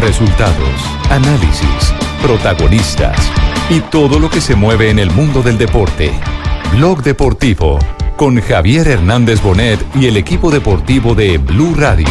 [0.00, 0.80] Resultados,
[1.10, 1.92] análisis,
[2.22, 3.16] protagonistas
[3.68, 6.12] y todo lo que se mueve en el mundo del deporte.
[6.72, 7.78] Blog Deportivo
[8.16, 12.06] con Javier Hernández Bonet y el equipo deportivo de Blue Radio.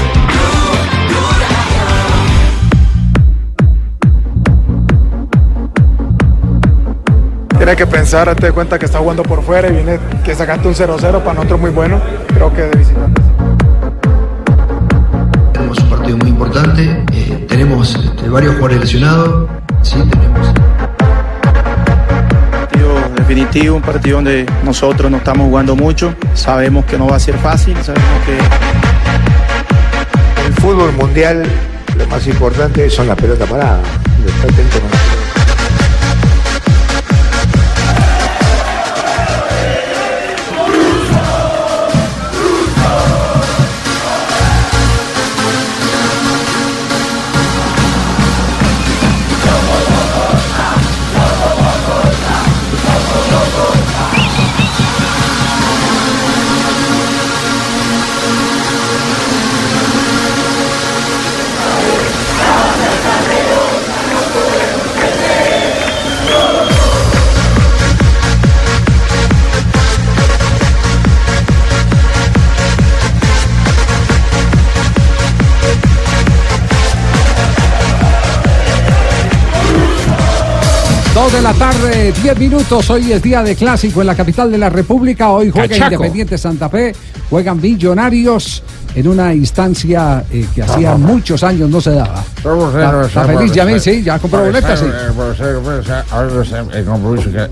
[7.58, 10.76] Tiene que pensar, te cuenta que está jugando por fuera y viene que sacaste un
[10.76, 12.00] 0-0 para nosotros muy bueno.
[12.28, 13.22] Creo que de visitante.
[15.52, 17.17] Tenemos un partido muy importante, eh,
[17.58, 19.50] tenemos este, varios jugadores lesionados,
[19.82, 20.54] sí tenemos.
[22.52, 27.20] partido definitivo, un partido donde nosotros no estamos jugando mucho, sabemos que no va a
[27.20, 28.38] ser fácil, sabemos que
[30.42, 31.44] En el fútbol mundial
[31.98, 33.88] lo más importante son las pelotas paradas.
[34.24, 35.27] Estar atento con las pelotas.
[81.28, 82.90] Dos de la tarde, 10 minutos.
[82.90, 85.30] Hoy es día de clásico en la capital de la República.
[85.30, 85.96] Hoy juega Cachaco.
[85.96, 86.96] Independiente Santa Fe,
[87.30, 88.64] juegan Millonarios
[88.96, 92.24] en una instancia eh, que hacía muchos años no se daba.
[92.38, 93.82] ¿Está, está feliz Yamil?
[93.82, 94.80] Sí, ya compró boletas.
[94.80, 94.86] Sí.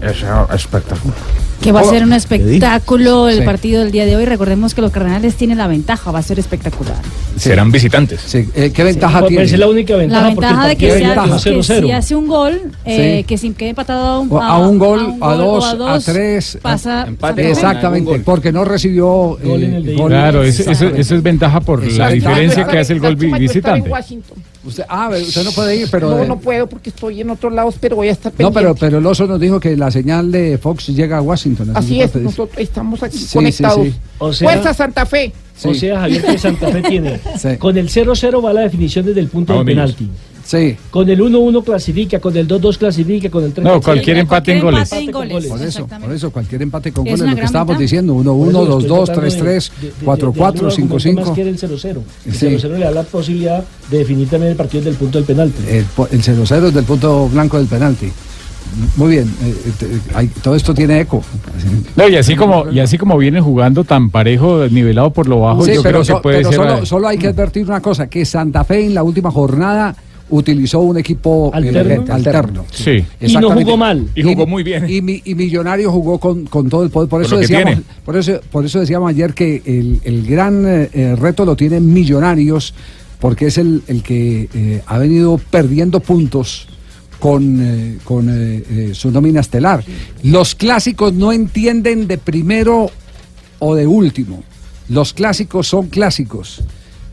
[0.01, 1.17] Es espectacular.
[1.65, 3.43] Que va a ser un ¿Qué espectáculo el Sí.
[3.45, 4.25] partido del día de hoy.
[4.25, 6.95] Recordemos que los Cardenales tienen la ventaja, va a ser espectacular.
[7.37, 8.21] Serán visitantes.
[8.25, 9.43] Sí, eh, ¿Qué ventaja Pues tiene?
[9.45, 11.87] es la única La ventaja, el ventaja de que, 0-0.
[11.87, 13.23] si hace un gol, eh, Sí.
[13.23, 15.67] que si quede empatado a un, O a un gol, un a, gol dos, o
[15.67, 16.57] a, dos, tres.
[16.61, 17.49] pasa a- Fe.
[17.49, 19.05] Exactamente, porque no recibió
[19.43, 20.09] Gol en eh, el de gol.
[20.11, 23.89] Claro, eso, eso- eso es ventaja por la diferencia que hace el gol vi- visitante.
[24.65, 26.09] Usted, ah, usted no puede ir, pero.
[26.09, 28.59] No, eh, no puedo porque estoy en otros lados, pero voy a estar no, pendiente.
[28.59, 31.71] pero, pero el oso nos dijo que la señal de Fox llega a Washington.
[31.75, 33.85] Así que es, nosotros estamos aquí Sí, sí, conectados.
[33.87, 33.93] sí.
[34.17, 35.31] O sea- Fuerza Santa Fe.
[35.63, 37.19] O sea, Javier, que Santa Fe tiene.
[37.59, 39.65] Con el 0-0 va la definición desde el punto niños.
[39.65, 40.09] penalti.
[40.45, 40.77] Sí.
[40.91, 44.61] Con el 1-1 clasifica, con el 2-2 clasifica, con el 3 No, cualquier empate en
[44.61, 44.83] goles.
[44.91, 47.79] empate en goles, Por eso, por eso, cualquier empate con Es goles, lo que estábamos
[47.79, 49.71] diciendo, 1-1, 2-2, 3-3,
[50.05, 51.15] 4-4, 5-5.
[51.21, 52.03] Más quiere el 0-0.
[52.27, 52.45] El Sí.
[52.47, 55.63] 0-0 le da la posibilidad de definir también el partido desde el punto del penalti.
[55.67, 58.11] El, po- el 0-0 es del punto blanco del penalti.
[58.97, 61.23] Muy bien, eh, te- hay- todo esto tiene eco.
[61.95, 65.63] No, y así como y así como vienen jugando tan parejo, nivelado por lo bajo,
[65.63, 66.55] Sí, yo pero, creo que so- puede pero ser.
[66.57, 69.95] solo, solo hay que advertir una cosa, que Santa Fe en la última jornada
[70.29, 72.13] utilizó un equipo eh, Alterno.
[72.13, 72.65] alterno.
[72.71, 73.03] Sí.
[73.21, 74.07] Y no jugó mal.
[74.15, 74.89] Y jugó muy bien.
[74.89, 77.07] Y, mi- y Millonario jugó con, con todo el poder.
[77.09, 80.89] Por eso, que decíamos, por, eso, por eso decíamos ayer que el, el gran eh,
[80.93, 82.73] eh, reto lo tienen Millonarios,
[83.19, 86.67] porque es el, el que eh, ha venido perdiendo puntos
[87.19, 89.83] con, eh, con eh, eh, su nómina estelar.
[90.23, 92.89] Los clásicos no entienden de primero
[93.59, 94.43] o de último.
[94.89, 96.61] Los clásicos son clásicos.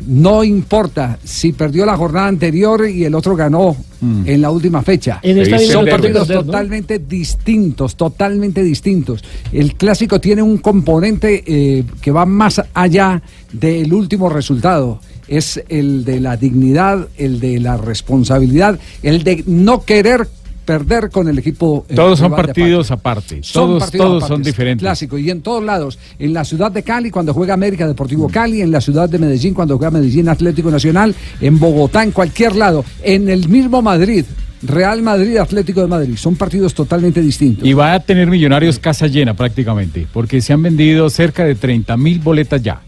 [0.06, 3.76] No importa si perdió la jornada anterior y el otro ganó
[4.24, 5.20] en la última fecha.
[5.22, 6.44] En esta Son partidos perder, ¿no?
[6.44, 9.22] totalmente distintos, totalmente distintos.
[9.52, 15.00] El clásico tiene un componente eh, que va más allá del último resultado.
[15.28, 20.26] Es el de la dignidad, el de la responsabilidad, el de no querer
[20.64, 21.85] perder con el equipo.
[21.88, 23.00] eh, Todos son partidos parte.
[23.00, 23.38] aparte.
[23.43, 24.82] Son Todos, partidos todos aparte, son diferentes.
[24.85, 25.19] Clásico.
[25.19, 25.99] Y en todos lados.
[26.19, 28.61] En la ciudad de Cali, cuando juega América Deportivo Cali.
[28.62, 31.14] En la ciudad de Medellín, cuando juega Medellín Atlético Nacional.
[31.41, 32.85] En Bogotá, en cualquier lado.
[33.03, 34.25] En el mismo Madrid.
[34.64, 36.17] Real Madrid, Atlético de Madrid.
[36.17, 37.67] Son partidos totalmente distintos.
[37.67, 41.97] Y va a tener Millonarios casa llena prácticamente, porque se han vendido cerca de 30
[41.97, 42.81] mil boletas ya.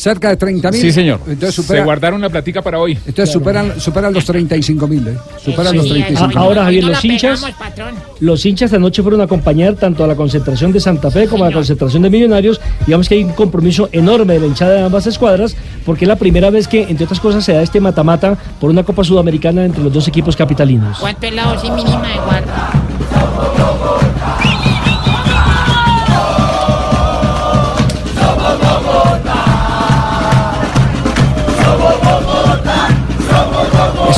[0.00, 0.80] Cerca de 30 mil.
[0.80, 1.20] Sí, señor.
[1.28, 2.92] Entonces Se guardaron una platica para hoy.
[3.06, 5.06] entonces superan, superan los 35 mil.
[5.08, 5.18] ¿eh?
[5.44, 5.90] Superan los Sí.
[5.90, 7.44] 35 A- ahora, Javier, los hinchas,
[8.20, 11.48] los hinchas anoche fueron a acompañar tanto a la concentración de Santa Fe como a
[11.48, 12.62] la concentración de Millonarios.
[12.86, 15.54] Digamos que hay un compromiso enorme de la hinchada de ambas escuadras,
[15.84, 18.82] porque es la primera vez que, entre otras cosas, se da este mata-mata por una
[18.84, 20.98] Copa Sudamericana entre los dos equipos capitalinos.
[20.98, 22.70] ¿Cuánto es la dosis mínima de guarda?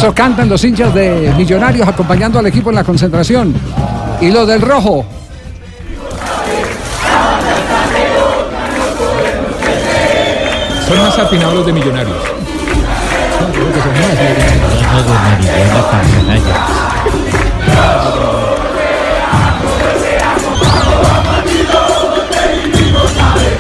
[0.03, 3.55] Eso cantan los hinchas de Millonarios acompañando al equipo en la concentración.
[4.21, 5.07] Y los del rojo.
[10.89, 12.17] Son más afinados los de Millonarios.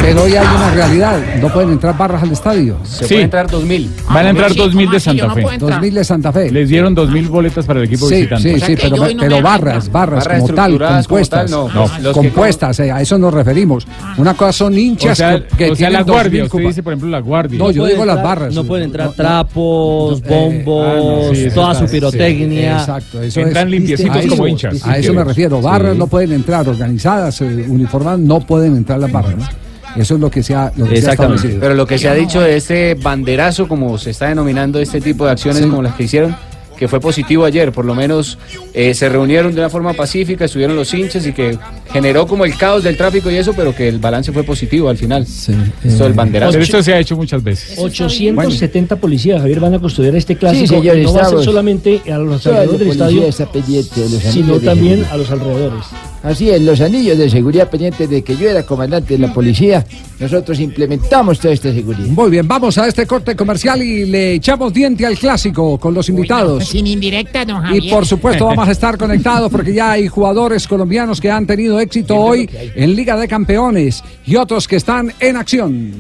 [0.02, 1.20] Pero hoy hay una realidad.
[1.40, 2.76] No pueden entrar barras al estadio.
[2.84, 3.90] Se puede entrar 2000.
[4.12, 5.44] Van a entrar 2000 de Santa Fe.
[5.58, 6.50] 2000 de Santa Fe.
[6.50, 8.54] Les dieron 2000 boletas para el equipo Sí, visitante.
[8.58, 11.50] sí, sí, pero, pero barras, barras, Barras como tal, como compuestas.
[11.50, 11.90] tal, no.
[12.00, 13.86] Los compuestas, eh, a eso nos referimos.
[14.18, 16.44] Una cosa son hinchas O sea, que, o sea, tienen la 2000 guardia.
[16.44, 17.58] Usted dice, por ejemplo, la guardia.
[17.58, 18.52] No, yo digo las barras.
[18.54, 19.16] No pueden entrar No, no.
[19.16, 22.72] trapos, bombos, Ah, sí, toda está- su pirotecnia.
[22.80, 24.84] Exacto, eso Entran es, limpiecitos como hinchas.
[24.86, 25.60] A eso me refiero.
[25.62, 29.48] Barras no pueden entrar, organizadas, eh, uniformadas, no pueden entrar las barras.
[29.96, 31.60] Eso es lo que se ha, lo que se ha establecido.
[31.60, 35.24] Pero lo que se ha dicho de este banderazo, como se está denominando este tipo
[35.24, 35.68] de acciones Sí.
[35.68, 36.34] como las que hicieron,
[36.76, 38.38] que fue positivo ayer, por lo menos
[38.74, 41.56] eh, se reunieron de una forma pacífica, estuvieron los hinchas y que
[41.92, 44.96] generó como el caos del tráfico y eso, pero que el balance fue positivo al
[44.96, 45.22] final.
[45.22, 46.52] Esto del banderazo.
[46.52, 47.78] Pero esto se ha hecho muchas veces.
[47.78, 50.66] 870 policías, Javier, van a custodiar este clásico.
[50.66, 54.58] Sí, señor, y no va a ser solamente a los alrededores del estadio, de sino
[54.58, 55.84] también a los alrededores.
[56.22, 59.84] Así es, los anillos de seguridad pendientes de que yo era comandante de la policía,
[60.20, 62.06] nosotros implementamos toda esta seguridad.
[62.06, 66.08] Muy bien, vamos a este corte comercial y le echamos diente al clásico con los
[66.08, 66.64] invitados.
[66.68, 71.20] Sin indirecta, don Y por supuesto vamos a estar conectados porque ya hay jugadores colombianos
[71.20, 75.92] que han tenido éxito hoy en Liga de Campeones y otros que están en acción.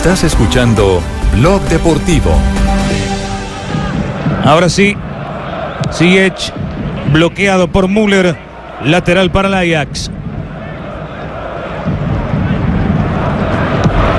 [0.00, 1.02] Estás escuchando
[1.36, 2.30] Blog Deportivo.
[4.44, 4.96] Ahora sí,
[5.92, 6.54] Ziyech
[7.12, 8.34] bloqueado por Müller,
[8.82, 10.10] lateral para el Ajax.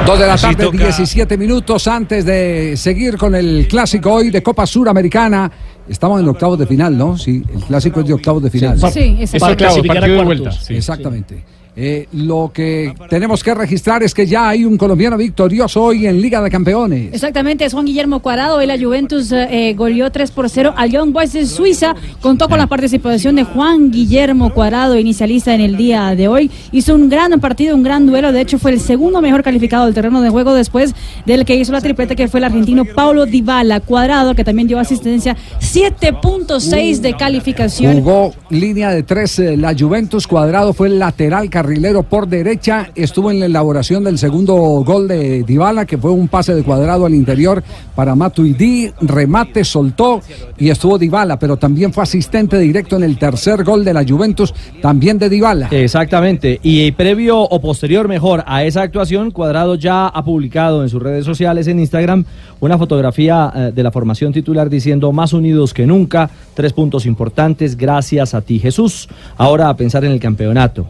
[0.05, 0.77] Dos de la Así tarde, toca.
[0.77, 5.51] 17 minutos antes de seguir con el clásico hoy de Copa Suramericana.
[5.89, 7.17] Estamos en octavos de final, ¿no?
[7.17, 8.79] Sí, el clásico es de octavos de final.
[8.79, 9.65] Sí, Sí, exacto.
[9.65, 10.51] Es octavo, partido de vuelta.
[10.51, 10.75] sí.
[10.75, 11.43] Exactamente.
[11.73, 16.21] Eh, lo que tenemos que registrar es que ya hay un colombiano victorioso hoy en
[16.21, 17.13] Liga de Campeones.
[17.13, 18.57] Exactamente, es Juan Guillermo Cuadrado.
[18.57, 21.95] Hoy la Juventus eh, eh, goleó 3 por 0 al Young Boys de Suiza.
[22.19, 26.51] Contó con la participación de Juan Guillermo Cuadrado, inicialista en el día de hoy.
[26.73, 28.33] Hizo un gran partido, un gran duelo.
[28.33, 30.93] De hecho, fue el segundo mejor calificado del terreno de juego después
[31.25, 33.79] del que hizo la tripleta, que fue el argentino Paulo Dybala.
[33.79, 37.95] Cuadrado, que también dio asistencia, 7.6 de calificación.
[38.01, 40.27] Jugó línea de tres eh, la Juventus.
[40.27, 42.89] Cuadrado fue el lateral carrilero por derecha.
[42.95, 47.05] Estuvo en la elaboración del segundo gol de Dybala, que fue un pase de cuadrado
[47.05, 47.63] al interior
[47.93, 48.91] para Matuidi.
[48.99, 50.21] Remate, soltó
[50.57, 54.55] y estuvo Dybala, pero también fue asistente directo en el tercer gol de la Juventus,
[54.81, 55.67] también de Dybala.
[55.69, 56.59] Exactamente.
[56.63, 61.25] Y previo o posterior, mejor, a esa actuación, Cuadrado ya ha publicado en sus redes
[61.25, 62.25] sociales, en Instagram,
[62.59, 67.77] una fotografía eh, de la formación titular diciendo más unidos que nunca, tres puntos importantes,
[67.77, 69.07] gracias a ti Jesús.
[69.37, 70.87] Ahora a pensar en el campeonato.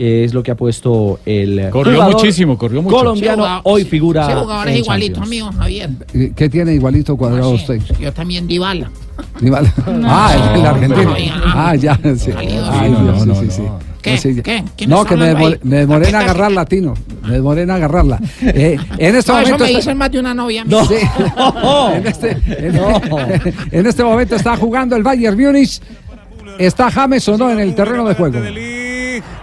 [0.00, 2.96] Es lo que ha puesto el Corrió jugador muchísimo, corrió mucho.
[2.96, 5.90] colombiano, jugador- hoy figura Ese jugador es en igualito mío, Javier.
[6.14, 7.80] Eh, ¿Qué tiene igualito Cuadrado usted?
[7.98, 8.90] Yo también Dybala.
[9.40, 9.72] Dybala.
[10.04, 11.14] Ah, el argentino.
[11.46, 12.30] Ah, ya, sí.
[12.36, 12.46] Ay,
[12.90, 13.62] no, Dios, no, sí, no, sí.
[13.62, 13.78] no.
[14.00, 14.16] ¿Qué?
[14.16, 14.42] sí, ya.
[14.44, 14.64] ¿Qué?
[14.76, 15.56] ¿Quién No, que me ahí?
[15.64, 16.94] me demoré en agarrar latino.
[17.24, 18.20] Me demoré en agarrarla.
[18.42, 19.58] Eh, en este No, eso momento.
[19.58, 20.64] me está- dicen más de una novia.
[20.64, 20.78] mía.
[20.88, 20.94] Sí.
[21.94, 25.80] en, este, en- en este momento está jugando el Bayern Múnich.
[26.58, 28.38] ¿Está James o no en el terreno de juego?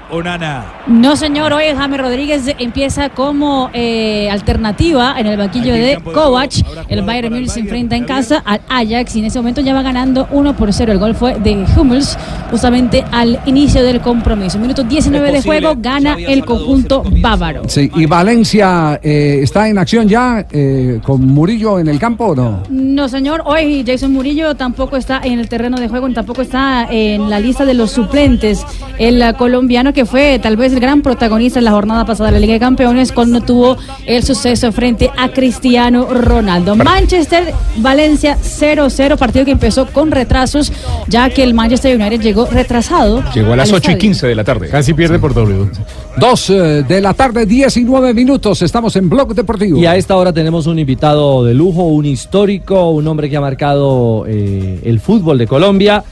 [0.09, 0.65] Onana.
[0.87, 6.51] No, señor, hoy James Rodríguez empieza como eh, alternativa en el banquillo de Kovac.
[6.87, 9.81] El Bayern Múnich se enfrenta en casa al Ajax y en ese momento ya va
[9.81, 10.91] ganando 1 por 0.
[10.91, 12.17] El gol fue de Hummels
[12.51, 14.59] justamente al inicio del compromiso.
[14.59, 17.63] Minuto 19 de juego, gana el conjunto bávaro.
[17.67, 22.35] Sí, y Valencia eh, está en acción ya eh, con Murillo en el campo o
[22.35, 22.63] no?
[22.69, 27.29] No, señor, hoy Jason Murillo tampoco está en el terreno de juego, tampoco está en
[27.29, 28.65] la lista de los suplentes.
[28.97, 32.33] El eh, colombiano que fue tal vez el gran protagonista en la jornada pasada de
[32.33, 36.75] la Liga de Campeones cuando tuvo el suceso frente a Cristiano Ronaldo.
[36.75, 40.73] Manchester, Valencia 0-0, partido que empezó con retrasos,
[41.07, 43.23] ya que el Manchester United llegó retrasado.
[43.33, 43.97] Llegó a las al 8 y estadio.
[43.99, 44.69] 15 de la tarde.
[44.69, 45.69] Casi pierde por W.
[46.17, 48.61] Dos eh, de la tarde, 19 minutos.
[48.61, 49.79] Estamos en Blog Deportivo.
[49.79, 53.41] Y a esta hora tenemos un invitado de lujo, un histórico, un hombre que ha
[53.41, 56.03] marcado eh, el fútbol de Colombia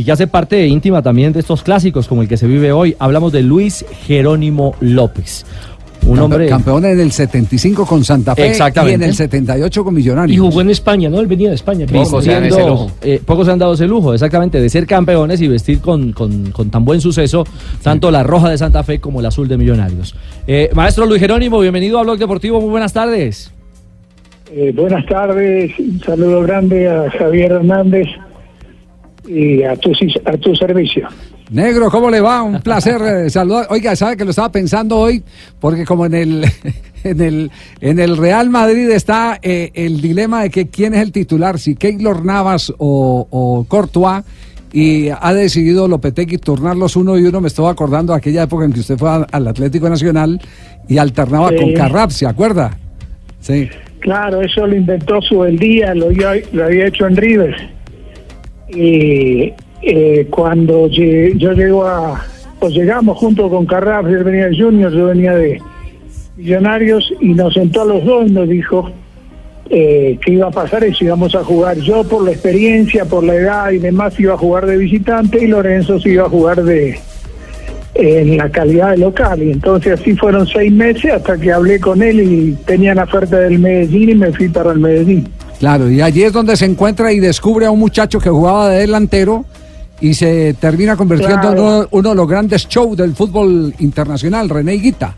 [0.00, 2.96] y que hace parte íntima también de estos clásicos como el que se vive hoy.
[2.98, 5.44] Hablamos de Luis Jerónimo López.
[6.06, 8.92] Un Campe- hombre Campeón en el 75 con Santa Fe Exactamente.
[8.92, 10.34] y en el 78 con Millonarios.
[10.34, 11.20] Y jugó en España, ¿no?
[11.20, 11.84] Él venía de España.
[11.84, 12.32] Pocos se,
[13.02, 16.50] eh, pocos se han dado ese lujo, exactamente, de ser campeones y vestir con, con-
[16.52, 17.44] con tan buen suceso
[17.82, 20.14] tanto la roja de Santa Fe como el azul de Millonarios.
[20.46, 23.52] Eh, maestro Luis Jerónimo, bienvenido a Blog Deportivo, muy buenas tardes.
[24.50, 28.06] Eh, buenas tardes, un saludo grande a Javier Hernández
[29.28, 29.92] y a tu,
[30.24, 31.08] a tu servicio.
[31.50, 32.42] Negro, ¿cómo le va?
[32.42, 33.66] Un placer eh, saludar.
[33.70, 35.22] Oiga, sabe que lo estaba pensando hoy,
[35.58, 36.44] porque como en el
[37.04, 37.50] en el
[37.80, 41.74] en el Real Madrid está eh, el dilema de que quién es el titular, si
[41.74, 44.22] Keylor Navas o, o Courtois,
[44.72, 47.40] y ha decidido Lopetegui turnarlos uno y uno.
[47.40, 50.40] Me estaba acordando de aquella época en que usted fue al Atlético Nacional
[50.88, 51.56] y alternaba Sí.
[51.56, 52.78] con Carrap, ¿se acuerda?
[53.40, 53.68] Sí.
[53.98, 57.56] Claro, eso lo inventó Subeldía, lo, había- lo había hecho en River.
[58.74, 62.24] Y eh, cuando yo llego a,
[62.58, 65.60] pues llegamos junto con Carraf, él venía de Junior, yo venía de
[66.36, 68.90] Millonarios, y nos sentó a los dos y nos dijo
[69.68, 73.34] eh, que iba a pasar si íbamos a jugar yo por la experiencia, por la
[73.34, 76.98] edad y demás, iba a jugar de visitante y Lorenzo se iba a jugar de
[77.94, 79.42] en la calidad de local.
[79.42, 83.58] Y entonces así fueron seis meses hasta que hablé con él y tenían oferta del
[83.58, 85.28] Medellín y me fui para el Medellín.
[85.60, 88.80] Claro, y allí es donde se encuentra y descubre a un muchacho que jugaba de
[88.80, 89.44] delantero
[90.00, 94.76] y se termina convirtiendo en uno, uno de los grandes shows del fútbol internacional, René
[94.76, 95.14] Higuita.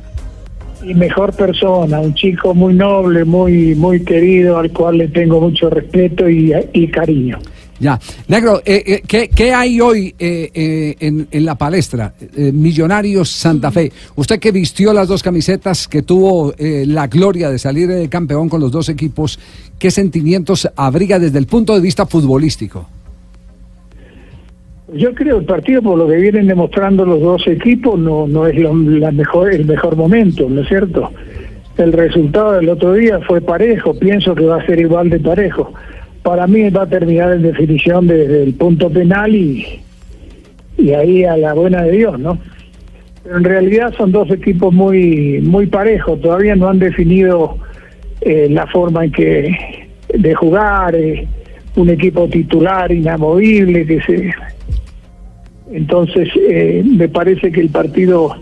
[0.85, 5.71] y mejor persona, un chico muy noble, muy muy querido, al cual le tengo mucho
[5.71, 7.39] respeto y, y cariño.
[7.83, 7.99] Ya,
[8.29, 12.15] Negro, eh, eh, ¿qué, qué hay hoy eh, eh, en, en la palestra?
[12.37, 13.91] Eh, Millonarios Santa Fe.
[14.15, 18.61] Usted que vistió las dos camisetas, que tuvo eh, la gloria de salir campeón con
[18.61, 19.37] los dos equipos,
[19.81, 22.87] ¿qué sentimientos abriga desde el punto de vista futbolístico?
[24.95, 28.55] Yo creo el partido por lo que vienen demostrando los dos equipos no no es
[28.59, 31.11] lo- mejor el mejor momento, ¿no es cierto?
[31.79, 35.73] El resultado del otro día fue parejo, pienso que va a ser igual de parejo.
[36.23, 39.81] Para mí va a terminar en definición desde el punto penal y
[40.79, 42.39] y ahí a la buena de Dios, ¿no?
[43.23, 47.59] Pero en realidad son dos equipos muy muy parejos, todavía no han definido
[48.21, 51.27] eh, la forma en que de jugar, eh,
[51.77, 54.35] un equipo titular inamovible que se
[55.73, 58.35] entonces eh, me parece que el partido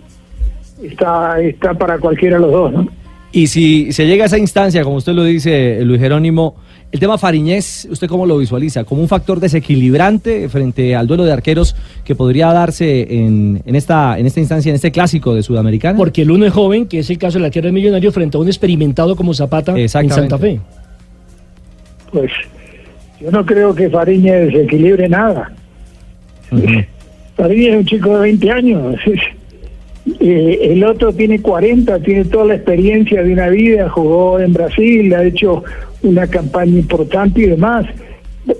[0.82, 2.88] está está para cualquiera de los dos, ¿no?
[3.32, 6.56] Y si se llega a esa instancia, como usted lo dice, Luis Jerónimo,
[6.92, 8.82] el tema Fariñez, ¿usted cómo lo visualiza?
[8.82, 14.18] ¿Como un factor desequilibrante frente al duelo de arqueros que podría darse en, en esta,
[14.18, 15.97] en esta instancia, en este clásico de Sudamericana?
[15.97, 18.40] Porque el uno es joven, que es el caso del arquero del millonario, frente a
[18.40, 19.88] un experimentado como Zapata en.
[19.88, 20.59] Santa Fe.
[22.11, 22.32] Pues
[23.20, 25.52] yo no creo que Fariña desequilibre nada.
[27.37, 28.97] Fariña es un chico de 20 años.
[30.18, 35.14] Eh, el otro tiene 40, tiene toda la experiencia de una vida, jugó en Brasil,
[35.14, 35.62] ha hecho
[36.02, 37.87] una campaña importante y demás.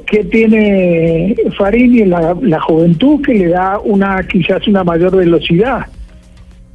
[0.07, 2.05] ¿Qué tiene Farini?
[2.05, 5.87] La, la juventud que le da una quizás una mayor velocidad.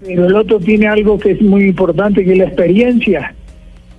[0.05, 3.33] Pero el otro tiene algo que es muy importante, que es la experiencia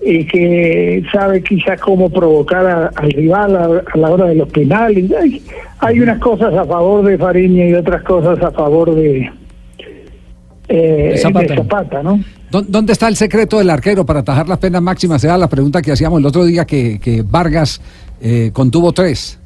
[0.05, 4.49] y que sabe quizás cómo provocar a- al rival a, a la hora de los
[4.51, 5.11] penales.
[5.13, 5.43] Hay,
[5.79, 9.31] hay unas cosas a favor de Fariña y otras cosas a favor de,
[10.69, 11.47] eh, De Zapata.
[11.47, 12.21] de Zapata, ¿no?
[12.51, 15.23] ¿Dó- ¿Dónde está el secreto del arquero para atajar las penas máximas?
[15.25, 17.81] Era la pregunta que hacíamos el otro día que, que Vargas
[18.21, 19.39] eh, contuvo tres.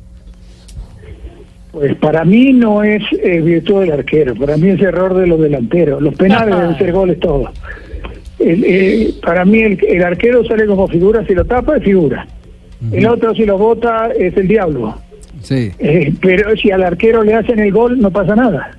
[1.73, 5.41] Pues para mí no es eh, virtud del arquero, para mí es error de los
[5.41, 6.03] delanteros.
[6.03, 7.51] Los penales deben ser goles todos.
[8.41, 12.27] El, eh, para mí el, el arquero sale como figura, si lo tapa es figura.
[12.91, 14.97] El otro si lo bota es el diablo.
[15.43, 15.71] Sí.
[15.79, 18.71] Eh, pero si al arquero le hacen el gol no pasa nada.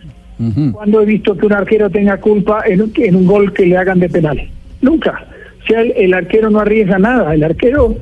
[0.74, 3.78] Cuando he visto que un arquero tenga culpa en, un- en un gol que le
[3.78, 4.50] hagan de penal?
[4.82, 5.26] Nunca.
[5.64, 7.34] O sea, el, el arquero no arriesga nada.
[7.36, 7.96] El arquero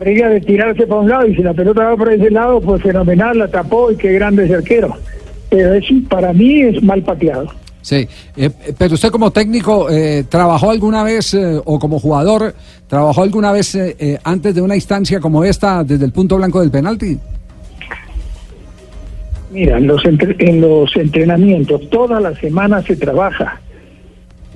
[0.00, 2.82] arriesga de tirarse para un lado y si la pelota va por ese lado, pues
[2.82, 4.94] fenomenal, la tapó y qué grande es el arquero.
[5.50, 7.48] Pero es, para mí es mal pateado.
[7.80, 12.54] Sí, eh, pero usted como técnico, eh, ¿trabajó alguna vez eh, o como jugador,
[12.86, 16.60] trabajó alguna vez eh, eh, antes de una instancia como esta desde el punto blanco
[16.60, 17.18] del penalti?
[19.50, 23.60] Mira, en los, entre- en los entrenamientos, toda la semana se trabaja.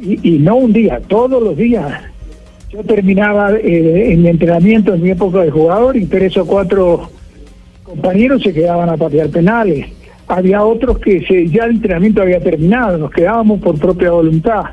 [0.00, 2.02] Y, y no un día, todos los días.
[2.70, 7.11] Yo terminaba eh, en mi entrenamiento en mi época de jugador y tres o cuatro
[7.84, 9.87] compañeros se quedaban a patear penales.
[10.28, 14.64] Había otros que se, ya el entrenamiento había terminado, nos quedábamos por propia voluntad.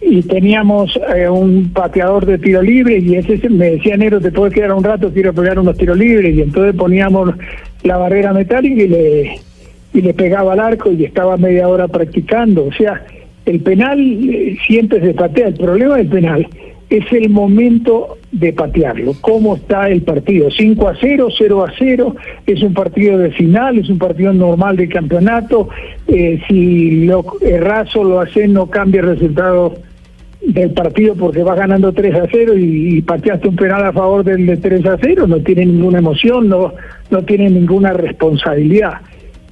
[0.00, 4.30] Y teníamos eh, un pateador de tiro libre y ese se- me decía, Nero, te
[4.30, 6.34] puedes quedar un rato, quiero pegar unos tiros libres.
[6.36, 7.30] Y entonces poníamos
[7.82, 9.40] la barrera metálica y le,
[9.96, 12.66] y le pegaba al arco y estaba media hora practicando.
[12.66, 13.02] O sea,
[13.46, 15.48] el penal eh, siempre se patea.
[15.48, 16.46] El problema del penal
[16.90, 19.14] es el momento de patearlo.
[19.22, 20.50] ¿Cómo está el partido?
[20.50, 24.76] 5 a 0, 0 a 0, es un partido de final, es un partido normal
[24.76, 25.70] de campeonato.
[26.08, 29.76] Eh, si lo erras o lo haces, no cambia el resultado
[30.42, 34.22] del partido porque vas ganando 3 a 0 y, y pateaste un penal a favor
[34.22, 36.74] del de 3 a 0, no tiene ninguna emoción, no,
[37.10, 39.00] no tiene ninguna responsabilidad.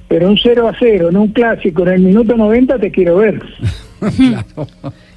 [0.07, 3.41] Pero un 0 a 0 en un clásico en el minuto 90 te quiero ver.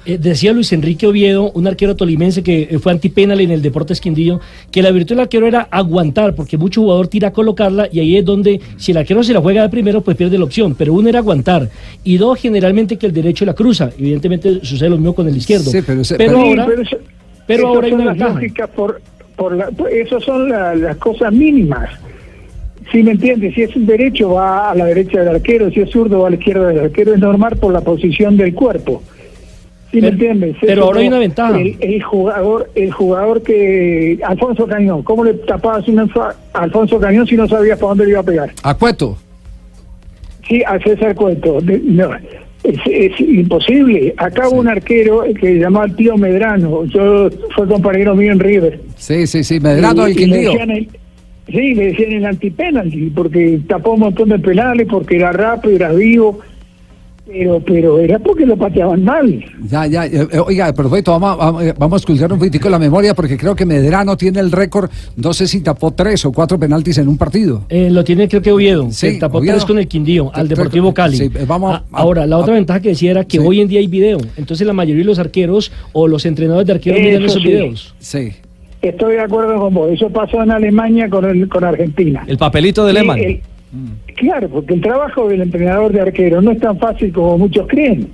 [0.05, 3.99] Eh, decía Luis Enrique Oviedo, un arquero tolimense que eh, fue antipenal en el Deportes
[3.99, 4.39] Quindío,
[4.71, 8.15] que la virtud del arquero era aguantar, porque mucho jugador tira a colocarla y ahí
[8.17, 10.73] es donde, si el arquero se la juega de primero, pues pierde la opción.
[10.75, 11.69] Pero uno era aguantar.
[12.05, 13.91] Y dos, generalmente que el derecho la cruza.
[13.99, 15.69] Evidentemente sucede lo mismo con el izquierdo.
[15.69, 16.97] Sí, pero ese- pero pero- ahora, pero eso-
[17.45, 18.67] pero ahora hay una ventaja.
[18.67, 19.01] por,
[19.35, 21.89] por la, pues, esas son la- las cosas mínimas.
[22.91, 25.89] Si me entiendes, si es un derecho va a la derecha del arquero, si es
[25.91, 29.03] zurdo va a la izquierda del arquero, es normal por la posición del cuerpo.
[29.91, 30.55] ¿Sí me entiendes?
[30.61, 31.59] pero ahora hay una ventaja.
[31.59, 36.99] El, el jugador, el jugador que Alfonso Cañón, ¿cómo le tapabas un enfa- a Alfonso
[36.99, 38.51] Cañón si no sabías para dónde le iba a pegar?
[38.63, 39.17] A Cueto.
[40.47, 41.59] Sí, a César Cueto.
[41.61, 42.09] De- no,
[42.63, 44.13] es, es imposible.
[44.17, 46.85] Acá hubo un arquero que se llamaba el tío Medrano.
[46.85, 48.79] Yo fue compañero mío en River.
[48.95, 50.51] Sí, sí, sí, Medrano del Quindío.
[51.51, 55.91] Sí, le decían el antipenalti, porque tapó un montón de penales, porque era rápido, era
[55.93, 56.39] vivo.
[57.31, 59.45] Pero, pero era porque lo pateaban mal.
[59.69, 62.69] Ya, ya, eh, eh, oiga, propósito, vamos, a- vamos, eh, vamos a esculcar un poquitico
[62.71, 66.31] la memoria porque creo que Medrano tiene el récord, no sé si tapó tres o
[66.31, 67.65] cuatro penaltis en un partido.
[67.69, 69.53] Eh, lo tiene creo que Oviedo, Sí, que tapó Oviedo.
[69.57, 71.17] tres con el Quindío, al Deportivo Cali.
[71.17, 73.43] sí, vamos Ah, a- ahora, la otra a- ventaja que decía era que Sí.
[73.45, 74.17] hoy en día hay video.
[74.35, 77.47] Entonces la mayoría de los arqueros o los entrenadores de arqueros miran Eso esos sí.
[77.47, 77.95] videos.
[77.99, 78.31] Sí.
[78.81, 79.91] Estoy de acuerdo con vos.
[79.91, 82.23] Eso pasó en Alemania con, el, con Argentina.
[82.27, 83.19] El papelito de Lehmann.
[83.19, 83.41] el-
[84.15, 88.07] Claro, porque el trabajo del entrenador de arquero no es tan fácil como muchos creen.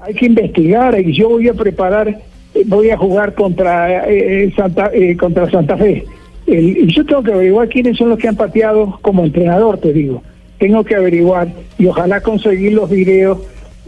[0.00, 4.90] Hay que investigar y yo voy a preparar, eh, voy a jugar contra eh, Santa
[4.92, 6.04] eh, contra Santa Fe.
[6.46, 9.92] El- y yo tengo que averiguar quiénes son los que han pateado como entrenador, te
[9.92, 10.22] digo.
[10.58, 13.38] Tengo que averiguar y ojalá conseguir los videos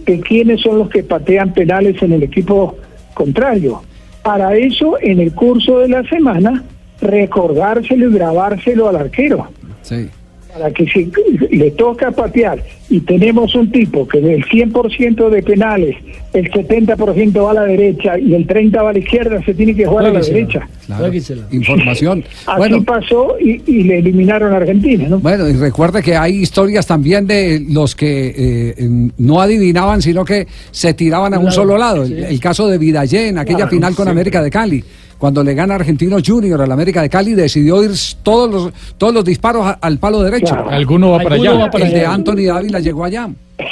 [0.07, 2.77] de quiénes son los que patean penales en el equipo
[3.15, 3.83] contrario.
[4.27, 6.65] Para eso, en el curso de la semana,
[7.01, 9.47] recordárselo y grabárselo al arquero
[9.83, 10.11] Sí.
[10.57, 11.11] Para que si
[11.51, 15.97] le toca patear y tenemos un tipo que del 100% de penales,
[16.33, 19.75] el 70% va a la derecha y el 30% va a la izquierda, se tiene
[19.75, 20.67] que jugar a la derecha.
[20.87, 21.13] Claro.
[21.51, 22.25] Información.
[22.47, 25.19] Así Bueno, pasó y, y le eliminaron a Argentina, ¿no?
[25.19, 28.89] Bueno, y recuerde que hay historias también de los que eh,
[29.19, 32.05] no adivinaban, sino que se tiraban a un solo lado.
[32.05, 34.11] El, caso de Vidallé en aquella Claro, final con sí.
[34.11, 34.85] América de Cali.
[35.19, 39.25] Cuando le gana Argentino Junior al América de Cali, decidió ir todos los, todos los
[39.25, 40.55] disparos al palo derecho.
[40.55, 40.71] Claro.
[40.71, 41.61] Alguno va para Alguno allá.
[41.61, 42.05] va para El de.
[42.05, 43.29] Anthony Dávila llegó allá.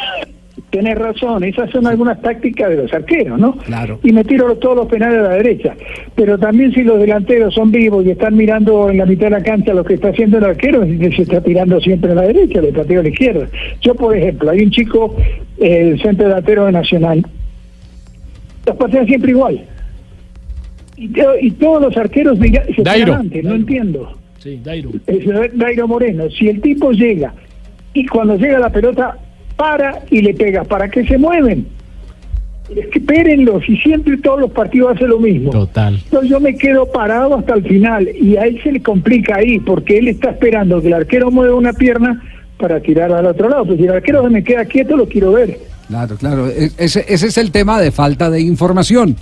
[0.70, 3.56] Tienes razón, esas son algunas tácticas de los arqueros, ¿no?
[3.58, 4.00] Claro.
[4.02, 5.76] Y me tiro todos los penales a la derecha.
[6.16, 9.42] Pero también si los delanteros son vivos y están mirando en la mitad de la
[9.42, 12.72] cancha lo que está haciendo el arquero, se está tirando siempre a la derecha, le
[12.72, 13.46] pateo a la izquierda.
[13.82, 15.14] Yo, por ejemplo, hay un chico,
[15.60, 17.24] el centro delantero de Nacional,
[18.66, 19.64] los patea siempre igual.
[20.96, 24.16] Y, to- y todos los arqueros mira- se antes, no entiendo.
[24.38, 24.90] Sí, Dairo.
[25.06, 25.24] Es
[25.58, 27.32] Dairo Moreno, si el tipo llega
[27.94, 29.16] y cuando llega la pelota
[29.56, 31.66] para y le pega, ¿para qué se mueven?
[32.74, 35.50] Es que espérenlo, si siempre todos los partidos hacen lo mismo.
[35.50, 35.94] Total.
[36.02, 39.58] Entonces yo me quedo parado hasta el final y a él se le complica ahí
[39.60, 42.22] porque él está esperando que el arquero mueva una pierna
[42.58, 43.66] para tirar al otro lado.
[43.66, 45.58] Pues si el arquero se me queda quieto, lo quiero ver.
[45.88, 46.48] Claro, claro.
[46.48, 49.14] E- Ese, ese es el tema de falta de información,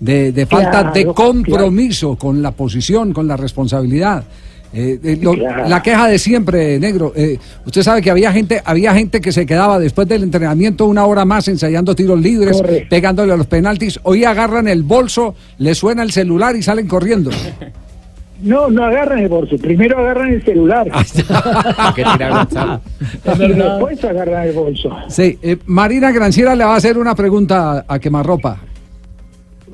[0.00, 4.24] de, de falta de Claro, compromiso con la posición, con la responsabilidad.
[4.72, 7.12] Eh, eh, lo- La queja de siempre, negro.
[7.16, 11.06] eh, usted sabe que había gente, había gente que se quedaba después del entrenamiento una
[11.06, 13.98] hora más ensayando tiros libres, pegándole a los penaltis.
[14.02, 17.30] Hoy agarran el bolso, le suena el celular y salen corriendo.
[18.42, 20.86] No, no agarran el bolso, primero agarran el celular.
[23.24, 24.90] después agarran el bolso.
[25.08, 28.58] Sí, eh, Marina Granciera le va a hacer una pregunta a Quemarropa.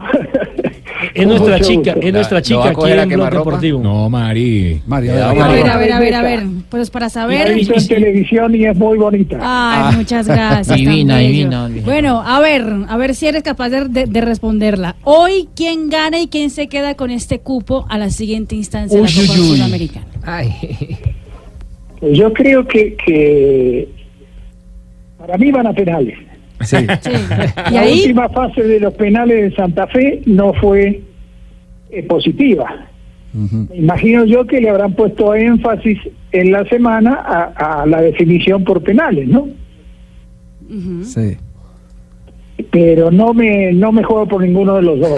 [1.15, 3.81] es nuestra chica, es nuestra chica aquí en Blog Deportivo.
[3.83, 4.81] No, Mari.
[4.87, 6.43] Mari, A ver, a ver, a ver, a ver.
[6.69, 7.51] Pues para saber.
[7.51, 9.38] he visto en televisión y es muy bonita.
[9.41, 10.77] Ay, muchas gracias.
[10.77, 11.69] Divina, divina.
[11.85, 14.97] Bueno, a ver, a ver si eres capaz de, de- de responderla.
[15.05, 19.05] Hoy, ¿quién gana y quién se queda con este cupo a la siguiente instancia de
[19.05, 19.35] la Copa.
[19.37, 20.07] Sudamericana?
[22.01, 23.88] Pues Yo creo que, que
[25.19, 26.19] para mí van a penales.
[26.64, 26.77] Sí.
[27.70, 28.01] ¿Y La ahí?
[28.01, 31.03] última fase de los penales de Santa Fe no fue
[31.90, 32.87] eh, positiva.
[33.35, 35.98] Me Imagino yo que le habrán puesto énfasis
[36.33, 39.48] en la semana a, a la definición por penales, ¿no?
[41.05, 41.37] Sí.
[42.70, 45.11] Pero no me no me juego por ninguno de los dos.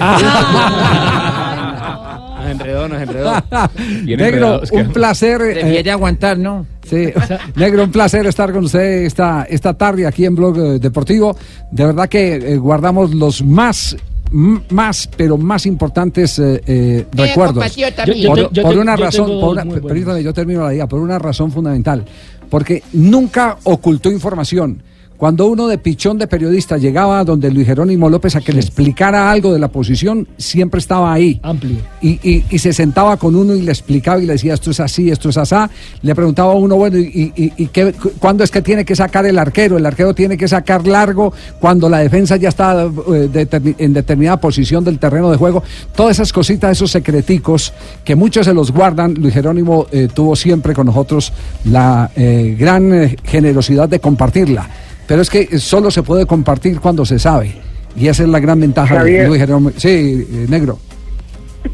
[2.38, 3.32] Nos enredó, nos enredó.
[4.04, 5.40] Negro, un placer.
[5.42, 6.66] eh, Prefiere aguantar, ¿no?
[6.88, 7.06] Sí,
[7.56, 11.36] Negro, un placer estar con usted esta, esta tarde aquí en Blog eh, Deportivo.
[11.70, 13.96] De verdad que eh, guardamos los más,
[14.30, 17.64] más, pero más importantes eh, eh, recuerdos.
[18.06, 21.50] Yo- por, yo una razón, por una- permítame, yo termino la idea, por una razón
[21.52, 22.04] fundamental,
[22.50, 24.82] porque nunca ocultó información.
[25.24, 29.30] Cuando uno de pichón de periodista llegaba donde Luis Jerónimo López a que le explicara
[29.30, 31.40] algo de la posición, siempre estaba ahí.
[31.42, 31.78] Amplio.
[32.02, 34.80] Y, y- y se sentaba con uno y le explicaba y le decía esto es
[34.80, 35.70] así, esto es asá.
[36.02, 39.24] Le preguntaba a uno, bueno, ¿y, y, qué- cu- cuándo es que tiene que sacar
[39.24, 39.78] el arquero?
[39.78, 44.84] El arquero tiene que sacar largo cuando la defensa ya está eh, en determinada posición
[44.84, 45.62] del terreno de juego.
[45.96, 47.72] Todas esas cositas, esos secreticos
[48.04, 49.14] que muchos se los guardan.
[49.14, 51.32] Luis Jerónimo eh, tuvo siempre con nosotros
[51.64, 54.68] la eh, gran generosidad de compartirla.
[55.06, 57.52] Pero es que solo se puede compartir cuando se sabe.
[57.96, 59.28] Y esa es la gran ventaja de Javier.
[59.28, 59.70] Luis Jerónimo.
[59.76, 60.78] Sí, eh, negro.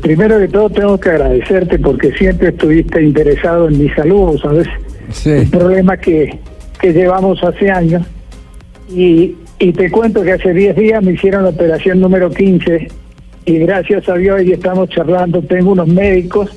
[0.02, 4.66] Primero que todo tengo que agradecerte porque siempre estuviste interesado en mi salud, ¿sabes?
[5.12, 5.30] Sí.
[5.30, 6.38] El problema que,
[6.80, 8.02] que llevamos hace años.
[8.88, 12.88] Y, y te cuento que hace 10 días me hicieron la operación número 15
[13.46, 15.42] y gracias a Dios hoy estamos charlando.
[15.42, 16.50] Tengo unos médicos,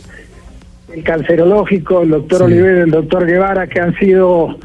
[0.93, 2.43] el cancerológico, el doctor Sí.
[2.45, 4.57] Oliver y el doctor Guevara, que han sido,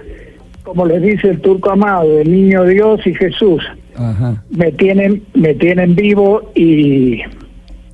[0.69, 3.65] como les dice el turco amado, el niño Dios y Jesús.
[3.97, 4.45] Ajá.
[4.51, 7.23] Me tienen, me tienen vivo y,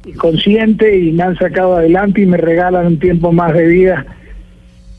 [0.05, 4.05] y consciente y me han sacado adelante y me regalan un tiempo más de vida.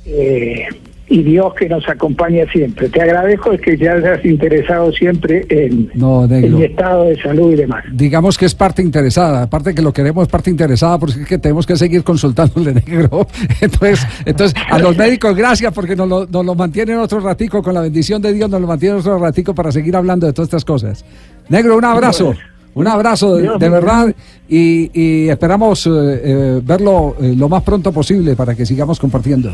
[0.05, 0.67] Eh,
[1.07, 2.89] y Dios que nos acompaña siempre.
[2.89, 6.57] Te agradezco el que ya hayas interesado siempre en, No, en negro.
[6.57, 7.83] mi estado de salud y demás.
[7.91, 11.37] digamos que es parte interesada, aparte que lo queremos es parte interesada porque es que
[11.37, 13.27] tenemos que seguir consultándole negro.
[13.61, 17.73] Entonces, entonces a los médicos gracias porque nos lo, nos lo mantienen otro ratico, con
[17.75, 20.65] la bendición de Dios nos lo mantienen otro ratico para seguir hablando de todas estas
[20.65, 21.05] cosas.
[21.49, 22.33] Negro, un abrazo.
[22.73, 23.79] Un abrazo de, Dios de mío.
[23.79, 24.15] verdad
[24.49, 29.53] y, y esperamos eh, eh, verlo eh, lo más pronto posible para que sigamos compartiendo.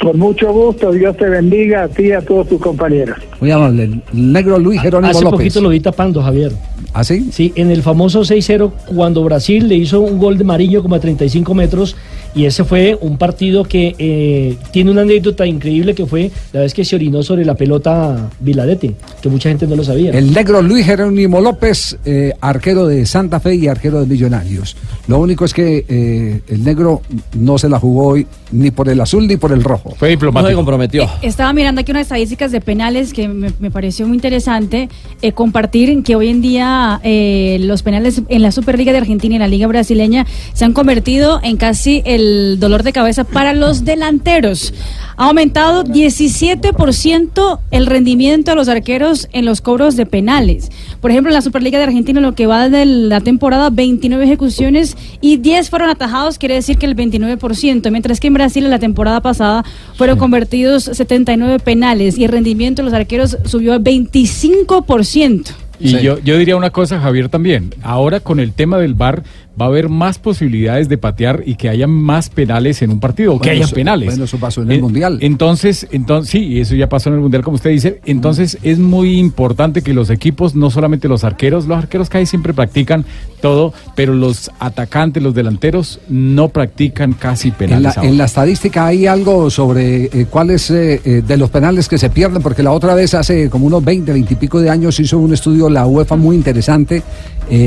[0.00, 3.16] Con mucho gusto, Dios te bendiga a ti y a todos tus compañeros.
[3.40, 3.84] Muy amable.
[3.84, 5.38] El negro Luis Jerónimo Hace López.
[5.38, 6.52] poquito lo vi tapando, Javier.
[6.92, 7.28] ¿Ah, sí?
[7.32, 11.00] Sí, en el famoso 6-0, cuando Brasil le hizo un gol de Marillo como a
[11.00, 11.96] 35 metros,
[12.34, 16.74] y ese fue un partido que eh, tiene una anécdota increíble que fue la vez
[16.74, 20.10] que se orinó sobre la pelota Viladete, que mucha gente no lo sabía.
[20.10, 24.76] El negro Luis Jerónimo López, eh, arquero de Santa Fe y arquero de Millonarios.
[25.06, 27.02] Lo único es que eh, el negro
[27.34, 29.94] no se la jugó hoy ni por el azul ni por el rojo.
[29.96, 30.42] Fue diplomático.
[30.42, 31.08] No se comprometió.
[31.22, 34.88] Estaba mirando aquí unas estadísticas de penales que me, me pareció muy interesante
[35.22, 39.36] eh, compartir que hoy en día eh, los penales en la Superliga de Argentina y
[39.36, 42.23] en la Liga Brasileña se han convertido en casi el
[42.58, 44.74] dolor de cabeza para los delanteros.
[45.16, 50.70] Ha aumentado 17% el rendimiento de los arqueros en los cobros de penales.
[51.00, 54.96] Por ejemplo, en la Superliga de Argentina, lo que va de la temporada, 29 ejecuciones
[55.20, 58.78] y 10 fueron atajados, quiere decir que el 29%, mientras que en Brasil en la
[58.78, 59.64] temporada pasada
[59.96, 65.54] fueron convertidos 79 penales y el rendimiento de los arqueros subió al 25%.
[65.80, 67.74] Y yo, yo diría una cosa, Javier, también.
[67.82, 69.24] Ahora con el tema del VAR
[69.60, 73.34] va a haber más posibilidades de patear y que haya más penales en un partido,
[73.34, 74.08] o que haya penales.
[74.08, 75.18] bueno, eso pasó en el Mundial.
[75.20, 78.00] Entonces, entonces, sí, eso ya pasó en el Mundial, como usted dice.
[78.04, 82.26] Entonces, es muy importante que los equipos, no solamente los arqueros, los arqueros que ahí
[82.26, 83.04] siempre practican
[83.40, 87.82] todo, pero los atacantes, los delanteros, no practican casi En penales.
[87.82, 88.08] la, ahora.
[88.08, 92.10] en la estadística hay algo sobre eh, cuáles eh, eh, de los penales que se
[92.10, 95.18] pierden, porque la otra vez hace como unos 20, 20 y pico de años hizo
[95.18, 97.02] un estudio la UEFA muy interesante,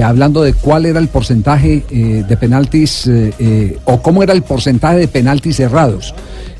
[0.03, 4.41] hablando de cuál era el porcentaje eh, de penaltis eh, eh, o cómo era el
[4.43, 6.13] porcentaje de penaltis cerrados.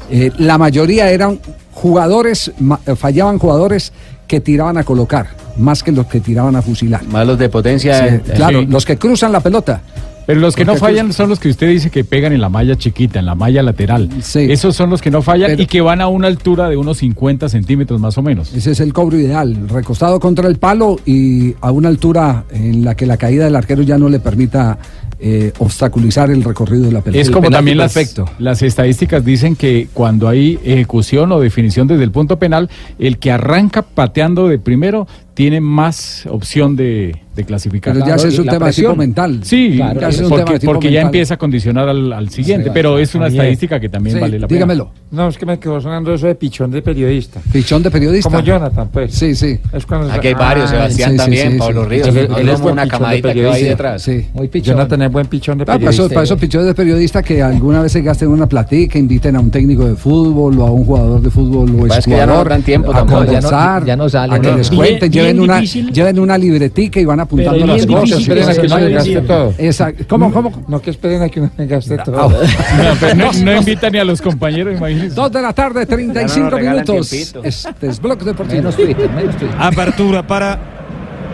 [0.10, 1.39] Eh, la mayoría eran
[1.73, 2.51] jugadores,
[2.97, 3.91] fallaban jugadores
[4.27, 5.27] que tiraban a colocar,
[5.58, 7.06] más que los que tiraban a fusilar.
[7.08, 8.10] Más los de potencia.
[8.25, 8.65] Sí, claro, sí.
[8.67, 9.82] los que cruzan la pelota.
[10.25, 12.75] Pero los que no fallan son los que usted dice que pegan en la malla
[12.75, 14.10] chiquita, en la malla lateral.
[14.36, 16.97] Esos son los que no fallan Pero- y que van a una altura de unos
[16.97, 18.53] 50 centímetros más o menos.
[18.53, 22.93] Ese es el cobro ideal, recostado contra el palo y a una altura en la
[22.95, 24.77] que la caída del arquero ya no le permita
[25.19, 27.21] eh, obstaculizar el recorrido de la pelota.
[27.21, 28.25] Es como también las, perfecto.
[28.39, 33.32] las estadísticas dicen que cuando hay ejecución o definición desde el punto penal, el que
[33.32, 37.93] arranca pateando de primero tiene más opción de, de clasificar.
[37.93, 39.41] Pero ya es un tema tipo mental.
[39.43, 41.06] Sí, Claro, porque, ese es un tema de tipo porque ya mental.
[41.10, 44.39] empieza a condicionar al, al siguiente, Sí, pero es una estadística que también Sí, vale
[44.39, 44.58] la pena.
[44.58, 44.89] dígamelo.
[45.12, 47.39] No, es que me quedó sonando eso de pichón de periodista.
[47.54, 48.32] Pichón de periodista.
[48.32, 49.13] Como Jonathan, pues.
[49.13, 49.60] Sí, sí.
[49.71, 52.08] Es cuando Aquí hay varios, Sebastián también, Pablo Ríos.
[52.08, 54.02] Él, Él es una pichón de camadita que va ahí detrás.
[54.02, 54.26] Sí.
[54.34, 54.73] Muy pichón.
[54.76, 56.04] Jonathan es buen pichón de Ah, para, periodista.
[56.06, 59.39] eso, para esos pichones de periodista que alguna vez se gasten una platica, inviten a
[59.39, 62.43] un técnico de fútbol o a un jugador de fútbol o es que ya no
[62.63, 63.41] tiempo a tampoco, ya no-
[63.86, 64.58] ya salen, a que ¿no?
[64.58, 65.92] les cuenten, bien lleven, una, difícil.
[65.92, 68.20] lleven una libretica y van apuntando las cosas.
[68.20, 69.54] difícil, Esperen a que uno se gaste todo.
[69.58, 70.06] Exacto.
[70.08, 70.63] ¿Cómo, cómo?
[70.68, 72.18] No que esperen a que uno me gaste todo.
[72.78, 75.16] No, pero no, no invita ni a los compañeros, imagínense.
[75.16, 77.13] Dos de la tarde, 35 Ya no nos regalan minutos.
[77.13, 78.58] Este es Blog Deportivo.
[78.58, 80.87] Menos Twitter, menos Apertura para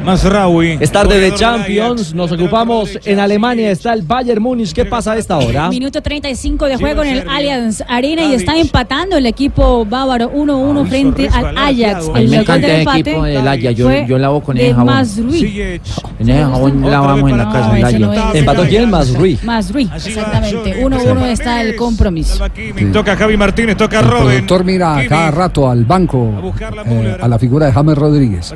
[0.04, 0.78] Masraoui.
[0.80, 5.18] Es tarde de Champions, nos ocupamos en Alemania, está el Bayern Múnich, ¿qué pasa a
[5.18, 5.70] esta hora?
[5.70, 10.88] Minuto 35 de juego en el Allianz Arena y está empatando el equipo bávaro 1-1
[10.88, 12.10] frente al Ajax.
[12.16, 14.86] El me encanta del el equipo del Haya, yo, fue yo lavo con ese jabón.
[14.86, 15.80] Mazrui.
[16.20, 18.36] En ese jabón lavamos en la casa del es.
[18.36, 18.90] ¿Empató quién?
[18.90, 19.40] Mazrui.
[19.44, 20.84] Mazrui, exactamente.
[20.84, 22.44] 1-1 está el compromiso.
[22.92, 24.28] Toca Javi Martínez, toca El Robin.
[24.28, 26.54] productor mira a cada rato al banco,
[26.86, 28.54] eh, a la figura de James Rodríguez.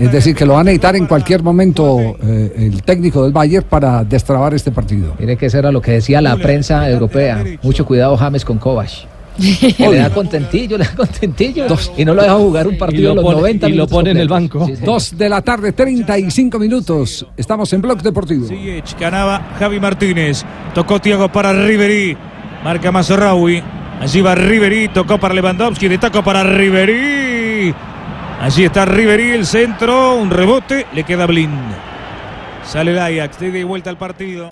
[0.00, 3.66] Es decir, que lo va a necesitar en cualquier momento eh, el técnico del Bayern
[3.68, 5.14] para destrabar este partido.
[5.18, 7.44] Mire que eso era lo que decía la prensa europea.
[7.62, 8.90] Mucho cuidado James con Kovac.
[9.38, 11.66] Le da contentillo, le da contentillo.
[11.98, 13.86] Y no lo deja jugar un partido Y lo de los pone- 90 y lo
[13.86, 14.64] pone en el banco.
[14.66, 14.82] Sí, sí.
[14.82, 17.26] Dos de la tarde, 35 minutos.
[17.36, 18.46] Estamos en Blog Deportivo.
[18.98, 20.42] Ganaba Javi Martínez.
[20.74, 22.16] Tocó Tiago para Riverí.
[22.64, 23.62] Marca Mazraoui.
[24.00, 24.88] Allí va Riverí.
[24.88, 25.86] Tocó para Lewandowski.
[25.88, 27.74] De taco para Riverí.
[28.40, 29.30] Allí está Riverí.
[29.30, 30.16] El centro.
[30.16, 30.86] Un rebote.
[30.94, 31.54] Le queda Blind.
[32.64, 33.38] Sale el Ajax.
[33.40, 34.48] De vuelta al partido.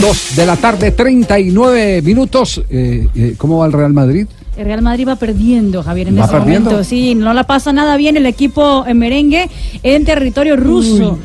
[0.00, 2.62] Dos de la tarde, 39 minutos.
[2.68, 4.26] Eh, eh, ¿Cómo va el Real Madrid?
[4.56, 6.70] El Real Madrid va perdiendo, Javier, en ¿Va este perdiendo?
[6.70, 6.88] momento.
[6.88, 9.48] Sí, no la pasa nada bien el equipo en merengue
[9.82, 11.18] en territorio ruso.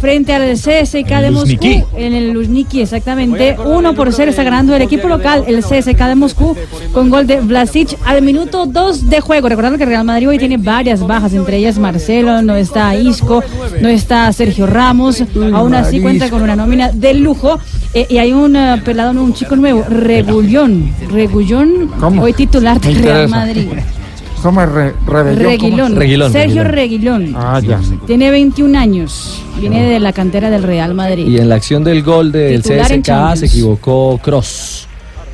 [0.00, 3.56] Frente al CSK de Moscú, en el Luzhniki, exactamente.
[3.64, 6.56] 1 por 0 está ganando el equipo local, el CSK de Moscú,
[6.92, 9.48] con gol de Vlasic al minuto 2 de juego.
[9.48, 13.42] Recordando que el Real Madrid hoy tiene varias bajas, entre ellas Marcelo, no está Isco,
[13.80, 15.22] no está Sergio Ramos.
[15.52, 17.58] Aún así cuenta con una nómina de lujo.
[17.94, 20.92] Eh, y hay un eh, pelado, un chico nuevo, Regulón.
[21.10, 22.22] Regulón, ¿Cómo?
[22.22, 23.28] hoy titular del Real.
[23.28, 23.68] Madrid.
[24.42, 24.94] ¿Cómo es re?
[25.06, 26.32] Reguilón.
[26.32, 27.34] Sergio Reguilón.
[27.36, 27.78] Ah, ya.
[28.06, 29.40] Tiene 21 años.
[29.60, 31.26] Viene de la cantera del Real Madrid.
[31.28, 33.40] Y en la acción del gol del Titular en CSK Champions.
[33.40, 34.88] se equivocó Cross,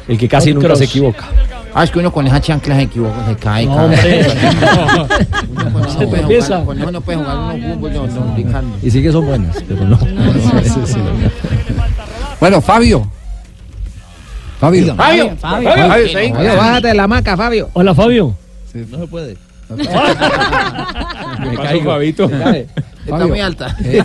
[0.09, 0.79] el que casi nunca Kroos.
[0.79, 1.25] se equivoca.
[1.75, 3.67] Ah, es que uno con esa chancla se equivoca, se cae.
[3.67, 3.85] No, cae.
[3.85, 4.27] hombre.
[5.51, 6.47] Uno cuando Se no puede tropieza.
[6.47, 8.69] jugar- Cuando uno puede jugar uno fútbol, no, no, Ricardo.
[8.83, 9.99] Y sí que son buenas, pero no.
[10.65, 10.99] Sí, sí.
[12.41, 13.07] Bueno, Fabio.
[14.61, 14.95] Fabio.
[14.97, 16.33] Fabio, Fabio, Fabio, sí.
[16.33, 17.69] Fabio, bájate de la hamaca, Fabio.
[17.75, 18.35] Hola, Fabio.
[18.75, 19.37] No se puede.
[19.69, 19.77] Me
[21.57, 22.25] pasó, Fabito?
[22.25, 23.77] Está muy alta.
[23.85, 24.03] Eh,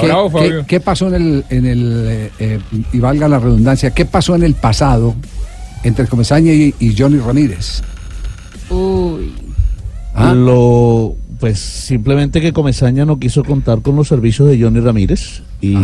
[0.00, 0.64] ¿Qué, bravo, qué- Fabio.
[0.66, 2.60] qué pasó en el, en el eh, eh,
[2.92, 5.14] y valga la redundancia, qué pasó en el pasado
[5.84, 7.82] entre Comesaña y, y Johnny Ramírez?
[8.70, 9.32] Uy.
[10.14, 10.32] ¿Ah?
[10.34, 15.74] Lo, pues simplemente que Comesaña no quiso contar con los servicios de Johnny Ramírez y,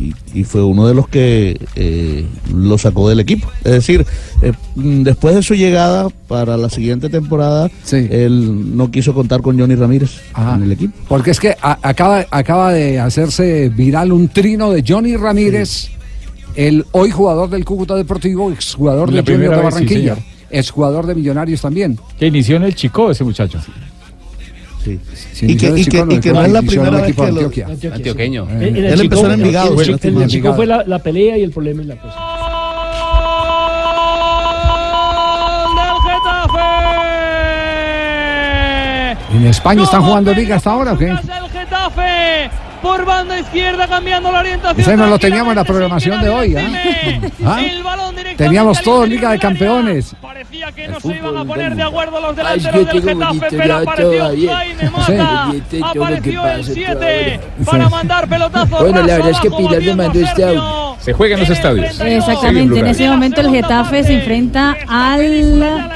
[0.00, 3.48] y- y fue uno de los que eh, lo sacó del equipo.
[3.64, 4.04] Es decir,
[4.42, 7.70] eh, mm, después de su llegada para la siguiente temporada,
[8.10, 10.10] él no quiso contar con Johnny Ramírez
[10.56, 10.94] en el equipo.
[11.08, 15.88] Porque es que a- acaba, acaba de hacerse viral un trino de Johnny Ramírez,
[16.56, 20.18] el hoy jugador del Cúcuta Deportivo, exjugador de Junior de vez, sí, Barranquilla, señor.
[20.50, 21.98] exjugador de Millonarios también.
[22.18, 23.60] Que inició en el Chico ese muchacho.
[25.32, 25.46] Sí.
[25.46, 27.50] Y que- y que- y que no es la primera vez que lo-.
[27.94, 28.46] Antioqueño.
[28.60, 31.50] Eh, el Él empezó en Envigado, el fue Chico- fue la, la pelea y el
[31.50, 32.16] problema y la cosa.
[39.32, 41.08] ¿En España están jugando liga hasta ahora o qué?
[41.08, 41.18] El
[41.52, 42.50] Getafe
[42.82, 44.80] por banda izquierda cambiando la orientación.
[44.80, 46.56] Ese no lo teníamos en la programación de hoy.
[46.56, 46.70] ¿ah?
[47.44, 47.60] ¿Ah?
[48.36, 50.14] Teníamos todo en Liga de Campeones.
[50.20, 53.56] Parecía que no se iban a poner de acuerdo los Ay, delanteros que del Getafe,
[53.56, 54.52] pero apareció.
[54.54, 55.52] Jaime Mata.
[55.70, 55.80] Sí.
[55.82, 57.64] Apareció el pasa 7 Sí.
[57.64, 60.96] para mandar pelotazo Bueno, la verdad es que Pilar me mandó este audio.
[61.00, 62.00] Se juega en los estadios.
[62.00, 65.95] Exactamente, en ese momento el Getafe se enfrenta al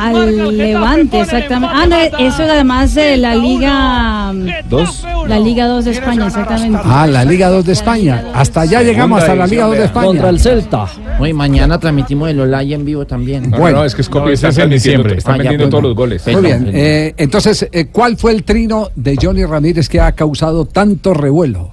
[0.00, 1.74] al Levante, exactamente.
[1.76, 4.32] Ah, no, eso es además de la Liga
[4.68, 5.04] ¿Dos?
[5.28, 6.78] La Liga 2 de España, exactamente.
[6.84, 8.24] Ah, la Liga 2 de España.
[8.34, 10.06] Hasta allá llegamos, hasta la Liga 2 de España.
[10.06, 10.86] Contra el Celta.
[11.18, 13.50] Hoy mañana transmitimos el Olaya en vivo también.
[13.50, 13.78] No, Bueno.
[13.78, 15.16] no, es que No, está en diciembre.
[15.18, 16.26] están Ah, ya, vendiendo pues, todos los goles.
[16.26, 16.70] Muy bien.
[16.72, 21.72] eh, entonces, eh, ¿cuál fue el trino de Johnny Ramírez que ha causado tanto revuelo?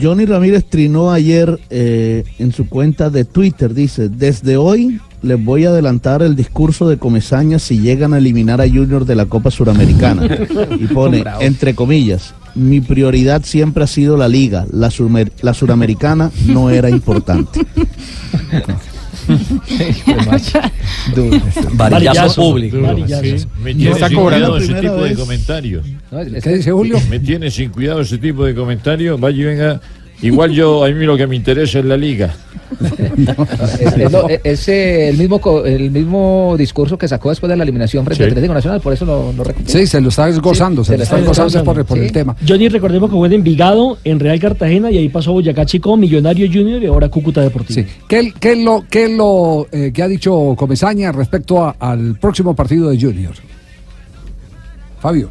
[0.00, 5.64] Johnny Ramírez trinó ayer eh, en su cuenta de Twitter, dice, desde hoy les voy
[5.66, 9.50] a adelantar el discurso de Comesaña si llegan a eliminar a Junior de la Copa
[9.50, 10.22] Suramericana.
[10.78, 11.42] Y pone, Bravo.
[11.42, 16.88] entre comillas, mi prioridad siempre ha sido la liga, la, surmer- la suramericana no era
[16.90, 17.60] importante.
[21.74, 22.76] Varillazo público.
[23.62, 25.86] Me tiene está sin cobrando cuidado ese tipo de comentarios.
[26.42, 26.98] ¿Qué dice Julio?
[27.08, 29.20] Me tiene sin cuidado ese tipo de comentarios.
[29.20, 29.80] Vaya y venga.
[30.22, 32.34] Igual yo, a mí lo que me interesa es la liga.
[33.80, 38.04] Es, es eh, el, mismo, co- el mismo discurso que sacó después de la eliminación
[38.04, 38.24] frente Sí.
[38.24, 39.44] al Atlético Nacional, por eso lo, lo.
[39.64, 42.36] Sí, se lo está gozando, se lo está gozando por, por el tema.
[42.46, 46.46] Johnny, recordemos que fue en Envigado, en Real Cartagena, y ahí pasó Boyacá Chico, Millonario
[46.52, 47.86] Junior y ahora Cúcuta Deportivo.
[48.08, 52.16] ¿Qué, qué es lo, qué es lo eh, que ha dicho Comesaña respecto a- al
[52.18, 53.32] próximo partido de Junior?
[55.00, 55.30] Fabio.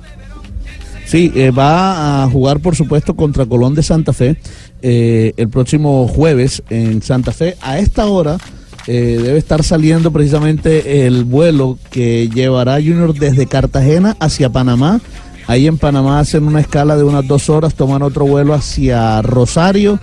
[1.06, 4.38] Sí, eh, va a jugar por supuesto contra Colón de Santa Fe
[4.82, 7.58] eh, el próximo jueves en Santa Fe.
[7.62, 8.38] A esta hora
[8.88, 15.02] eh, debe estar saliendo precisamente el vuelo que llevará Junior desde Cartagena hacia Panamá.
[15.48, 20.00] Ahí en Panamá hacen una escala de unas dos horas, toman otro vuelo hacia Rosario.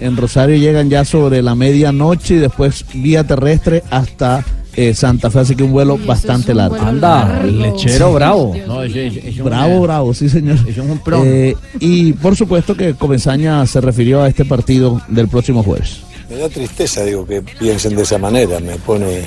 [0.00, 4.44] En Rosario llegan ya sobre la medianoche y después vía terrestre hasta
[4.76, 6.76] eh, Santa Fe, así que un vuelo bastante largo.
[6.76, 8.54] Anda, lechero bravo.
[8.66, 10.58] No, es Bravo, bravo, sí señor.
[10.68, 11.22] Eso es un pro.
[11.24, 16.00] Eh, y por supuesto que Comesaña se refirió a este partido del próximo jueves.
[16.28, 19.24] Me da tristeza, digo, que piensen de esa manera, me pone...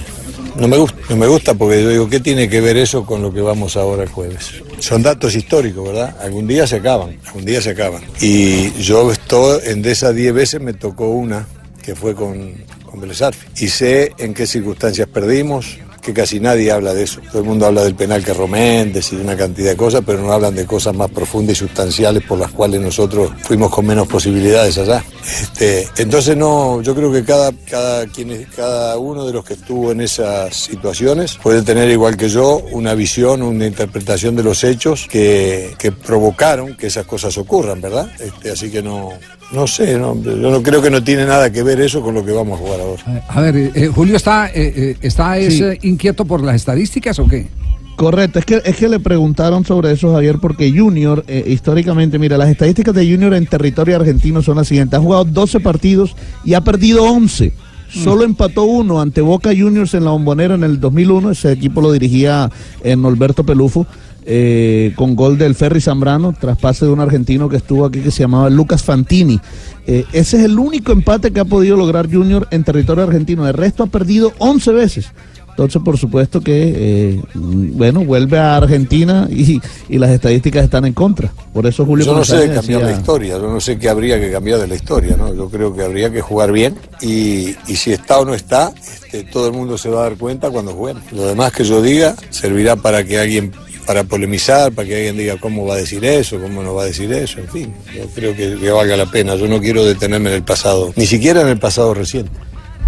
[0.55, 3.23] No me, gusta, no me gusta porque yo digo, ¿qué tiene que ver eso con
[3.23, 4.51] lo que vamos ahora el jueves?
[4.77, 6.15] Son datos históricos, ¿verdad?
[6.21, 8.03] Algún día se acaban, algún día se acaban.
[8.21, 11.47] Y yo estoy, en de esas 10 veces me tocó una,
[11.81, 12.53] que fue con,
[12.93, 13.59] con Vélez Arfield.
[13.59, 17.21] Y sé en qué circunstancias perdimos, que casi nadie habla de eso.
[17.31, 20.21] Todo el mundo habla del penal que Roméndez y de una cantidad de cosas, pero
[20.21, 24.07] no hablan de cosas más profundas y sustanciales por las cuales nosotros fuimos con menos
[24.07, 25.03] posibilidades allá.
[25.23, 29.91] Este, entonces no, yo creo que cada, cada, quien, cada uno de los que estuvo
[29.91, 35.07] en esas situaciones puede tener igual que yo una visión, una interpretación de los hechos
[35.09, 38.11] que, que provocaron que esas cosas ocurran, ¿verdad?
[38.19, 39.13] Este, así que no,
[39.53, 42.25] no sé, no, yo no creo que no tiene nada que ver eso con lo
[42.25, 43.23] que vamos a jugar ahora.
[43.27, 45.63] A ver, eh, Julio está, eh, eh, está es, Sí.
[45.63, 47.47] eh, inquieto por las estadísticas o qué?
[47.95, 52.37] Correcto, es que, es que le preguntaron sobre eso, Javier, porque Junior, eh, históricamente, mira,
[52.39, 54.97] las estadísticas de Junior en territorio argentino son las siguientes.
[54.97, 57.53] Ha jugado 12 partidos y ha perdido 11.
[57.91, 61.29] Solo empató uno ante Boca Juniors en la Bombonera en el 2001.
[61.29, 62.49] Ese equipo lo dirigía
[62.83, 63.85] en Norberto Pelufo.
[64.25, 68.21] Eh, con gol del Ferry Zambrano, traspase de un argentino que estuvo aquí que se
[68.21, 69.39] llamaba Lucas Fantini.
[69.85, 73.47] Eh, ese es el único empate que ha podido lograr Junior en territorio argentino.
[73.47, 75.11] El resto ha perdido 11 veces.
[75.53, 80.93] Entonces, por supuesto que, eh, bueno, vuelve a Argentina y, y las estadísticas están en
[80.93, 81.31] contra.
[81.53, 84.19] Por eso Julio Yo no sé de cambiar la historia, yo no sé qué habría
[84.19, 85.31] que cambiar de la historia, ¿no?
[85.31, 89.25] Yo creo que habría que jugar bien y, y si está o no está, este,
[89.25, 91.03] todo el mundo se va a dar cuenta cuando jueguen.
[91.11, 93.51] Lo demás que yo diga servirá para que alguien,
[93.85, 96.85] para polemizar, para que alguien diga cómo va a decir eso, cómo no va a
[96.85, 97.73] decir eso, en fin.
[97.95, 101.05] Yo creo que, que valga la pena, yo no quiero detenerme en el pasado, ni
[101.05, 102.31] siquiera en el pasado reciente.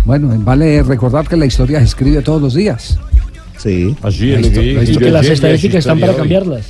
[0.06, 3.00] Bueno, vale recordar que la historia se escribe todos los días.
[3.58, 3.96] Sí.
[4.04, 6.44] Así es lo que dije yo que las estadísticas están para historia hoy.
[6.46, 6.66] cambiarlas.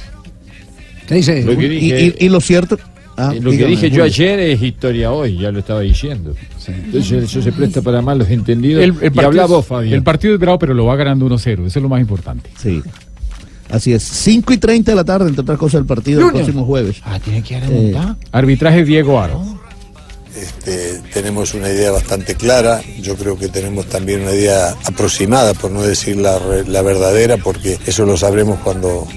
[1.07, 1.43] ¿Qué dice?
[1.43, 2.77] Lo que dije- y, y lo cierto.
[3.17, 6.35] Ah, Eh, lo que dije yo ayer es historia hoy, ya lo estaba diciendo.
[6.67, 8.83] Entonces eso se presta para malos entendidos.
[8.83, 9.93] El, el y partido, habla es- vos, Fabián.
[9.93, 11.65] el partido es bravo, pero lo va ganando 1-0.
[11.67, 12.49] Eso es lo más importante.
[12.61, 12.81] Sí.
[13.69, 14.03] Así es.
[14.03, 16.43] 5 y 30 de la tarde, entre otras cosas, el partido del Junior.
[16.45, 16.97] próximo jueves.
[17.03, 18.15] Ah, tiene que remontar.
[18.31, 19.43] Arbitraje Diego Aro.
[20.35, 25.71] Este, tenemos una idea bastante clara, yo creo que tenemos también una idea aproximada, por
[25.71, 29.07] no decir la, la verdadera, porque eso lo sabremos cuando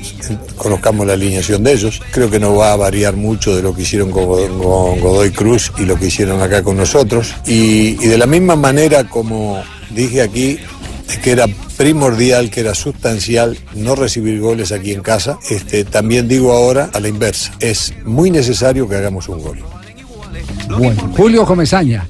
[0.56, 2.00] conozcamos la alineación de ellos.
[2.12, 5.30] Creo que no va a variar mucho de lo que hicieron con, Godoy- con Godoy
[5.32, 7.34] Cruz y lo que hicieron acá con nosotros.
[7.46, 10.58] Y, y de la misma manera como dije aquí,
[11.16, 16.52] que era primordial, que era sustancial no recibir goles aquí en casa, este, también digo
[16.52, 19.58] ahora a la inversa, es muy necesario que hagamos un gol.
[20.78, 22.06] Bueno, Julio Comesaña.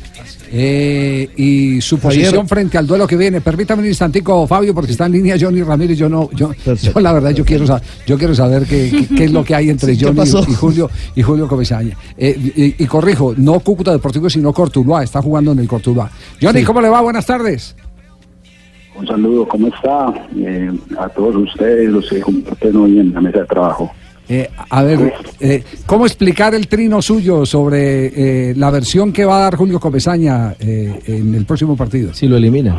[0.51, 2.23] eh, y su Javier.
[2.23, 3.41] posición frente al duelo que viene.
[3.43, 5.99] Permítame un instantico, Fabio, porque está en línea Johnny Ramírez.
[5.99, 9.25] Yo no, yo, yo la verdad, yo quiero saber, yo quiero saber qué, qué- qué
[9.25, 11.97] es lo que hay entre Sí, ¿qué Johnny y, y Julio y Julio Comesaña.
[12.17, 12.35] Eh,
[12.79, 15.05] y, y corrijo, no Cúcuta Deportivo, sino Cortuluá.
[15.05, 16.11] Está jugando en el Cortuluá.
[16.41, 16.65] Johnny, Sí.
[16.65, 17.03] ¿cómo le va?
[17.03, 17.77] Buenas tardes.
[18.99, 20.13] Un saludo, ¿cómo está?
[20.37, 23.93] Eh, a todos ustedes, los que comparten hoy en la mesa de trabajo.
[24.29, 29.39] Eh, a ver, eh, ¿cómo explicar el trino suyo sobre eh, la versión que va
[29.39, 32.13] a dar Julio Comesaña eh, en el próximo partido?
[32.13, 32.77] Si lo elimina.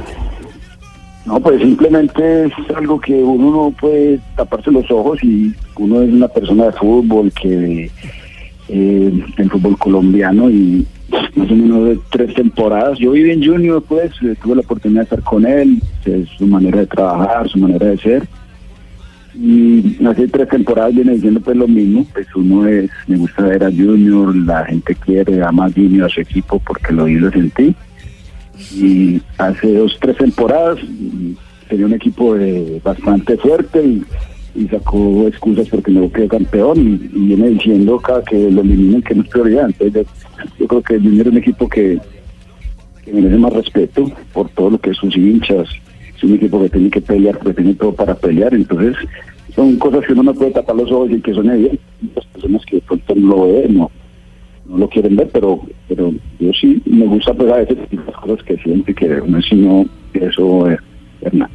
[1.26, 6.12] No, pues simplemente es algo que uno no puede taparse los ojos y uno es
[6.12, 7.90] una persona de fútbol que
[8.68, 10.86] eh, en fútbol colombiano y
[11.36, 12.98] más o menos de tres temporadas.
[13.00, 15.82] Yo viví en Junior, pues eh, tuve la oportunidad de estar con él,
[16.38, 18.28] su manera de trabajar, su manera de ser.
[19.36, 23.64] Y hace tres temporadas viene diciendo pues lo mismo, pues uno es, me gusta ver
[23.64, 27.32] a Junior, la gente quiere, ama a Junior, a su equipo porque lo vi lo
[27.32, 27.76] sentí.
[28.76, 31.32] Y hace dos, tres temporadas mm,
[31.70, 34.04] tenía un equipo eh, bastante fuerte y,
[34.56, 39.16] y sacó excusas porque no quedó campeón y, viene diciendo cada que lo eliminen que
[39.16, 39.68] no es prioridad.
[39.68, 40.08] Entonces
[40.60, 42.00] yo, creo que Junior es un equipo que,
[43.12, 45.68] merece más respeto por todo lo que es sus hinchas.
[46.16, 48.54] Es un equipo que tiene que pelear, que tiene todo para pelear.
[48.54, 48.96] Entonces
[49.56, 51.80] son cosas que uno no puede tapar los ojos y que son evidentes.
[52.16, 53.92] Las personas que de pronto no lo ven, no,
[54.68, 58.44] no lo quieren ver, pero pero yo sí me gusta pues a veces las cosas
[58.44, 60.80] que siento y que uno si no, eso es
[61.22, 61.50] Hernán.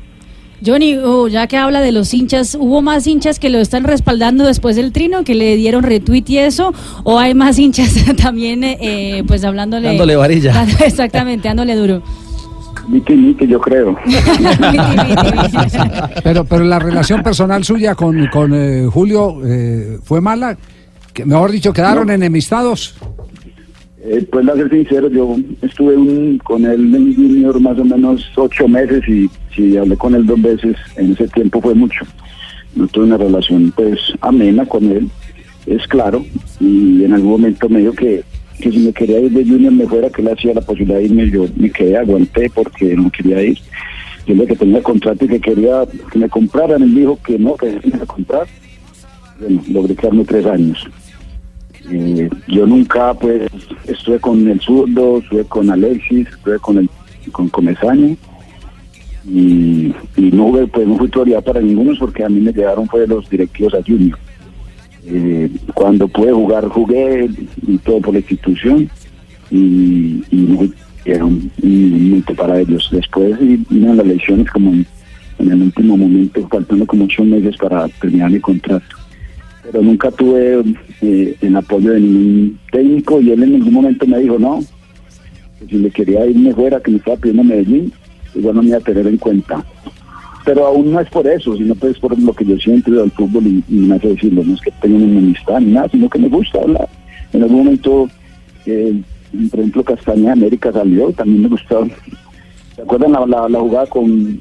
[0.64, 4.44] Johnny, oh, ya que habla de los hinchas, ¿hubo más hinchas que lo están respaldando
[4.44, 6.72] después del trino, que le dieron retweet y eso?
[7.02, 9.88] ¿O hay más hinchas también, eh, pues hablándole...
[9.88, 10.66] Dándole varilla.
[10.84, 12.02] exactamente, dándole duro.
[12.88, 13.96] Miki, Miki, yo creo.
[16.22, 20.56] Pero, pero la relación personal suya con, con eh, Julio eh, fue mala.
[21.12, 22.96] Que, mejor dicho, quedaron enemistados.
[24.06, 28.30] Eh, pues, a ser sincero, yo estuve un- con él en Junior más o menos
[28.36, 32.04] ocho meses y si hablé con él dos veces en ese tiempo fue mucho.
[32.76, 35.08] No tuve una relación pues amena con él,
[35.66, 36.22] es claro,
[36.60, 38.22] y en algún momento me dijo que,
[38.60, 41.04] que si me quería ir de Junior me fuera, que él hacía la posibilidad de
[41.06, 43.58] irme, yo me quedé, aguanté porque no quería ir.
[44.26, 47.54] Yo le que tenía contrato y que quería que me compraran, él dijo que no,
[47.56, 48.46] que me iba a comprar.
[49.40, 50.86] Bueno, logré quedarme tres años.
[51.90, 53.50] Eh, yo nunca pues
[53.86, 56.88] estuve con el zurdo, estuve con Alexis, estuve con el
[57.32, 58.16] con Comesaña
[59.26, 62.86] y, y no hubo, pues no fui prioridad para ninguno porque a mí me llegaron
[62.88, 64.18] fue los directivos a Junior.
[65.06, 67.28] Eh, cuando pude jugar jugué
[67.66, 68.88] y todo por la institución
[69.50, 70.68] y, y no
[71.04, 72.88] era un, momento para ellos.
[72.90, 74.86] Después vino las elecciones como en,
[75.38, 79.03] en el último momento, faltando como ocho meses para terminar mi contrato
[79.64, 80.62] pero nunca tuve
[81.00, 84.60] eh, el apoyo de ningún técnico y él en ningún momento me dijo no,
[85.58, 87.92] que si le quería irme fuera, que me estaba pidiendo Medellín,
[88.34, 89.64] igual no me iba a tener en cuenta.
[90.44, 93.46] Pero aún no es por eso, sino pues por lo que yo siento del fútbol
[93.46, 96.18] y, y me hace decirlo, no es que tenga una enemistad ni nada, sino que
[96.18, 96.88] me gusta hablar.
[97.32, 98.08] En algún momento,
[98.66, 99.00] eh,
[99.50, 101.88] por ejemplo, Castaña de América salió, también me gustó.
[102.76, 104.38] ¿Se acuerdan la, la, la jugada con,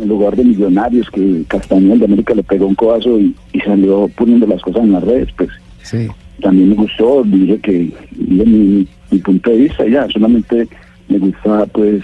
[0.00, 4.08] en lugar de Millonarios que Castañeda de América le pegó un codazo y, y salió
[4.16, 5.50] poniendo las cosas en las redes, pues
[5.82, 6.08] Sí.
[6.40, 7.72] también me gustó, dije que
[8.12, 10.66] dije mi, mi punto de vista ya, solamente
[11.08, 12.02] me gusta pues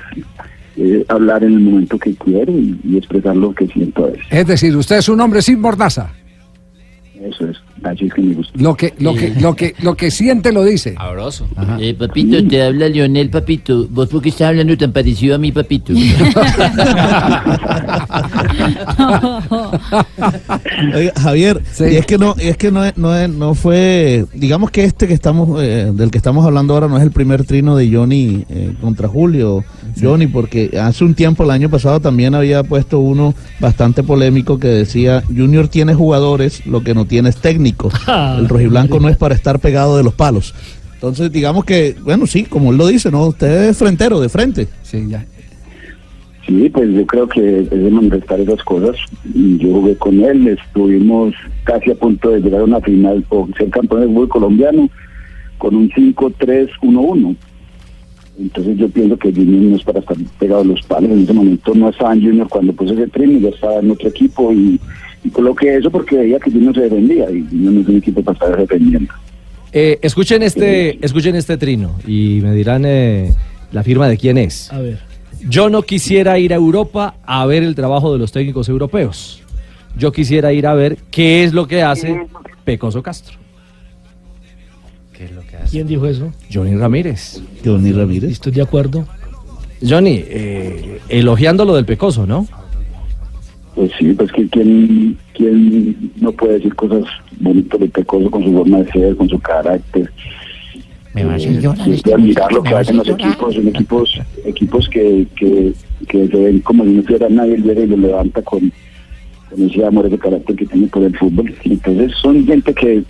[0.77, 4.27] eh, hablar en el momento que quiero y, y expresar lo que siento a veces.
[4.31, 6.11] Es decir, usted es un hombre sin mordaza.
[7.21, 8.53] Eso es, así es que me gusta.
[8.61, 10.95] Lo que, lo que, lo que, lo que siente lo dice.
[10.95, 11.47] Sabroso.
[11.81, 13.87] Eh, papito, te habla Leonel, papito.
[13.91, 15.93] ¿Vos por qué estás hablando tan parecido a mi papito?
[20.95, 24.25] Oiga, Javier, y es que no, y es que no, es- no, es- no fue,
[24.35, 27.45] digamos que este que estamos, eh, del que estamos hablando ahora no es el primer
[27.45, 29.65] trino de Johnny eh, contra Julio,
[30.01, 34.69] Johnny, porque hace un tiempo, el año pasado también había puesto uno bastante polémico que
[34.69, 37.37] decía, Junior tiene jugadores, lo que no tiene es
[37.69, 37.91] técnico,
[38.39, 40.55] el rojiblanco no es para estar pegado de los palos.
[40.95, 43.27] Entonces, digamos que, bueno, sí, como él lo dice, ¿no?
[43.29, 44.67] Usted es frentero, de frente.
[44.83, 45.25] Sí, ya.
[46.45, 48.97] Sí, pues yo creo que es de manifestar esas cosas.
[49.35, 53.71] Yo jugué con él, estuvimos casi a punto de llegar a una final o ser
[53.71, 54.91] campeón del fútbol colombiano
[55.59, 57.37] con un 5-3-1-1.
[58.39, 61.11] Entonces yo pienso que Junior no es para estar pegado a los palos.
[61.11, 64.09] En ese momento no estaba en Junior cuando puse ese trino, ya estaba en otro
[64.09, 64.81] equipo y,
[65.25, 68.23] y coloqué eso porque veía que Junior se defendía y Junior no es un equipo
[68.23, 69.13] para estar defendiendo.
[69.73, 73.35] Eh, escuchen este, escuchen este trino y me dirán eh,
[73.73, 74.73] la firma de quién es.
[74.73, 74.99] A ver.
[75.49, 79.43] Yo no quisiera ir a Europa a ver el trabajo de los técnicos europeos.
[79.97, 82.27] Yo quisiera ir a ver qué es lo que hace
[82.65, 83.39] Pecoso Castro.
[85.71, 86.33] ¿Quién dijo eso?
[86.53, 87.43] Johnny Ramírez.
[87.65, 88.31] Johnny Ramírez.
[88.33, 89.07] Estoy de acuerdo.
[89.87, 92.47] Johnny, eh, elogiando lo del Pecoso, ¿no?
[93.79, 97.05] Pues sí, pues que quién, quién no puede decir cosas
[97.39, 100.11] bonitas de Pecoso con su forma de ser, con su carácter.
[101.15, 103.29] Me va a hacer Eh, llorar y este admirar lo que hacen los llorar.
[103.29, 105.73] equipos, son equipos, equipos que, que,
[106.09, 108.73] que se ven como si no tuviera nadie el llega y lo levanta con,
[109.49, 111.55] con ese amor, ese carácter que tiene por el fútbol.
[111.63, 113.05] Entonces son gente que,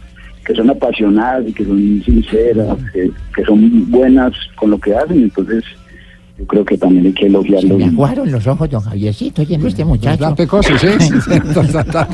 [0.45, 5.23] que son apasionadas y que son sinceras, que, que son buenas con lo que hacen,
[5.23, 5.65] entonces
[6.39, 7.79] yo creo que también hay que elogiarlos.
[7.79, 10.19] Me aguaron los ojos, don Javiercito, oye, este muchacho.
[10.21, 10.73] ¿Verdad, Pecoso?
[10.79, 10.87] Sí.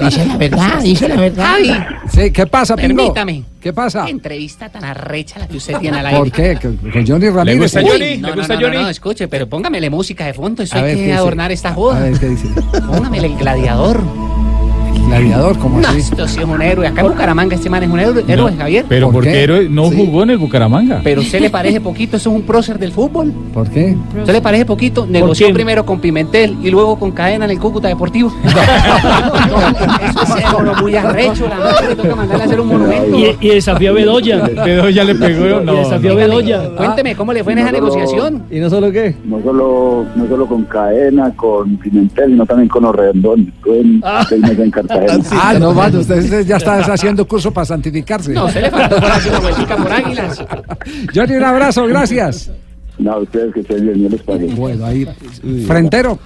[0.05, 1.45] Dice la verdad, dice la verdad.
[1.45, 1.71] Javi.
[2.09, 2.97] Sí, ¿qué pasa, Pingo?
[2.97, 3.45] Permítame.
[3.61, 4.05] ¿Qué pasa?
[4.05, 6.19] Qué entrevista tan arrecha la que usted tiene al aire.
[6.19, 6.59] ¿Por qué?
[6.61, 7.61] ¿Con Johnny Ramírez?
[7.63, 8.17] gusta Uy, Johnny?
[8.19, 10.93] No, no, no, no, no, escuche, pero póngamele música de fondo, eso A hay ver,
[10.95, 11.19] ¿qué que dice?
[11.19, 12.01] adornar esta A joda.
[12.01, 12.49] ver, ¿qué dice?
[12.87, 14.01] Póngamele el gladiador.
[15.07, 15.99] Gladiador, ¿cómo No, así?
[16.01, 16.87] esto sí es un héroe.
[16.87, 18.85] Acá en Bucaramanga este man es un héroe, héroe, Javier.
[18.89, 19.43] Pero ¿Por porque qué?
[19.45, 21.01] héroe no jugó en el Bucaramanga.
[21.05, 23.33] Pero usted le parece poquito, eso es un prócer del fútbol.
[23.53, 23.97] ¿Por qué?
[24.19, 25.07] ¿Usted le parece poquito?
[25.07, 28.33] Negoció primero con Pimentel y luego con Cadena en el Cúcuta Deportivo.
[28.45, 33.19] eso es uno muy arrecho, la madre, le toca mandarle a hacer un monumento.
[33.19, 34.39] Y, y desafió a Bedoya.
[34.65, 36.71] Bedoya le pegó, Y desafió a Bedoya.
[36.77, 38.43] Cuénteme, ¿cómo le fue en esa negociación?
[38.51, 39.15] ¿Y no solo qué?
[39.25, 43.49] No solo, no solo con Cadena, con Pimentel, sino también con los redondones.
[43.49, 44.71] Estuve en seis meses en.
[45.33, 48.33] Ah, no, mano, usted ya está haciendo curso para santificarse.
[48.33, 50.45] No, se le faltó por una vueltica por Águilas.
[51.15, 52.51] Johnny, un abrazo, gracias.
[52.97, 54.47] No, ustedes que estén bien, yo les pague.
[54.55, 55.05] Bueno, ahí.
[55.67, 56.17] Frentero.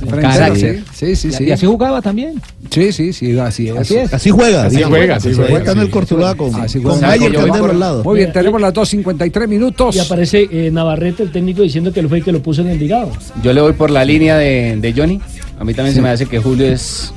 [0.00, 0.56] Frentero, Caray.
[0.60, 0.84] sí.
[0.92, 1.44] Sí, sí, sí.
[1.44, 2.34] ¿Y así jugaba también?
[2.68, 3.76] Sí, sí, sí, así es.
[3.78, 4.12] Así es.
[4.12, 4.64] Así juega.
[4.64, 4.98] Así digamos.
[4.98, 5.78] juega, así juega, sí.
[5.78, 7.00] el Cortuluá con, Así con.
[7.00, 8.04] Mayer por- al lado.
[8.04, 9.96] Muy bien, tenemos las 2.53 minutos.
[9.96, 12.66] Y aparece eh, Navarrete, el técnico, diciendo que él fue el que lo puso en
[12.66, 13.10] el Envigado.
[13.42, 15.18] Yo le voy por la línea de, de Johnny.
[15.58, 17.14] A mí también se me hace que Julio es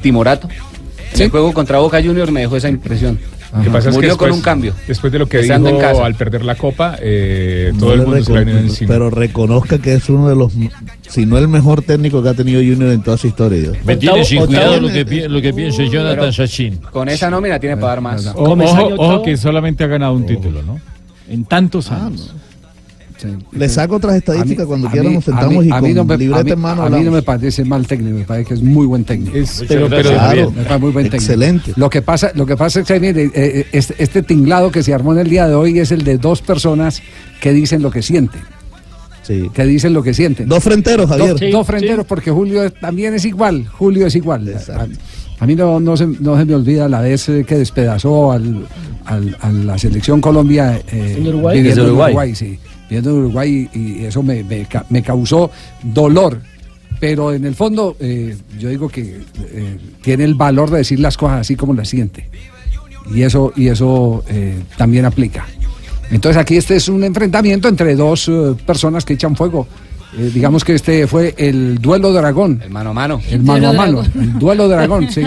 [0.00, 0.48] timorato.
[1.18, 3.18] El juego contra Boca Juniors me dejó esa impresión.
[3.62, 4.74] Que pasa es que Murió con un cambio.
[4.88, 6.04] Después de lo que Estando dijo en casa.
[6.04, 8.88] al perder la copa, eh, No todo el mundo se encima.
[8.88, 10.52] pero reconozca que es uno de los,
[11.08, 13.70] si no el mejor técnico que ha tenido Junior en toda su historia.
[13.84, 16.78] Me tiene sin cuidado octavo- lo que, pi- lo que piense Jonathan Sachin.
[16.90, 18.26] Con esa nómina tiene para dar más.
[18.34, 20.80] Ojo, ojo, ojo que solamente ha ganado un título, ¿no?
[21.28, 22.34] En tantos años.
[23.52, 26.04] Le saco otras estadísticas cuando A quieran mí- nos a sentamos mí- y con no
[26.04, 28.48] me- libreta a mí- en mano A mí no me parece mal técnico, me parece
[28.48, 29.32] que es muy buen técnico.
[29.68, 30.50] pero- pero- Claro.
[30.50, 31.22] me parece muy buen técnico.
[31.24, 31.72] Excelente.
[31.76, 34.92] Lo que pasa, lo que pasa es que mire, eh, este, este tinglado que se
[34.94, 37.02] armó en el día de hoy es el de dos personas
[37.40, 38.42] que dicen lo que sienten.
[39.54, 40.46] Que dicen lo que sienten.
[40.48, 41.30] Dos frenteros, Javier.
[41.30, 43.66] Dos, Sí, dos frenteros, porque Julio también es igual.
[43.72, 44.54] Julio es igual.
[44.76, 44.86] A,
[45.42, 48.66] a mí no, no, se, no se me olvida la vez eh, que despedazó al,
[49.06, 50.78] al- a la selección Colombia.
[50.92, 51.58] Eh, ¿En Uruguay?
[51.58, 52.34] en Uruguay.
[52.34, 52.58] sí.
[52.88, 55.50] Viviendo en Uruguay y, y eso me, me ca- me causó
[55.82, 56.40] dolor.
[57.00, 59.20] Pero en el fondo, eh, yo digo que
[59.50, 62.28] eh, tiene el valor de decir las cosas así como las siente.
[63.14, 65.44] Y eso, y eso eh, también aplica.
[66.10, 69.66] Entonces aquí este es un enfrentamiento entre dos eh, personas que echan fuego.
[70.16, 72.60] Eh, digamos que este fue el duelo de Aragón.
[72.64, 73.20] El mano a mano.
[73.28, 74.02] El mano a mano.
[74.14, 75.22] El duelo de Aragón, sí.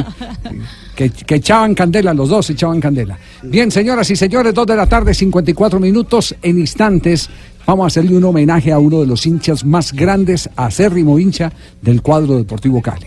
[0.96, 3.20] Que, que echaban candela, los dos echaban candela.
[3.44, 6.34] Bien, señoras y señores, dos de la tarde, 54 minutos.
[6.42, 7.30] En instantes
[7.68, 11.52] vamos a hacerle un homenaje a uno de los hinchas más grandes, acérrimo hincha
[11.82, 13.06] del cuadro Deportivo Cali.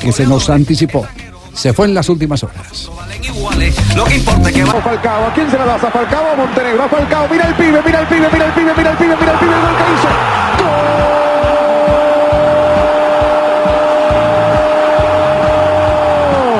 [0.00, 1.04] Que se nos anticipó.
[1.52, 2.88] Se fue en las últimas horas.
[3.94, 5.26] Lo que importa es que va Falcao.
[5.26, 5.84] ¿A quién se la das?
[5.84, 6.84] A Falcao o a Montenegro.
[6.84, 7.28] A Falcao.
[7.28, 9.52] Mira el pibe, mira el pibe, mira el pibe, mira el pibe, mira el pibe.
[9.52, 10.08] El gol que hizo.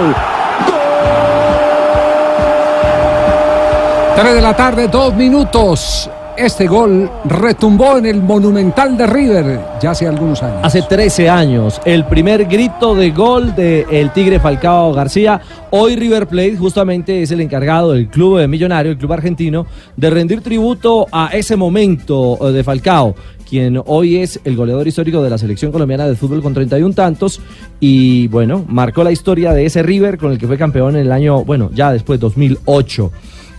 [0.03, 0.15] ¡Gol!
[4.17, 6.11] 3 de la tarde, dos minutos.
[6.37, 10.61] Este gol retumbó en el Monumental de River ya hace algunos años.
[10.63, 15.43] Hace 13 años, el primer grito de gol del el Tigre Falcao García.
[15.71, 19.67] Hoy River Plate justamente es el encargado del club de Millonario, el club argentino,
[19.97, 23.15] de rendir tributo a ese momento eh, de Falcao,
[23.49, 27.41] quien hoy es el goleador histórico de la selección colombiana de fútbol con 31 tantos
[27.79, 31.13] y bueno, marcó la historia de ese River con el que fue campeón en el
[31.13, 33.11] año, bueno, ya después 2008.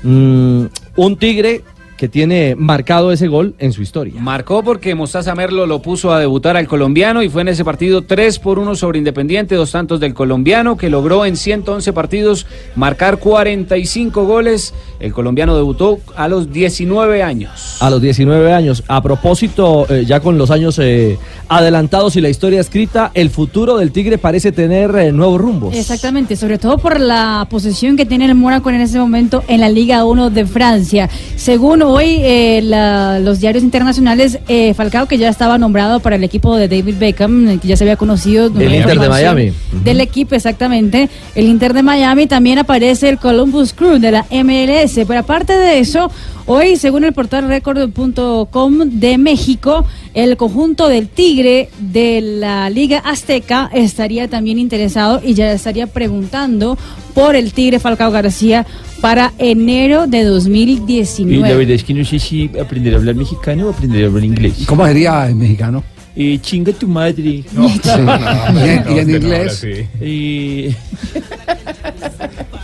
[0.03, 0.65] Mm,
[0.95, 1.61] un Tigre
[2.03, 4.15] que tiene marcado ese gol en su historia.
[4.19, 8.01] Marcó porque Mostaza Merlo lo puso a debutar al colombiano y fue en ese partido
[8.01, 12.45] 3 por 1 sobre Independiente, dos tantos del colombiano que logró en 111 partidos
[12.75, 14.73] marcar 45 goles.
[14.99, 17.77] El colombiano debutó a los 19 años.
[17.79, 18.83] A los 19 años.
[18.89, 23.77] A propósito, eh, ya con los años eh, adelantados y la historia escrita, el futuro
[23.77, 25.73] del Tigre parece tener eh, nuevos rumbos.
[25.73, 29.69] Exactamente, sobre todo por la posición que tiene el Mónaco en ese momento en la
[29.69, 31.09] Liga 1 de Francia.
[31.37, 36.23] Según hoy eh, la- los diarios internacionales, eh, Falcao, que ya estaba nombrado para el
[36.23, 38.49] equipo de David Beckham, eh, que ya se había conocido.
[38.49, 39.51] Del Inter de Miami.
[39.83, 41.09] Del equipo, exactamente.
[41.35, 45.05] El Inter de Miami también aparece el Columbus Crew de la MLS.
[45.05, 46.09] Pero aparte de eso,
[46.45, 53.69] hoy, según el portal record.com de México, el conjunto del Tigre de la Liga Azteca
[53.73, 56.77] estaría también interesado y ya estaría preguntando
[57.13, 58.65] por el Tigre Falcao García
[59.03, 61.55] para enero de Y la 2019.
[61.57, 64.53] verdad es que no sé si aprender a hablar mexicano o aprender a hablar inglés.
[64.65, 65.83] ¿Cómo sería en mexicano?
[66.15, 67.43] Eh, chinga tu madre.
[67.51, 67.67] No.
[67.67, 67.81] Sí.
[67.85, 69.61] ¿Y en- y en inglés?
[69.99, 70.73] Eh,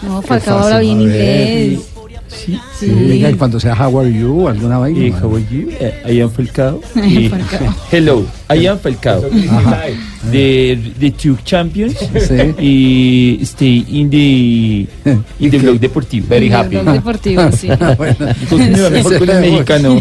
[0.02, 1.80] No, Falcao habla bien inglés.
[2.30, 2.88] Sí, Sí.
[2.88, 5.00] Diga, y cuando sea How are you, alguna vaina.
[5.06, 5.70] Eh, how are you?
[6.08, 6.80] I am Falcao.
[6.94, 7.76] Falcao.
[7.92, 9.24] hello, I am Falcao.
[9.50, 9.84] Ajá.
[10.32, 11.96] The, the two champions.
[11.98, 12.36] Sí.
[12.60, 14.88] Y stay in the,
[15.40, 16.28] in the blog deportivo.
[16.28, 16.76] Very happy.
[16.76, 17.70] En el blog deportivo, sí.
[18.50, 20.00] Continúa mejor con el mexicano.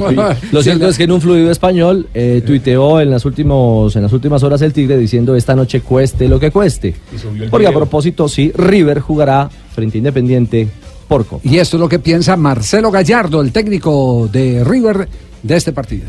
[0.53, 4.13] Lo cierto es que en un fluido español eh, tuiteó en las, últimos, en las
[4.13, 6.95] últimas horas el Tigre diciendo esta noche cueste lo que cueste.
[7.51, 10.69] Porque a propósito, sí, River jugará frente a Independiente
[11.09, 11.41] por Copa.
[11.49, 15.09] Y esto es lo que piensa Marcelo Gallardo, el técnico de River
[15.43, 16.07] de este partido.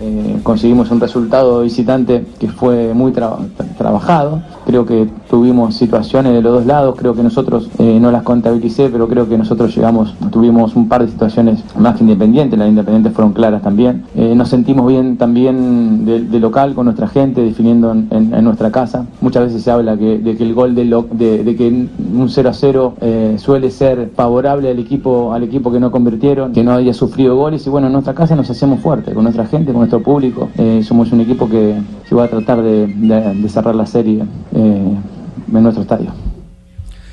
[0.00, 4.42] Eh, conseguimos un resultado visitante que fue muy traba- tra- trabajado.
[4.66, 8.88] Creo que tuvimos situaciones de los dos lados, creo que nosotros eh, no las contabilicé,
[8.90, 13.12] pero creo que nosotros llegamos, tuvimos un par de situaciones más que independientes, las independientes
[13.12, 14.02] fueron claras también.
[14.16, 19.06] Eh, nos sentimos bien también de, local con nuestra gente, definiendo en, en- nuestra casa.
[19.20, 22.48] Muchas veces se habla que, de que el gol de, lo- de, que un 0
[22.48, 26.72] a 0 eh, suele ser favorable al equipo, al equipo que no convirtieron, que no
[26.72, 29.80] había sufrido goles y bueno, en nuestra casa nos hacemos fuertes con nuestra gente, con
[29.80, 30.48] nuestro público.
[30.58, 31.74] Eh, somos un equipo que,
[32.08, 34.24] que va a tratar de, cerrar la serie
[34.56, 36.12] en nuestro estadio.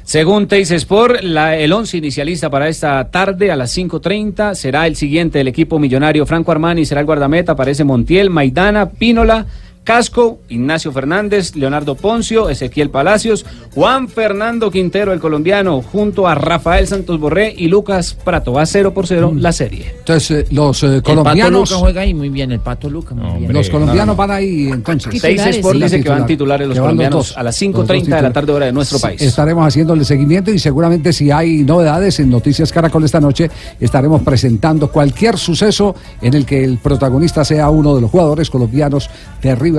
[0.04, 5.38] Según Teis Sport, el once inicialista para esta tarde a las 5.30 será el siguiente
[5.38, 6.26] del equipo millonario.
[6.26, 9.46] Franco Armani será el guardameta, aparece Montiel, Maidana, Pínola,
[9.84, 16.88] Casco, Ignacio Fernández, Leonardo Poncio, Ezequiel Palacios, Juan Fernando Quintero, el colombiano, junto a Rafael
[16.88, 18.54] Santos Borré y Lucas Prato.
[18.54, 19.94] Va 0 por 0 la serie.
[20.00, 21.70] Entonces, eh, los eh, El Pato colombianos.
[21.70, 23.54] Luca juega ahí muy bien, el Pato Luca muy bien.
[23.54, 25.22] Los colombianos van ahí entonces.
[25.22, 27.38] Teis Sport dice que van titulares los colombianos dos.
[27.38, 29.22] a las Los dos 5.30 de la tarde hora de nuestro Sí, país.
[29.22, 34.90] Estaremos haciéndole seguimiento y seguramente si hay novedades en Noticias Caracol esta noche, estaremos presentando
[34.90, 39.10] cualquier suceso en el que el protagonista sea uno de los jugadores colombianos
[39.42, 39.73] de River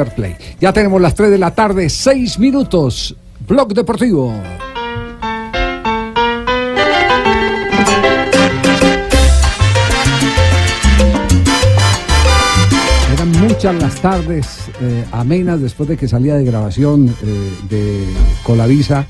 [0.60, 3.16] Ya tenemos las 3 de la tarde, 6 minutos.
[3.46, 4.32] Blog Deportivo.
[13.12, 14.46] Eran muchas las tardes
[14.80, 18.06] eh, amenas después de que salía de grabación eh, de
[18.42, 19.06] Colavisa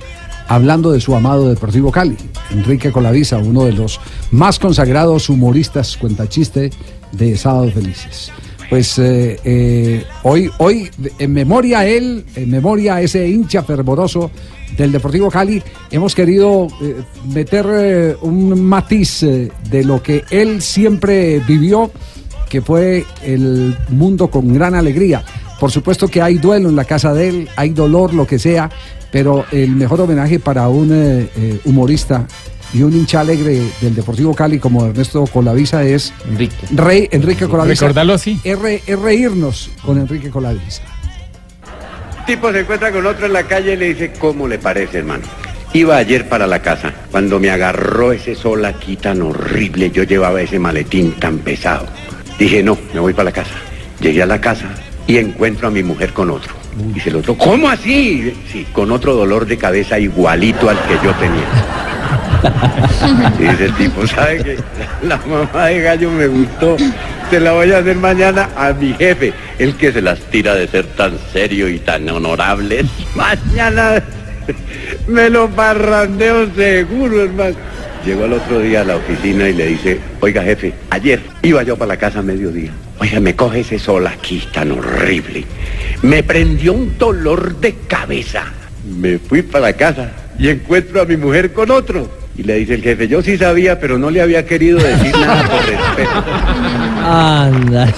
[0.48, 2.16] hablando de su amado Deportivo Cali.
[2.50, 6.70] Enrique Colavisa, uno de los más consagrados humoristas cuentachiste
[7.12, 8.30] de Sábados Felices.
[8.74, 14.32] Pues eh, eh, hoy, hoy, en memoria a él, en memoria a ese hincha fervoroso
[14.76, 15.62] del Deportivo Cali,
[15.92, 16.96] hemos querido eh,
[17.32, 21.92] meter un matiz de lo que él siempre vivió
[22.48, 25.22] que fue el mundo con gran alegría.
[25.60, 28.68] Por supuesto que hay duelo en la casa de él, hay dolor, lo que sea,
[29.12, 31.28] pero el mejor homenaje para un
[31.64, 32.26] humorista
[32.74, 36.66] y un hincha alegre del Deportivo Cali como Ernesto Colavisa es Enrique.
[36.72, 37.84] Rey Enrique Colavisa.
[37.86, 38.38] Recordarlo así.
[38.44, 40.82] Es, re- es reírnos con Enrique Colavisa.
[42.26, 45.22] tipo se encuentra con otro en la calle y le dice, ¿cómo le parece, hermano?
[45.72, 50.40] Iba ayer para la casa, cuando me agarró ese sol aquí tan horrible, yo llevaba
[50.40, 51.86] ese maletín tan pesado.
[52.38, 53.54] Dije, no, me voy para la casa.
[54.00, 54.66] Llegué a la casa
[55.06, 56.54] y encuentro a mi mujer con otro.
[56.92, 58.32] Dice el otro, ¿cómo así?
[58.50, 61.93] Sí, con otro dolor de cabeza igualito al que yo tenía.
[63.60, 64.58] El tipo, ¿sabe qué?
[65.02, 66.76] La mamá de gallo me gustó.
[67.30, 70.68] Se la voy a hacer mañana a mi jefe, el que se las tira de
[70.68, 72.84] ser tan serio y tan honorable.
[73.14, 74.02] Mañana
[75.06, 77.56] me lo parrandeo seguro, hermano.
[78.04, 81.76] Llegó al otro día a la oficina y le dice, oiga jefe, ayer iba yo
[81.76, 82.70] para la casa a mediodía.
[82.98, 85.44] Oiga, me coge ese sol aquí tan horrible.
[86.02, 88.44] Me prendió un dolor de cabeza.
[88.84, 92.08] Me fui para la casa y encuentro a mi mujer con otro.
[92.36, 95.44] Y le dice el jefe, yo sí sabía, pero no le había querido decir nada
[95.48, 96.24] por respeto.
[97.06, 97.92] Anda.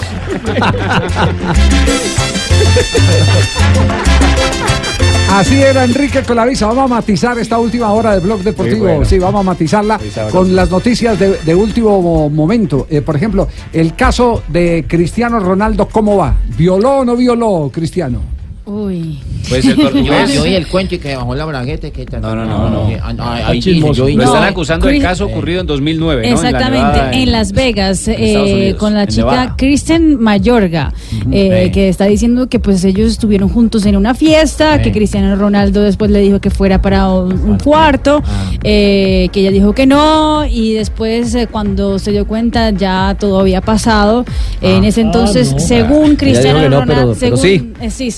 [5.30, 6.66] Así era Enrique Colavisa.
[6.66, 8.76] Vamos a matizar esta última hora del blog deportivo.
[8.76, 9.04] Sí, bueno.
[9.04, 12.86] Sí, vamos a matizarla con las noticias de, de último mo- momento.
[12.88, 16.36] Eh, por ejemplo, el caso de Cristiano Ronaldo, ¿cómo va?
[16.56, 18.35] ¿Violó o no violó Cristiano?
[18.66, 19.18] Uy.
[19.48, 20.32] Pues el Yo, portugués.
[20.34, 22.04] yo oí el cuento y que bajó la bragueta y que.
[22.20, 22.88] No, no, no, no.
[23.00, 26.26] Ah, ah, ahí Lo están acusando del caso ocurrido en 2009, ¿no?
[26.28, 29.54] En la Exactamente, Nevada, en, Las Vegas, eh, con la chica.
[29.56, 30.92] Kristen Mayorga,
[31.30, 31.70] eh, Sí.
[31.72, 34.82] que está diciendo que pues ellos estuvieron juntos en una fiesta, Sí.
[34.82, 38.50] que Cristiano Ronaldo después le dijo que fuera para un, un cuarto, Ah.
[38.64, 43.38] eh, que ella dijo que no, y después eh, cuando se dio cuenta ya todo
[43.38, 44.24] había pasado.
[44.60, 45.58] en ese entonces, no.
[45.60, 47.72] según Cristiano Ronaldo, según, sí.
[47.80, 48.10] eh, sí,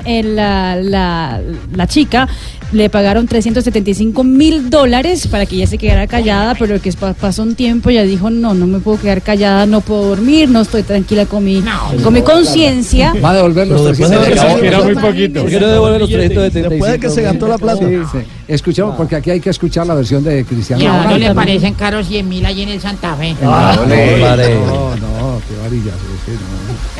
[0.00, 1.40] según eh, la, la,
[1.74, 2.28] la chica,
[2.72, 7.42] le pagaron 375 mil dólares para que ella se quedara callada, pero que pa- pasó
[7.42, 10.82] un tiempo ella dijo, no, no me puedo quedar callada, no puedo dormir, no estoy
[10.82, 11.62] tranquila con mi,
[12.02, 13.14] con mi conciencia.
[13.24, 14.60] Va a devolver los Pero después 375.
[14.60, 15.40] de- Era muy poquito.
[15.42, 16.70] ¿Por qué no devuelve los 375?
[16.70, 17.86] Después de que se gastó la plata.
[17.86, 18.18] Sí, sí.
[18.48, 21.28] Escuchemos, porque aquí hay que escuchar la versión de Cristiano ¿Y a uno Ronaldo.
[21.28, 23.34] le parecen caros 100 mil allí en el Santa Fe?
[23.42, 25.92] Ah, No, no, no, no, qué varilla.
[25.92, 26.32] sí, sí,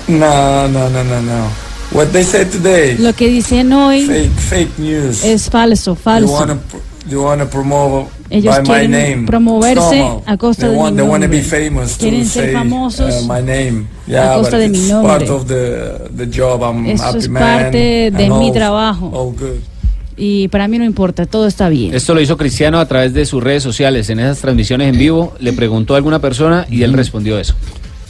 [0.09, 0.19] no.
[0.19, 1.74] No, no, no, no, no.
[1.93, 5.23] What they said today, Lo que dicen hoy fake, fake news.
[5.25, 6.33] es falso, They falso.
[6.33, 9.27] wanna, pr- they wanna promote Ellos by my quieren name.
[9.27, 10.23] promoverse Somehow.
[10.27, 11.61] a costa they de want, mi They wanna be nombre.
[11.71, 13.87] famous Quieren to ser say famosos uh, my name.
[14.09, 15.09] Yeah, costa but de mi it's nombre.
[15.19, 16.63] part of the, the job.
[16.65, 17.43] I'm Eso happy es man.
[17.43, 17.79] parte
[18.11, 19.07] de and mi all- trabajo.
[19.15, 19.61] all good.
[20.17, 21.95] Y para mí no importa, todo está bien.
[21.95, 24.11] Esto lo hizo Cristiano a través de sus redes sociales.
[24.11, 27.55] En esas transmisiones en vivo le preguntó a alguna persona y él respondió eso.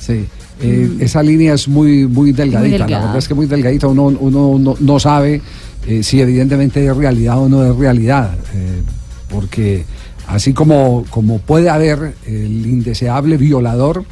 [0.00, 0.26] Sí.
[0.64, 4.58] Eh, esa línea es muy muy delgadita, la verdad es que muy delgadita, uno, uno
[4.58, 5.40] no, no sabe
[5.86, 8.82] eh, si evidentemente es realidad o no es realidad, eh,
[9.28, 9.84] porque
[10.26, 14.04] así como, como puede haber el indeseable violador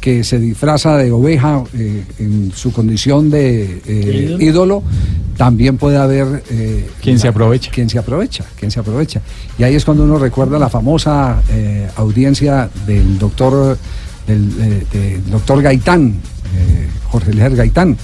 [0.00, 4.42] que se disfraza de oveja eh, en su condición de eh, ¿Ídolo?
[4.42, 4.82] ídolo,
[5.36, 7.70] también puede haber eh, Quien se aprovecha.
[7.70, 9.20] Quien se aprovecha, quien se aprovecha.
[9.58, 13.78] Y ahí es cuando uno recuerda la famosa eh, audiencia del doctor
[14.26, 16.14] del, eh, doctor Gaitán,
[16.56, 17.96] eh, Jorge Lejer Gaitán.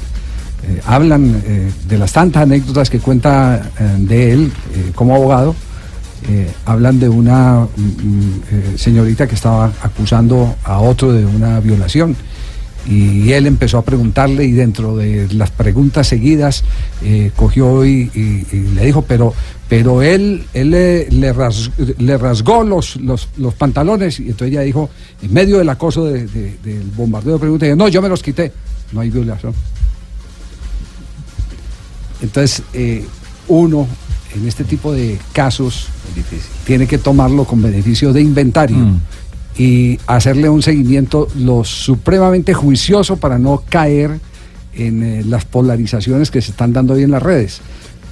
[0.65, 1.41] Eh, hablan
[1.89, 4.53] de las tantas anécdotas que cuenta de él
[4.95, 5.55] como abogado.
[6.67, 12.17] Hablan de una mm, mm, señorita que estaba acusando a otro de una violación
[12.87, 16.65] y él empezó a preguntarle y dentro de las preguntas seguidas
[17.37, 18.11] cogió y
[18.75, 19.33] le dijo, pero,
[19.69, 24.63] pero él, él le, le ras- le rasgó los, los, los pantalones y entonces ella
[24.63, 24.89] dijo,
[25.23, 28.53] en medio del acoso de- de- del bombardeo de no, yo me los quité,
[28.93, 29.53] no hay violación.
[32.21, 33.05] Entonces, eh,
[33.49, 33.87] uno
[34.35, 35.87] en este tipo de casos
[36.67, 38.77] tiene que tomarlo con beneficio de inventario
[39.57, 44.19] y hacerle un seguimiento lo supremamente juicioso para no caer
[44.75, 47.61] en eh, las polarizaciones que se están dando hoy en las redes.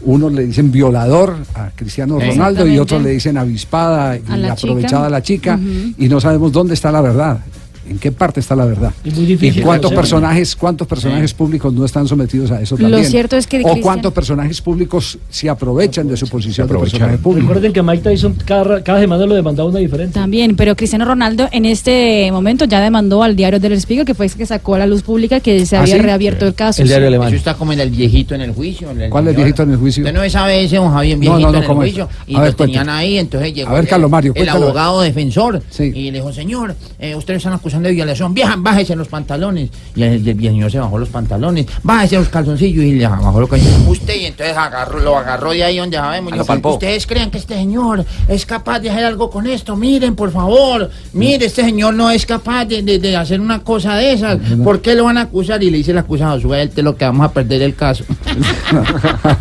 [0.02, 2.18] Unos le dicen violador a Cristiano.
[2.18, 5.06] Ronaldo y otros le dicen avispada y la aprovechada chica.
[5.06, 5.60] a la chica
[5.98, 7.40] y no sabemos dónde está la verdad.
[7.88, 8.92] ¿En qué parte está la verdad?
[9.04, 12.82] Es muy difícil ¿Y cuántos personajes, cuántos personajes públicos no están sometidos a eso Lo
[12.82, 13.04] también?
[13.10, 17.46] cierto es que o cuántos personajes públicos se aprovechan de su posición de personaje público.
[17.48, 20.14] Recuerden que Mike Tyson cada, cada semana lo demandaba una diferente.
[20.14, 24.26] También, pero Cristiano Ronaldo en este momento ya demandó al diario del Spiegel, que fue
[24.26, 26.02] el que sacó a la luz pública que se ¿Ah, había sí?
[26.02, 26.82] reabierto el caso.
[26.82, 26.90] El sí.
[26.92, 27.28] diario alemán.
[27.28, 28.90] Eso está como en el viejito en el juicio.
[28.90, 30.02] en el ¿Cuál es el viejito en el juicio?
[30.04, 31.90] Usted no sabe ese don Javier No, viejito no, no, en el ¿cómo es?
[31.90, 32.08] juicio.
[32.26, 32.98] Y A ver, lo tenían cuéntame.
[32.98, 34.64] ahí, entonces llegó A ver, el- Carlos Mario, el cuéntalo.
[34.66, 39.08] abogado defensor y le dijo, señor, eh, ustedes están acusando de violación, vieja, bájese los
[39.08, 39.70] pantalones.
[39.94, 43.48] Y el, el señor se bajó los pantalones, bájese los calzoncillos y le bajó los
[43.50, 43.88] calzoncillos.
[43.88, 46.32] Usted, y entonces agarró, lo agarró de ahí donde sabemos.
[46.74, 50.90] Ustedes creen que este señor es capaz de hacer algo con esto, miren, por favor,
[51.12, 54.38] mire, este señor no es capaz de, de- de hacer una cosa de esas.
[54.64, 55.62] ¿Por qué lo van a acusar?
[55.62, 58.04] Y le dice el acusado, suelte lo que vamos a perder el caso.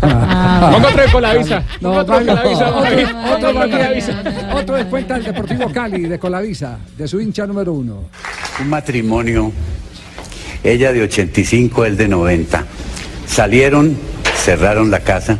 [0.01, 1.63] Ponga otro de Colavisa.
[1.81, 2.41] No, otro de vaya.
[2.41, 2.69] Colavisa.
[3.35, 3.77] Otro- más bien.
[3.77, 4.23] Colavisa.
[4.55, 8.03] Otro de cuenta del Deportivo Cali, de Colavisa, de su hincha número uno.
[8.57, 9.51] Un matrimonio,
[10.63, 12.65] ella de 85, él de 90.
[13.27, 13.97] Salieron,
[14.33, 15.37] cerraron la casa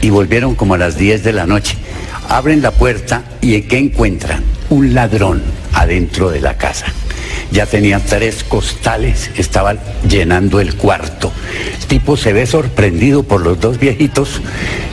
[0.00, 1.76] y volvieron como a las 10 de la noche.
[2.30, 4.42] Abren la puerta y ¿qué encuentran?
[4.70, 5.42] Un ladrón
[5.74, 6.86] adentro de la casa.
[7.52, 9.76] Ya tenía tres costales, estaba
[10.08, 11.30] llenando el cuarto.
[11.78, 14.40] El tipo se ve sorprendido por los dos viejitos,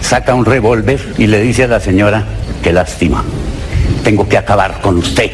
[0.01, 2.25] saca un revólver y le dice a la señora,
[2.61, 3.23] qué lástima,
[4.03, 5.31] tengo que acabar con usted,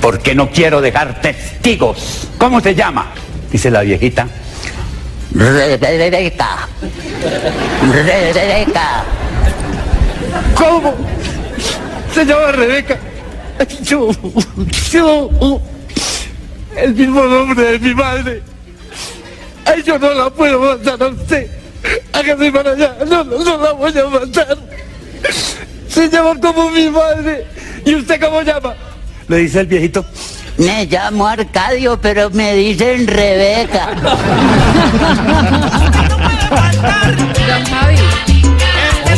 [0.00, 2.28] porque no quiero dejar testigos.
[2.38, 3.12] ¿Cómo se llama?
[3.50, 4.26] Dice la viejita.
[5.32, 6.68] Rebeca.
[7.92, 9.04] Rebeca.
[10.54, 10.94] ¿Cómo?
[12.14, 12.98] Se llama Rebeca.
[13.82, 14.10] Yo,
[14.90, 15.60] yo,
[16.76, 18.42] el mismo nombre de mi madre.
[19.64, 21.50] Ay, yo no la puedo matar a usted.
[22.12, 22.96] Hágase para allá.
[23.06, 24.58] No, no, no la voy a matar.
[25.90, 27.46] Se llama como mi madre.
[27.84, 28.74] ¿Y usted cómo llama?
[29.28, 30.04] Le dice el viejito.
[30.56, 33.88] Me llamo Arcadio, pero me dicen Rebeca.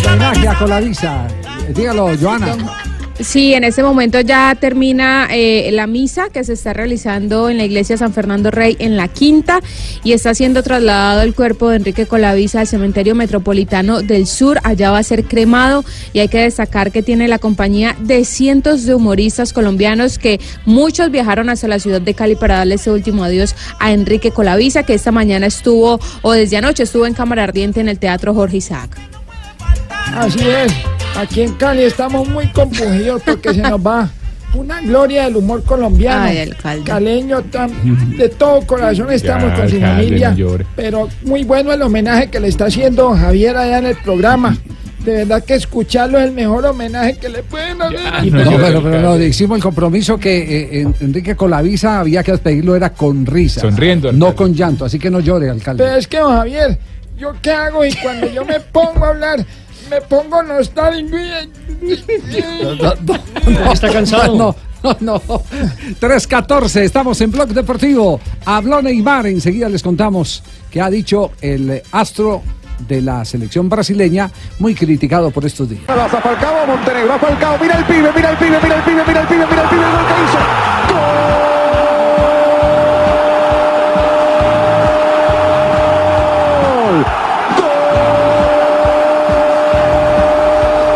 [0.07, 1.27] Homenaje a Colavisa.
[1.69, 2.57] Dígalo, Joana.
[3.23, 7.65] Sí, en este momento ya termina eh, la misa que se está realizando en la
[7.65, 9.61] iglesia San Fernando Rey en la Quinta
[10.03, 14.59] y está siendo trasladado el cuerpo de Enrique Colavisa al cementerio metropolitano del sur.
[14.65, 18.87] Allá va a ser cremado y hay que destacar que tiene la compañía de cientos
[18.87, 23.23] de humoristas colombianos que muchos viajaron hasta la ciudad de Cali para darle ese último
[23.23, 27.81] adiós a Enrique Colavisa que esta mañana estuvo o desde anoche estuvo en cámara ardiente
[27.81, 29.12] en el Teatro Jorge Isaac.
[30.15, 30.73] Así es.
[31.17, 34.09] Aquí en Cali estamos muy compungidos porque se nos va
[34.55, 36.25] una gloria del humor colombiano.
[36.25, 36.85] Ay, alcalde.
[36.85, 40.35] Caleño, tan- de todo corazón estamos Ya, con su alcalde, familia.
[40.39, 40.65] no.
[40.77, 44.57] Pero muy bueno el homenaje que le está haciendo don Javier allá en el programa.
[45.05, 48.33] De verdad que escucharlo es el mejor homenaje que le pueden hacer.
[48.33, 52.77] No, pero, pero no, hicimos el compromiso que eh, en- Enrique Colavisa había que despedirlo
[52.77, 53.63] era con risa.
[53.63, 55.83] Sonriendo, No con llanto, así que no llore, alcalde.
[55.83, 56.79] Pero es que, don Javier,
[57.19, 57.85] ¿yo qué hago?
[57.85, 59.45] Y cuando yo me pongo a hablar,
[59.93, 61.17] me pongo nostálgico.
[63.73, 64.37] Está cansado.
[64.37, 65.21] No, no, no.
[66.01, 68.19] 3.14, estamos en Blog Deportivo.
[68.47, 72.43] Habló Neymar, enseguida les contamos que ha dicho el astro
[72.89, 75.83] de la selección brasileña, muy criticado por estos días.
[75.89, 79.21] A Falcao, Montenegro, a Falcao, mira el pibe, mira el pibe, mira el pibe, mira
[79.21, 80.39] el pibe, mira el pibe, el gol que hizo.
[80.95, 81.52] ¡Gol!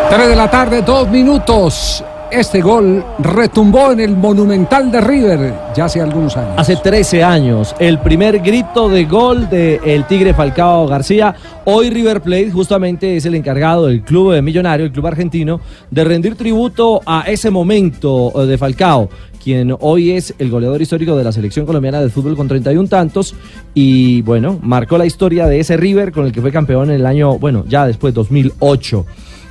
[0.09, 2.05] 3 de la tarde, dos minutos.
[2.31, 6.55] Este gol retumbó en el Monumental de River ya hace algunos años.
[6.57, 11.35] Hace 13 años, el primer grito de gol del Tigre Falcao García.
[11.65, 16.05] Hoy River Plate justamente es el encargado del club de Millonario, el club argentino, de
[16.05, 19.09] rendir tributo a ese momento eh, de Falcao,
[19.43, 23.35] quien hoy es el goleador histórico de la selección colombiana de fútbol con 31 tantos
[23.75, 27.07] y bueno, marcó la historia de ese River con el que fue campeón en el
[27.07, 29.05] año, bueno, ya después 2008.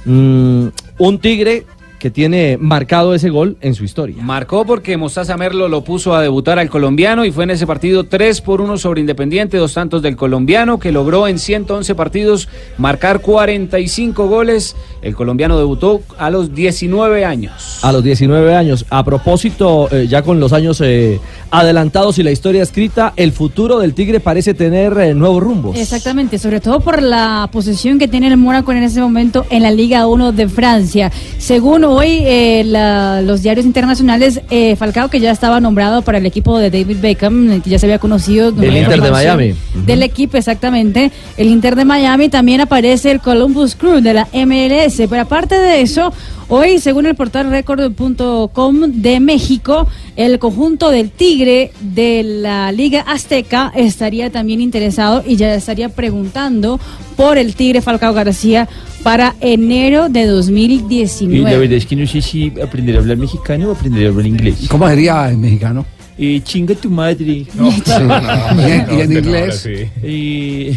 [0.06, 0.68] Mm,
[1.00, 1.66] un Tigre
[2.06, 4.18] que tiene marcado ese gol en su historia.
[4.22, 8.04] Marcó porque Mostaza Merlo lo puso a debutar al colombiano y fue en ese partido
[8.04, 12.48] 3 por 1 sobre Independiente, dos tantos del colombiano que logró en 111 partidos
[12.78, 14.76] marcar 45 goles.
[15.02, 17.80] El colombiano debutó a los 19 años.
[17.82, 18.86] A los 19 años.
[18.92, 23.80] A propósito, eh, ya con los años eh, adelantados y la historia escrita, el futuro
[23.80, 25.76] del Tigre parece tener eh, nuevos rumbos.
[25.76, 29.72] Exactamente, sobre todo por la posición que tiene el Mónaco en ese momento en la
[29.72, 31.12] Liga 1 de Francia.
[31.40, 36.26] Según hoy eh, la- los diarios internacionales, eh, Falcao, que ya estaba nombrado para el
[36.26, 38.50] equipo de David Beckham, que ya se había conocido.
[38.62, 39.54] El Inter de Miami.
[39.86, 41.12] Del equipo, exactamente.
[41.38, 44.98] El Inter de Miami también aparece el Columbus Crew de la MLS.
[45.10, 46.12] Pero aparte de eso,
[46.50, 53.72] hoy, según el portal record.com de México, el conjunto del Tigre de la Liga Azteca
[53.76, 56.80] estaría también interesado y ya estaría preguntando
[57.16, 58.68] por el Tigre Falcao García
[59.06, 61.58] para enero de Y la 2019.
[61.60, 64.66] verdad es que no sé si aprender a hablar mexicano o aprender a hablar inglés.
[64.68, 65.86] ¿Cómo sería en mexicano?
[66.18, 67.46] Eh, chinga tu madre.
[67.54, 67.84] No, Sí.
[68.00, 69.64] no, no, ¿Y en- y en no, inglés?
[70.02, 70.76] Eh,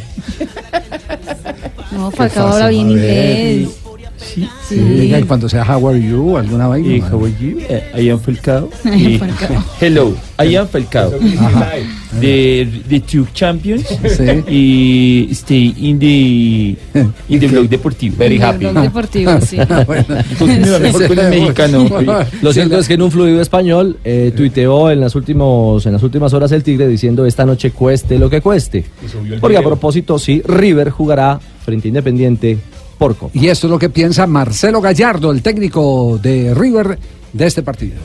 [1.93, 3.68] No, Falcao habla bien inglés.
[4.18, 6.94] Sí, Sí, y cuando sea How are you, alguna vaina.
[6.94, 7.14] Eh, madre.
[7.14, 7.58] how are you?
[7.68, 8.68] Eh, I am Falcao.
[8.84, 9.20] Eh.
[9.80, 11.12] Hello, I am Falcao.
[11.38, 11.72] Ajá.
[12.20, 13.86] The, the two champions.
[13.86, 14.24] Sí.
[14.48, 16.76] Y stay in the,
[17.28, 18.16] in the blog deportivo.
[18.16, 18.66] Very happy.
[18.66, 19.58] Blog deportivo, sí.
[20.38, 21.88] Continúa mejor con el mexicano.
[22.42, 26.02] Lo cierto es que en un fluido español eh, tuiteó en las, últimos, en las
[26.02, 28.84] últimas horas el Tigre diciendo esta noche cueste lo que cueste.
[29.40, 32.58] Porque a propósito, sí, River jugará frente a Independiente
[32.99, 33.30] por Copa.
[33.38, 36.99] Y esto es lo que piensa Marcelo Gallardo, el técnico de River,
[37.32, 37.96] de este partido.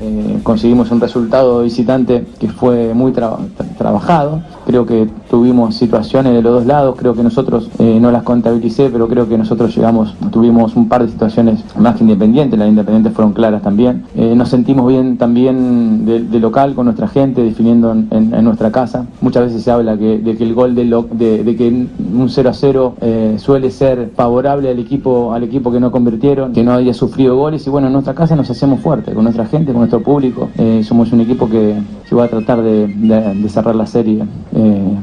[0.00, 4.42] Eh, conseguimos un resultado visitante que fue muy traba- tra- trabajado.
[4.66, 8.90] Creo que tuvimos situaciones de los dos lados, creo que nosotros eh, no las contabilicé,
[8.90, 13.12] pero creo que nosotros llegamos, tuvimos un par de situaciones más que independientes, las independientes
[13.12, 14.02] fueron claras también.
[14.16, 19.06] Eh, nos sentimos bien también de, local con nuestra gente, definiendo en, en- nuestra casa.
[19.20, 22.50] Muchas veces se habla que, de que el gol de, lo- de, que un 0
[22.50, 26.72] a 0 eh, suele ser favorable al equipo, al equipo que no convirtieron, que no
[26.72, 29.80] había sufrido goles y bueno, en nuestra casa nos hacemos fuertes con nuestra gente, con
[29.80, 30.48] nuestro público.
[30.82, 31.74] Somos un equipo que,
[32.08, 34.24] que va a tratar de cerrar la serie
[34.56, 34.96] eh,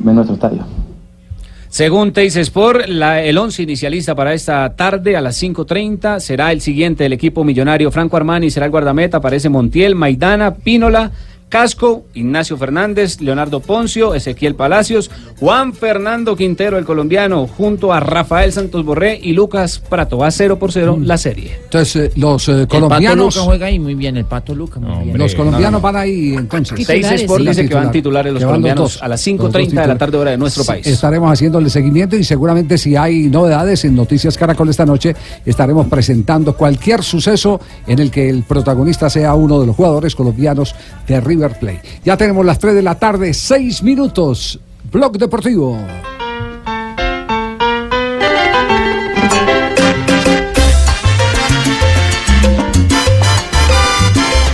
[0.00, 0.64] nuestro estadio.
[1.68, 7.04] Según Teis Sport, el once inicialista para esta tarde a las 5.30 será el siguiente
[7.04, 7.90] del equipo millonario.
[7.90, 11.10] Franco Armani será el guardameta, aparece Montiel, Maidana, Pínola,
[11.48, 18.52] Casco, Ignacio Fernández, Leonardo Poncio, Ezequiel Palacios, Juan Fernando Quintero, el colombiano, junto a Rafael
[18.52, 20.18] Santos Borré y Lucas Prato.
[20.18, 21.58] Va 0 por 0 la serie.
[21.64, 23.36] Entonces, eh, los eh, El Pato colombianos.
[23.36, 25.18] Luca juega ahí muy bien, el Pato Luca muy bien.
[25.18, 26.86] Los colombianos van ahí entonces.
[26.86, 29.02] Teis Sport dice que van titulares los colombianos dos.
[29.02, 30.86] a las Los dos 5.30 de la tarde hora de nuestro Sí, país.
[30.86, 35.14] Estaremos haciéndole seguimiento y seguramente si hay novedades en Noticias Caracol esta noche,
[35.46, 40.74] estaremos presentando cualquier suceso en el que el protagonista sea uno de los jugadores colombianos
[41.06, 41.37] de River
[42.04, 44.60] Ya tenemos las 3 de la tarde, 6 minutos.
[44.90, 45.78] Blog Deportivo.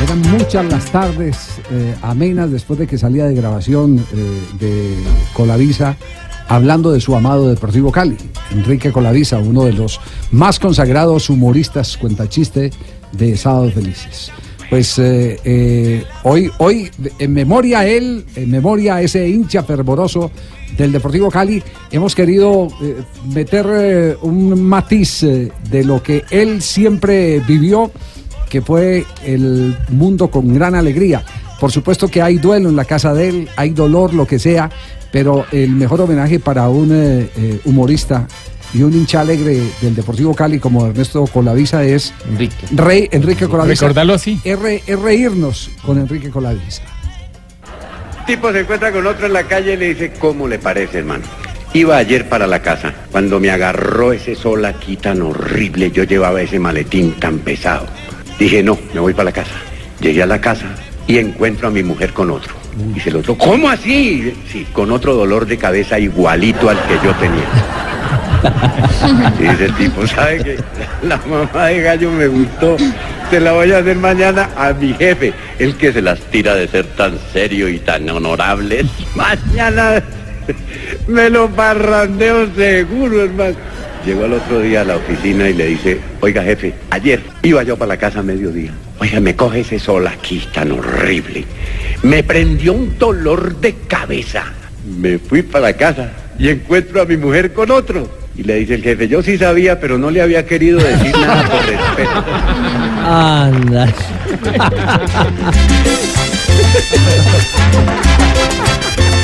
[0.02, 1.36] Eran muchas las tardes
[1.70, 4.96] eh, amenas después de que salía de grabación eh, de
[5.32, 5.96] Colavisa
[6.48, 8.16] hablando de su amado Deportivo Cali,
[8.50, 12.70] Enrique Colavisa, uno de los más consagrados humoristas cuentachiste
[13.12, 14.30] de Sábados Felices.
[14.74, 20.32] Pues eh, eh, hoy, hoy, en memoria a él, en memoria a ese hincha fervoroso
[20.76, 21.62] del Deportivo Cali,
[21.92, 22.96] hemos querido eh,
[23.32, 27.92] meter un matiz de lo que él siempre vivió,
[28.50, 31.24] que fue el mundo con gran alegría.
[31.60, 34.68] Por supuesto que hay duelo en la casa de él, hay dolor, lo que sea,
[35.12, 37.28] pero el mejor homenaje para un
[37.64, 38.26] humorista
[38.74, 42.66] y un hincha alegre del Deportivo Cali como Ernesto Colavisa es Enrique.
[42.72, 43.82] Rey Enrique Colavisa.
[43.86, 44.40] Recordarlo así.
[44.44, 46.82] Es, re- es reírnos con Enrique Colavisa.
[48.26, 51.24] tipo se encuentra con otro en la calle y le dice, ¿cómo le parece, hermano?
[51.72, 56.40] Iba ayer para la casa, cuando me agarró ese sol aquí tan horrible, yo llevaba
[56.40, 57.86] ese maletín tan pesado.
[58.38, 59.50] Dije, no, me voy para la casa.
[60.00, 60.66] Llegué a la casa
[61.06, 62.54] y encuentro a mi mujer con otro.
[62.94, 64.34] Dice el otro, ¿cómo así?
[64.50, 67.44] Sí, con otro dolor de cabeza igualito al que yo tenía.
[69.40, 70.58] Y el tipo, ¿sabe que
[71.02, 72.76] La mamá de gallo me gustó.
[73.30, 76.68] Se la voy a hacer mañana a mi jefe, el que se las tira de
[76.68, 78.84] ser tan serio y tan honorable.
[79.14, 80.02] Mañana
[81.06, 83.56] me lo parrandeo seguro, hermano.
[84.04, 87.76] Llegó al otro día a la oficina y le dice, oiga jefe, ayer iba yo
[87.78, 88.70] para la casa a mediodía.
[88.98, 91.44] Oiga, me coge ese sol aquí tan horrible.
[92.02, 94.44] Me prendió un dolor de cabeza.
[94.98, 98.23] Me fui para la casa y encuentro a mi mujer con otro.
[98.36, 101.44] Y le dice el jefe, yo sí sabía, pero no le había querido decir nada
[101.48, 102.24] por respeto.
[103.06, 103.88] Anda.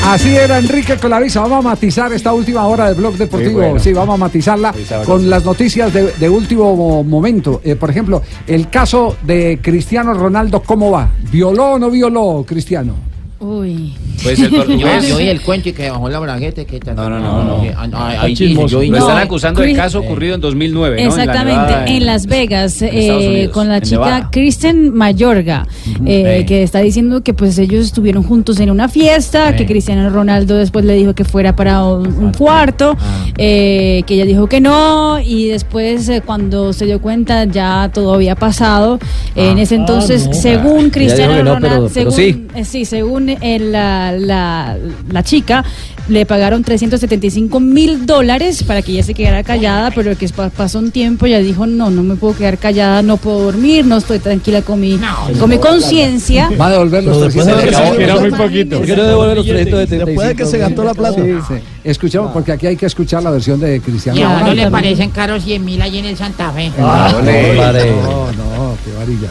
[0.06, 1.40] Así era Enrique Colavisa.
[1.40, 3.50] Vamos a matizar esta última hora del blog deportivo.
[3.50, 3.78] Sí, bueno.
[3.78, 7.60] Sí, vamos a matizarla con las noticias de, de último mo- momento.
[7.62, 11.10] Eh, por ejemplo, el caso de Cristiano Ronaldo, ¿cómo va?
[11.30, 13.09] ¿Violó o no violó Cristiano?
[13.40, 13.94] Uy.
[14.22, 15.06] Pues el portugués.
[15.08, 16.62] Yo oí el cuento y que bajó la bragueta.
[16.66, 17.98] Que no, no, no, no.
[17.98, 21.02] Ahí dice, yo oí- Lo No, están acusando del caso ocurrido en 2009, ¿no?
[21.02, 24.28] En la Exactamente, Nevada, en, Las Vegas, en eh, con la chica.
[24.30, 25.66] Kristen Mayorga,
[26.04, 30.56] eh, que está diciendo que pues ellos estuvieron juntos en una fiesta, que Cristiano Ronaldo
[30.56, 32.94] después le dijo que fuera para un, un cuarto,
[33.38, 38.12] eh, que ella dijo que no, y después eh, cuando se dio cuenta ya todo
[38.12, 38.98] había pasado.
[39.34, 40.34] en ese entonces, no.
[40.34, 42.46] según Cristiano no, Ronaldo, pero según, sí.
[42.54, 44.76] eh, sí, según eh, la, la,
[45.10, 45.64] la chica,
[46.08, 50.78] le pagaron 375 mil dólares para que ella se quedara callada, pero que pa- pasó
[50.80, 54.18] un tiempo, ella dijo, no, no me puedo quedar callada, no puedo dormir, no estoy
[54.18, 54.98] tranquila con mi,
[55.38, 56.50] con mi conciencia.
[56.60, 57.90] Va a devolver los Pero después 300.
[57.92, 58.76] de que era muy poquito.
[58.78, 60.06] ¿Por qué no devuelve los 375?
[60.06, 61.22] Después de que se gastó la plata.
[61.22, 61.54] Sí, sí.
[61.84, 64.64] Escuchamos, porque aquí hay que escuchar la versión de Cristiano Y a uno Ronaldo.
[64.64, 66.70] le parecen caros 100 mil ahí en el Santa Fe.
[66.78, 67.90] Ah, No, no, vale.
[67.90, 69.28] no, no, qué varilla.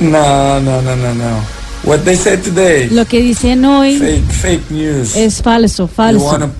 [0.00, 0.10] no.
[0.10, 1.65] No, no, no, no, no.
[1.84, 2.88] What they said today.
[2.90, 5.14] Lo que dicen hoy Fake, fake news.
[5.16, 6.24] es falso, You falso.
[6.24, 6.50] wanna,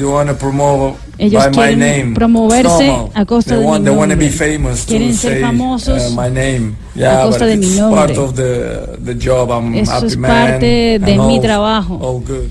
[0.00, 2.14] wanna promote Ellos by my quieren name.
[2.14, 4.58] promoverse a costa they de want, mi They wanna be nombre.
[4.58, 6.74] famous Quieren to ser say famosos uh, my name.
[6.96, 8.00] Yeah, costa but de mi it's nombre.
[8.06, 9.50] part of the, the job.
[9.52, 10.30] I'm Eso happy es man.
[10.30, 10.66] parte
[10.98, 11.94] de mi all- trabajo.
[12.02, 12.48] all good.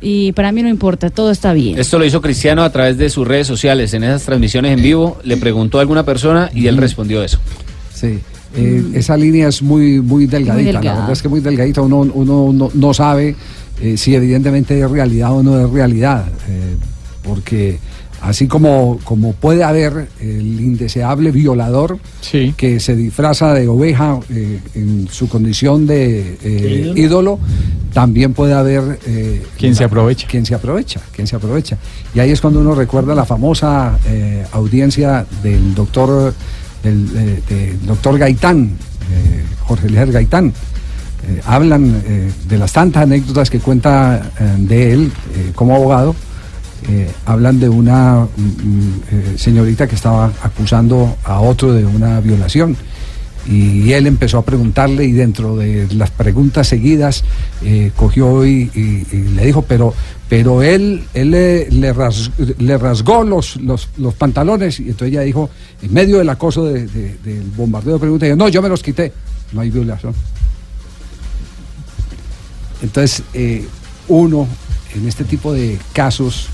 [0.00, 1.78] Y para mí no importa, todo está bien.
[1.78, 3.94] Esto lo hizo Cristiano a través de sus redes sociales.
[3.94, 7.38] En esas transmisiones en vivo le preguntó a alguna persona y él respondió eso.
[7.94, 8.20] Sí.
[8.56, 10.54] Eh, Esa línea es muy, muy delgadita.
[10.54, 10.96] Muy La delgada.
[11.00, 11.82] verdad es que muy delgadita.
[11.82, 13.36] Uno, uno no, no sabe
[13.80, 16.24] eh, si evidentemente es realidad o no es realidad.
[16.48, 16.76] eh,
[17.22, 17.78] porque
[18.22, 21.98] así como, como puede haber el indeseable violador
[22.56, 26.98] que se disfraza de oveja eh, en su condición de eh, ídolo?
[26.98, 27.38] ídolo,
[27.92, 30.26] también puede haber eh, Quien se aprovecha.
[30.26, 31.76] Quien se aprovecha, quien se aprovecha.
[32.14, 36.32] Y ahí es cuando uno recuerda la famosa eh, audiencia del doctor
[36.82, 38.70] del, eh, del doctor Gaitán,
[39.12, 40.52] eh, Jorge Lejer Gaitán.
[41.28, 42.02] Eh, hablan
[42.48, 45.12] de las tantas anécdotas que cuenta de él
[45.54, 46.14] como abogado.
[47.26, 52.76] Hablan de una mm, mm, señorita que estaba acusando a otro de una violación.
[53.50, 57.24] Y él empezó a preguntarle y dentro de las preguntas seguidas
[57.62, 59.94] eh, cogió y, y- y le dijo, pero,
[60.28, 65.22] pero él, él le, le ras- le rasgó los, los, los pantalones y entonces ella
[65.22, 65.48] dijo,
[65.80, 69.12] en medio del acoso de- de- del bombardeo de preguntas, no, yo me los quité,
[69.52, 70.12] no hay violación.
[72.82, 73.66] Entonces, eh,
[74.08, 74.46] uno
[74.94, 76.48] en este tipo de casos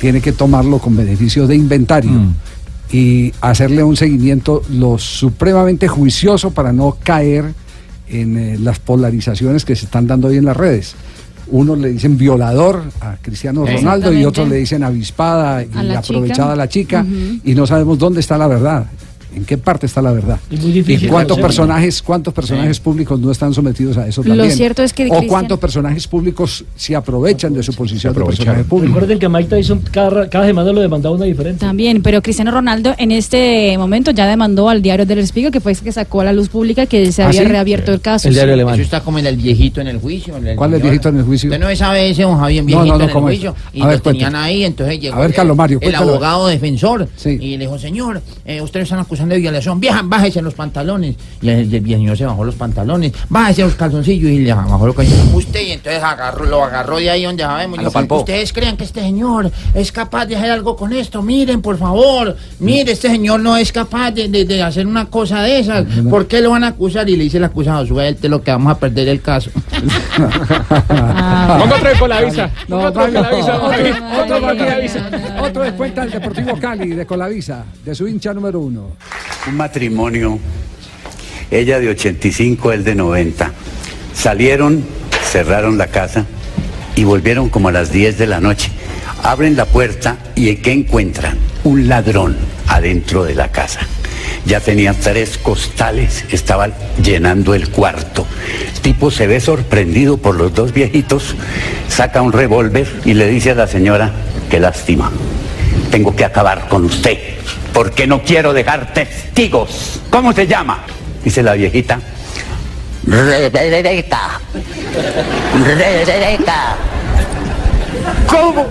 [0.00, 2.10] tiene que tomarlo con beneficio de inventario
[2.92, 7.54] y hacerle un seguimiento lo supremamente juicioso para no caer
[8.08, 10.94] en eh, las polarizaciones que se están dando hoy en las redes.
[11.48, 13.64] Unos le dicen violador a Cristiano.
[13.66, 16.52] Ronaldo y otros le dicen avispada y A aprovechada chica.
[16.52, 17.06] a la chica
[17.44, 18.86] y no sabemos dónde está la verdad.
[19.34, 20.38] ¿En qué parte está la verdad?
[20.50, 24.28] Es muy difícil ¿Y cuántos personajes, cuántos personajes públicos no están sometidos a eso Lo
[24.28, 24.50] también?
[24.56, 28.64] cierto es que o Cristian- cuántos personajes públicos se aprovechan de su posición de personaje
[28.64, 28.94] público.
[28.94, 31.60] Recuerden que Mike Tyson cada, cada semana lo demandaba una diferente.
[31.60, 35.72] También, pero Cristiano Ronaldo en este momento ya demandó al diario del Spiegel, que fue
[35.72, 37.48] el que sacó a la luz pública que se ¿Ah, había sí?
[37.48, 38.28] reabierto el caso.
[38.28, 38.74] El diario alemán.
[38.74, 40.36] Eso está como en el viejito en el juicio.
[40.36, 41.50] en ¿Cuál es el viejito en el juicio?
[41.50, 43.34] Usted no sabe ese don Javier No, viejito no, no, en el ¿cómo es?
[43.36, 43.56] juicio.
[43.72, 44.46] Y A ver, lo tenían cuente.
[44.48, 47.08] ahí, entonces llegó A ver, el- Carlos Mario, el abogado defensor.
[47.24, 48.98] Y le dijo, señor, eh, ustedes están
[49.28, 49.80] de violación.
[49.80, 51.16] Vieja, bájese los pantalones.
[51.40, 53.12] Y el, el señor se bajó los pantalones.
[53.28, 55.34] Bájese los calzoncillos y le bajó los calzoncillos.
[55.34, 57.78] Usted, y entonces agarró, lo agarró de ahí donde sabemos.
[58.10, 61.22] Ustedes creen que este señor es capaz de hacer algo con esto.
[61.22, 62.36] Miren, por favor.
[62.60, 65.84] Mire, este señor no es capaz de, de- de hacer una cosa de esas.
[66.10, 67.08] ¿Por qué lo van a acusar?
[67.08, 69.50] Y le dice el acusado, suelte lo que vamos a perder el caso.
[70.88, 72.50] Ponga otro de Colavisa.
[72.68, 73.56] No, Ponga otro de vaya, Colavisa.
[73.56, 75.10] otro, otro de Colavisa.
[75.42, 78.88] Otro de cuenta del Deportivo Cali, de Colavisa, de su hincha número uno.
[79.48, 80.38] Un matrimonio,
[81.50, 83.52] ella de 85, él de 90.
[84.14, 84.84] Salieron,
[85.22, 86.26] cerraron la casa
[86.94, 88.70] y volvieron como a las 10 de la noche.
[89.22, 91.38] Abren la puerta y ¿qué encuentran?
[91.64, 92.36] Un ladrón
[92.68, 93.80] adentro de la casa.
[94.46, 96.70] Ya tenía tres costales, estaba
[97.02, 98.26] llenando el cuarto.
[98.74, 101.36] El tipo se ve sorprendido por los dos viejitos,
[101.88, 104.10] saca un revólver y le dice a la señora,
[104.50, 105.12] qué lástima,
[105.90, 107.18] tengo que acabar con usted,
[107.72, 110.00] porque no quiero dejar testigos.
[110.10, 110.84] ¿Cómo se llama?
[111.24, 112.00] Dice la viejita.
[113.04, 114.40] Rebeca.
[115.64, 116.76] Rebeca.
[118.26, 118.66] ¿Cómo?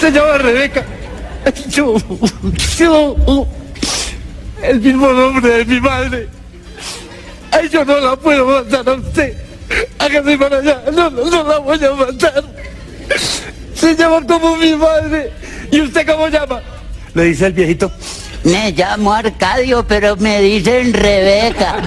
[0.00, 0.84] Se llama Rebeca.
[1.68, 1.96] Yo,
[2.76, 3.46] yo,
[4.62, 6.28] el mismo nombre de mi madre.
[7.52, 9.36] Ay, yo no la puedo matar a usted.
[9.98, 10.82] Hágase para allá.
[10.92, 12.44] No, no, no la voy a matar.
[13.74, 15.30] Se llama como mi madre.
[15.70, 16.60] ¿Y usted cómo llama?
[17.16, 17.90] Le dice el viejito.
[18.44, 21.76] Me llamo Arcadio, pero me dicen Rebeca.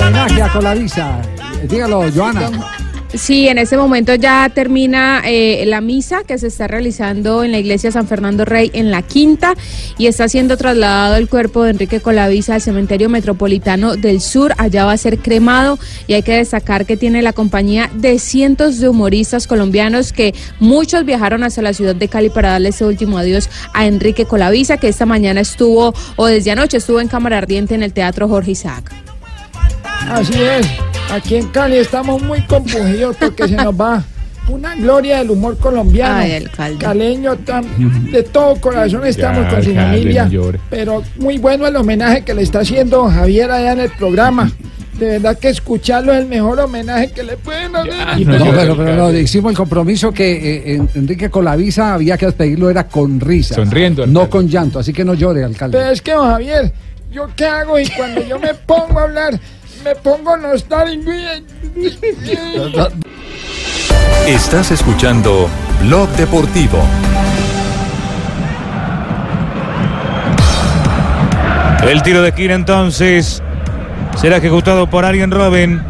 [0.00, 1.18] Homenaje a Colavisa.
[1.64, 2.50] Dígalo, Joana.
[3.14, 7.58] Sí, en este momento ya termina eh, la misa que se está realizando en la
[7.58, 9.54] iglesia San Fernando Rey en la Quinta
[9.96, 14.52] y está siendo trasladado el cuerpo de Enrique Colavisa al cementerio metropolitano del sur.
[14.58, 15.78] Allá va a ser cremado
[16.08, 21.04] y hay que destacar que tiene la compañía de cientos de humoristas colombianos que muchos
[21.04, 24.88] viajaron hasta la ciudad de Cali para darle ese último adiós a Enrique Colavisa que
[24.88, 29.15] esta mañana estuvo o desde anoche estuvo en cámara ardiente en el Teatro Jorge Isaac.
[30.10, 30.66] Así es.
[31.12, 34.02] Aquí en Cali estamos muy compungidos porque se nos va
[34.48, 36.14] una gloria del humor colombiano.
[36.18, 36.78] Ay, alcalde.
[36.78, 40.24] Caleño, tan- de todo corazón estamos Ya, con su alcalde, familia.
[40.24, 40.60] no llore.
[40.70, 44.50] Pero muy bueno el homenaje que le está haciendo Javier allá en el programa.
[44.98, 48.26] De verdad que escucharlo es el mejor homenaje que le pueden hacer.
[48.26, 50.32] No, pero, pero no, hicimos el compromiso que
[50.72, 53.56] eh, en- Enrique Colavisa había que despedirlo era con risa.
[53.56, 55.76] Sonriendo, No con llanto, así que no llore, alcalde.
[55.76, 56.72] Pero es que, don Javier,
[57.12, 57.78] ¿yo qué hago?
[57.78, 59.38] Y cuando yo me pongo a hablar,
[59.84, 61.10] me pongo nostálgico.
[61.12, 61.44] y-
[64.26, 65.48] Estás escuchando
[65.82, 66.82] Blog Deportivo.
[71.88, 73.42] El tiro de esquina entonces
[74.16, 75.80] será ejecutado por Arjen Robin.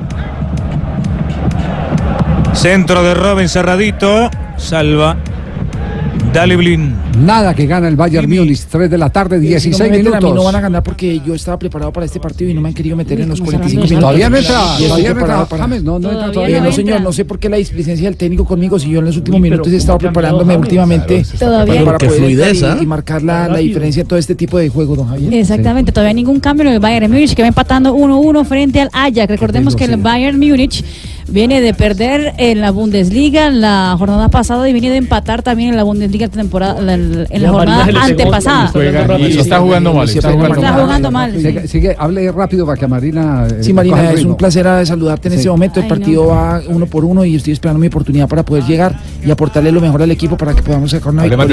[2.52, 4.30] Centro de Robin cerradito.
[4.58, 5.16] Salva.
[6.32, 6.94] Dale Blin.
[7.18, 10.22] Nada que gana el Bayern Múnich, 3 de la tarde, 16 Si no minutos.
[10.22, 12.60] A mí no van a ganar porque yo estaba preparado para este partido y no
[12.60, 14.00] me han querido meter en los 45 minutos.
[14.00, 15.46] Todavía no entra, todavía no entra.
[15.46, 16.60] para- James, no, no entra todavía.
[16.60, 19.16] no, señor, no sé por qué la displicencia del técnico conmigo si yo en los
[19.16, 22.82] últimos minutos he estado ¿cómo ha preparándome últimamente para, poder fluidez, entrar y, ¿ah?
[22.82, 25.32] y marcar la, la diferencia en todo este tipo de juego, don Javier.
[25.32, 29.26] Exactamente, todavía ningún cambio en el Bayern Múnich que va empatando 1-1 frente al Ajax.
[29.28, 30.84] Recordemos que el Bayern Múnich
[31.28, 35.76] viene de perder en la Bundesliga la jornada pasada y viene de empatar también en
[35.76, 38.68] la Bundesliga temporada, en la, en jornada antepasada.
[38.68, 40.08] Juega y está jugando mal.
[40.08, 40.82] Está jugando Está mal.
[40.82, 41.32] jugando mal.
[41.40, 43.46] Sigue, sigue, hable rápido para que Marina.
[43.50, 45.38] eh, Sí, Marina, el es un placer eh, saludarte en Sí.
[45.38, 45.80] este momento.
[45.80, 46.28] El Ay, partido no.
[46.30, 49.80] va uno por uno y estoy esperando mi oportunidad para poder llegar y aportarle lo
[49.80, 51.46] mejor al equipo para que podamos sacar una victoria.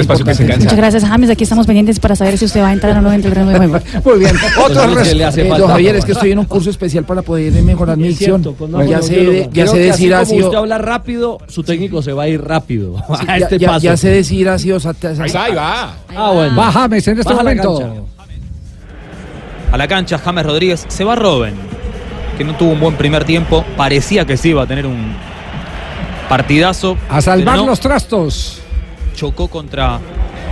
[0.58, 1.30] Muchas gracias, James.
[1.30, 3.58] Aquí estamos pendientes para saber si usted va a entrar o no dentro del terreno
[3.58, 3.84] de juego.
[4.04, 4.32] Muy bien.
[4.64, 5.62] Otro Pues, ¿qué le hace Eh, falta?
[5.62, 8.42] don Javier, es que estoy en un curso especial para poder mejorar mi dicción.
[8.88, 9.48] Ya sé.
[9.66, 10.46] Ya sé decir así como ácido.
[10.48, 12.96] usted habla rápido, su técnico se va a ir rápido.
[13.18, 13.80] Sí, a este ya- paso.
[13.84, 14.78] ya sé decir ácido.
[14.80, 15.94] sat- Ahí va, ahí va.
[16.16, 16.56] Ah, bueno.
[16.56, 17.78] Va James en este Baja momento.
[17.78, 18.00] cancha.
[19.72, 20.84] A la cancha James Rodríguez.
[20.88, 21.54] Se va Robben,
[22.38, 23.64] que no tuvo un buen primer tiempo.
[23.76, 25.14] Parecía que sí iba a tener un
[26.28, 26.96] partidazo.
[27.08, 28.60] A salvar no, los trastos.
[29.16, 29.98] Chocó contra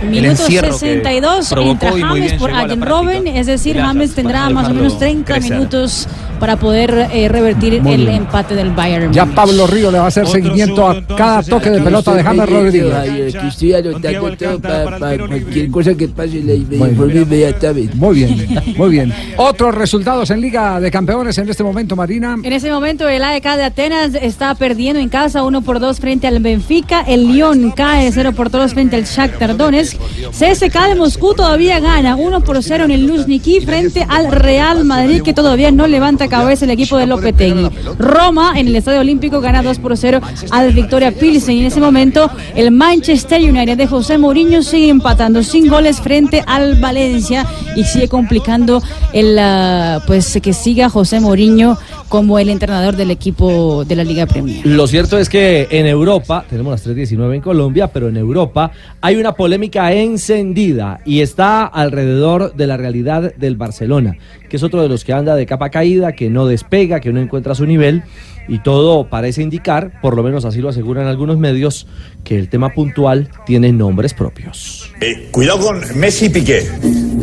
[0.09, 2.81] Minuto encierro que 62 provocó entra James por Allen.
[2.81, 5.51] Robben, es decir, Gracias James tendrá para más o menos 30 crecer.
[5.51, 6.07] minutos
[6.39, 8.15] para poder eh, revertir Muy el bien.
[8.15, 9.13] empate del Bayern.
[9.13, 12.49] Ya Pablo Río le va a hacer seguimiento a cada toque de pelota de James
[12.49, 13.35] Rodríguez.
[13.35, 17.95] Aquí estoy anotando todo para cualquier cosa que pase le me Muy informe inmediatamente.
[17.95, 18.47] Muy bien,
[18.77, 19.13] muy bien.
[19.37, 22.35] Otros resultados en Liga de Campeones en este momento, Marina.
[22.43, 26.27] En ese momento el AEK de Atenas está perdiendo en casa 1 por 2 frente
[26.27, 27.01] al Benfica.
[27.07, 29.92] El Lyon cae 0 por 2 frente al Shakhtar Donetsk.
[30.31, 35.21] CSK de Moscú todavía gana 1 por 0 en el Luzhniki frente al Real Madrid
[35.21, 37.69] que todavía no levanta cabeza el equipo de Lopetegui.
[37.97, 40.21] Roma en el Estadio Olímpico gana 2 por 0
[40.51, 45.43] al Victoria Pilsen y en ese momento el Manchester United de José Mourinho sigue empatando
[45.43, 47.45] sin goles frente al Valencia
[47.75, 48.81] y sigue complicando
[49.13, 51.77] el ah, pues que siga José Mourinho
[52.13, 54.63] como el entrenador del equipo de la Liga Premier.
[54.67, 58.71] Lo cierto es que en Europa, tenemos las 3.19 en Colombia, pero en Europa
[59.01, 64.15] hay una polémica encendida y está alrededor de la realidad del Barcelona,
[64.47, 67.19] que es otro de los que anda de capa caída, que no despega, que no
[67.19, 68.03] encuentra su nivel
[68.47, 71.87] y todo parece indicar, por lo menos así lo aseguran algunos medios,
[72.23, 74.91] que el tema puntual tiene nombres propios.
[75.01, 76.61] Eh, cuidado con Messi y Piqué.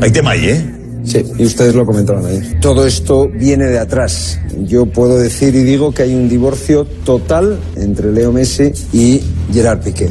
[0.03, 0.80] Hay tema ahí, ¿eh?
[1.05, 2.61] Sí, y ustedes lo comentaron ayer.
[2.61, 4.39] Todo esto viene de atrás.
[4.65, 9.21] Yo puedo decir y digo que hay un divorcio total entre Leo Messi y
[9.53, 10.09] Gerard Piqué.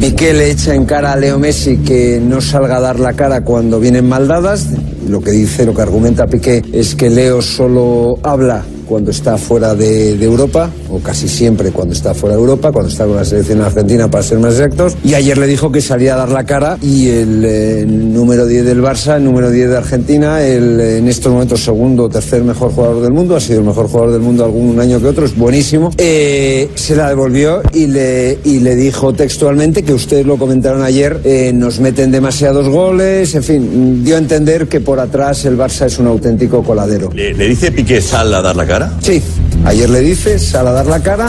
[0.00, 3.44] Piqué le echa en cara a Leo Messi que no salga a dar la cara
[3.44, 4.68] cuando vienen mal dadas.
[5.08, 9.74] Lo que dice, lo que argumenta Piqué es que Leo solo habla cuando está fuera
[9.74, 13.24] de, de Europa, o casi siempre cuando está fuera de Europa, cuando está con la
[13.24, 14.96] selección argentina para ser más exactos.
[15.04, 18.64] Y ayer le dijo que salía a dar la cara y el eh, número 10
[18.64, 22.42] del Barça, el número 10 de Argentina, el eh, en estos momentos segundo o tercer
[22.42, 25.26] mejor jugador del mundo, ha sido el mejor jugador del mundo algún año que otro,
[25.26, 25.90] es buenísimo.
[25.98, 31.20] Eh, se la devolvió y le, y le dijo textualmente que ustedes lo comentaron ayer,
[31.24, 35.86] eh, nos meten demasiados goles, en fin, dio a entender que por atrás el Barça
[35.86, 37.10] es un auténtico coladero.
[37.12, 38.75] ¿Le, le dice Piqué sal a dar la cara?
[39.00, 39.22] Sí,
[39.64, 41.28] ayer le dice, sal a dar la cara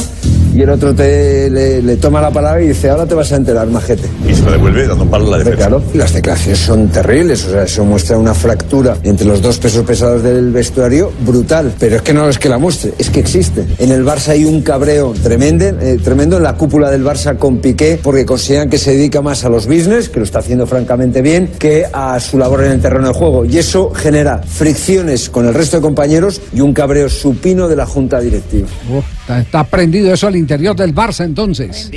[0.58, 3.36] y el otro te, le, le toma la palabra y dice, ahora te vas a
[3.36, 4.10] enterar, majete.
[4.28, 5.58] Y se lo devuelve dando un palo a la defensa.
[5.58, 9.86] Claro, las declaraciones son terribles, o sea, eso muestra una fractura entre los dos pesos
[9.86, 11.76] pesados del vestuario brutal.
[11.78, 13.68] Pero es que no es que la muestre, es que existe.
[13.78, 17.60] En el Barça hay un cabreo tremendo, eh, tremendo en la cúpula del Barça con
[17.60, 21.22] Piqué, porque consideran que se dedica más a los business, que lo está haciendo francamente
[21.22, 23.46] bien, que a su labor en el terreno de juego.
[23.46, 27.86] Y eso genera fricciones con el resto de compañeros y un cabreo supino de la
[27.86, 28.68] junta directiva.
[28.92, 31.92] Oh, está, está prendido eso al interior del Barça entonces.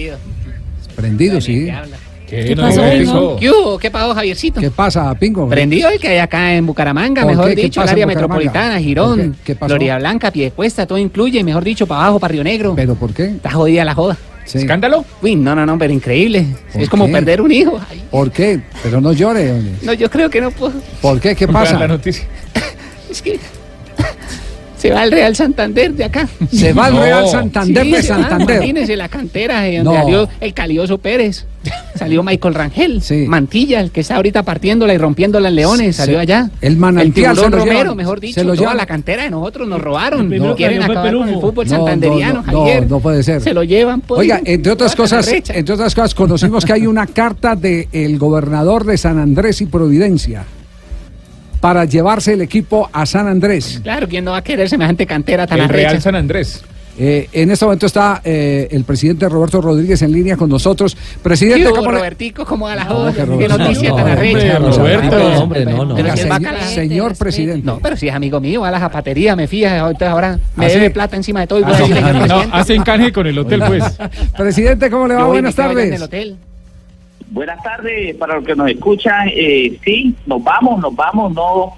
[0.97, 1.69] Prendido, sí.
[2.29, 3.37] ¿Qué no pasó, Pingo?
[3.37, 3.79] ¿Qué hubo?
[3.79, 4.61] ¿Qué pasó, Javiercito?
[4.61, 5.49] ¿Qué pasa, Pingo?
[5.49, 7.57] Prendido el que hay acá en Bucaramanga, ¿Por mejor qué?
[7.57, 9.39] ¿Qué dicho, el pasa área metropolitana, ¿Por Girón, qué?
[9.45, 9.69] ¿Qué pasó?
[9.71, 12.75] Florida Blanca, Piedecuesta, todo incluye, mejor dicho, para abajo, para Río Negro.
[12.77, 13.25] ¿Pero por qué?
[13.27, 14.17] Está jodida la joda.
[14.53, 15.05] ¿Escándalo?
[15.23, 16.45] Uy, no, no, no, pero increíble.
[16.73, 17.13] ¿Por Es como qué?
[17.13, 17.81] perder un hijo.
[17.91, 18.61] Ay, ¿Por qué?
[18.83, 19.53] Pero no llore.
[19.53, 19.73] hombre.
[19.83, 20.75] No, yo creo que no puedo.
[21.01, 21.35] ¿Por qué?
[21.37, 21.79] ¿Qué pasa?
[21.79, 22.25] La noticia.
[23.11, 23.41] Es que
[24.81, 26.29] se va el Real Santander de acá.
[26.51, 28.57] Se va el Real Santander de va, Santander.
[28.57, 29.97] Imagínese la cantera de donde No.
[30.03, 31.47] salió el Calioso Pérez.
[31.95, 36.17] Salió Michael Rangel, Mantilla, el que está ahorita partiéndola y rompiéndola en Leones, Sí, salió
[36.17, 36.23] sí.
[36.23, 36.51] allá.
[36.63, 37.97] El manantial lo Romero, llevan.
[37.99, 38.77] mejor dicho, Se lo toda llevan.
[38.79, 40.31] la cantera de nosotros nos robaron.
[40.31, 42.89] No quieren acabar con el fútbol No, no, santanderiano, no, no, Javier.
[42.89, 43.43] no puede ser.
[43.43, 44.21] Se lo llevan, pues.
[44.21, 48.97] Oiga, entre otras cosas, entre otras cosas, conocimos que hay una carta del gobernador de
[48.97, 50.45] San Andrés y Providencia
[51.61, 53.81] para llevarse el equipo a San Andrés.
[53.83, 56.01] Claro, ¿quién no va a querer semejante cantera tan El Real arrecha?
[56.03, 56.63] San Andrés.
[57.03, 60.95] Eh, en este momento está eh, el presidente Roberto Rodríguez en línea con nosotros.
[61.23, 62.45] Presidente, ¿Qué hubo, ¿cómo le- Robertico?
[62.45, 64.59] ¿Cómo va la que ¿Qué noticia no, tan hombre, arrecha?
[64.59, 65.95] Roberto, hombre, no, no.
[65.95, 67.65] Pero si a señor- señor presidente.
[67.65, 70.67] No, pero si es amigo mío, va a la zapatería, me fija, ahorita ahora me
[70.67, 70.75] ¿Ah, sí?
[70.75, 72.57] debe plata encima de todo y voy a Ah, decirle, señor no, presidente.
[72.59, 73.85] hacen canje con el hotel, pues.
[74.37, 75.25] Presidente, ¿cómo le va?
[75.27, 76.03] Buenas allá en el tardes.
[76.03, 76.37] hotel.
[77.31, 79.29] Buenas tardes para los que nos escuchan.
[79.33, 81.33] Eh, sí, nos vamos, nos vamos.
[81.33, 81.75] No,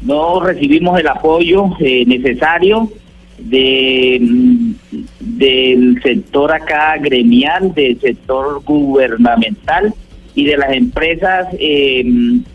[0.00, 2.90] no recibimos el apoyo eh, necesario
[3.38, 4.72] de mm,
[5.20, 9.92] del sector acá gremial, del sector gubernamental
[10.34, 12.02] y de las empresas eh,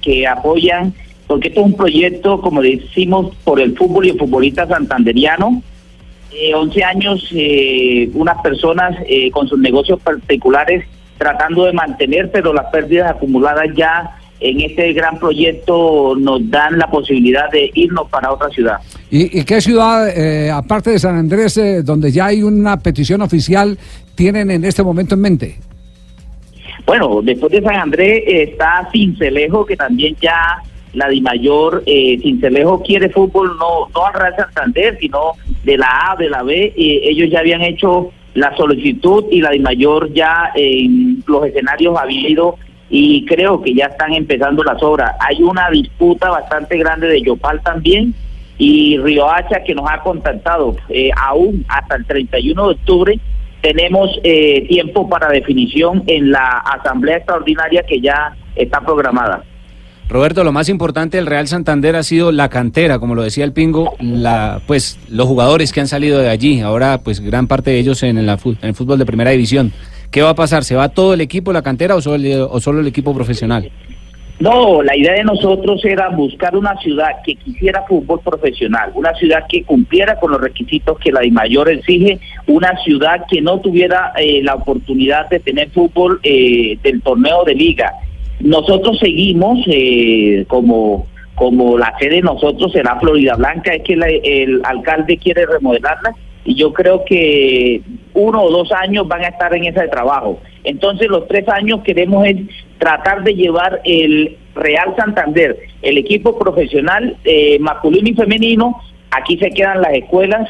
[0.02, 0.92] que apoyan,
[1.28, 5.62] porque esto es un proyecto, como decimos, por el fútbol y el futbolista santanderiano.
[6.34, 10.84] Eh, 11 años, eh, unas personas eh, con sus negocios particulares
[11.20, 16.90] tratando de mantener, pero las pérdidas acumuladas ya en este gran proyecto nos dan la
[16.90, 18.78] posibilidad de irnos para otra ciudad.
[19.12, 23.22] ¿Y, y qué ciudad, eh, aparte de San Andrés, eh, donde ya hay una petición
[23.22, 23.78] oficial,
[24.16, 25.58] tienen en este momento en mente?
[26.86, 30.64] Bueno, después de San Andrés eh, está Cincelejo, que también ya
[30.94, 35.34] la Dimayor, eh, Cincelejo quiere fútbol no, no al Real Santander, sino
[35.64, 36.74] de la A, de la B.
[36.76, 42.30] y ellos ya habían hecho la solicitud y la Dimayor ya en los escenarios había
[42.30, 42.58] ido
[42.90, 45.16] y creo que ya están empezando las obras.
[45.20, 48.14] Hay una disputa bastante grande de Yopal también
[48.58, 50.76] y Riohacha que nos ha contactado.
[50.90, 53.20] Eh, aún hasta el 31 de octubre
[53.62, 59.44] tenemos eh, tiempo para definición en la asamblea extraordinaria que ya está programada.
[60.10, 63.54] Roberto, lo más importante del Real Santander ha sido la cantera, como lo decía el
[63.54, 67.78] Pingo, la, pues los jugadores que han salido de allí, ahora pues gran parte de
[67.78, 69.72] ellos en, en el fútbol de primera división.
[70.10, 70.64] ¿Qué va a pasar?
[70.64, 73.70] ¿Se va todo el equipo, la cantera o solo, o solo el equipo profesional?
[74.40, 79.44] No, la idea de nosotros era buscar una ciudad que quisiera fútbol profesional, una ciudad
[79.48, 84.42] que cumpliera con los requisitos que la DIMAYOR exige, una ciudad que no tuviera eh,
[84.42, 87.94] la oportunidad de tener fútbol eh, del torneo de liga.
[88.40, 94.10] Nosotros seguimos eh, como como la sede de nosotros será Florida Blanca, es que la-
[94.10, 96.14] el alcalde quiere remodelarla
[96.44, 97.82] y yo creo que
[98.14, 100.42] uno o dos años van a estar en ese trabajo.
[100.66, 102.36] Entonces los tres años queremos es
[102.78, 108.76] tratar de llevar el Real Santander, el equipo profesional eh, masculino y femenino,
[109.12, 110.50] aquí se quedan las escuelas,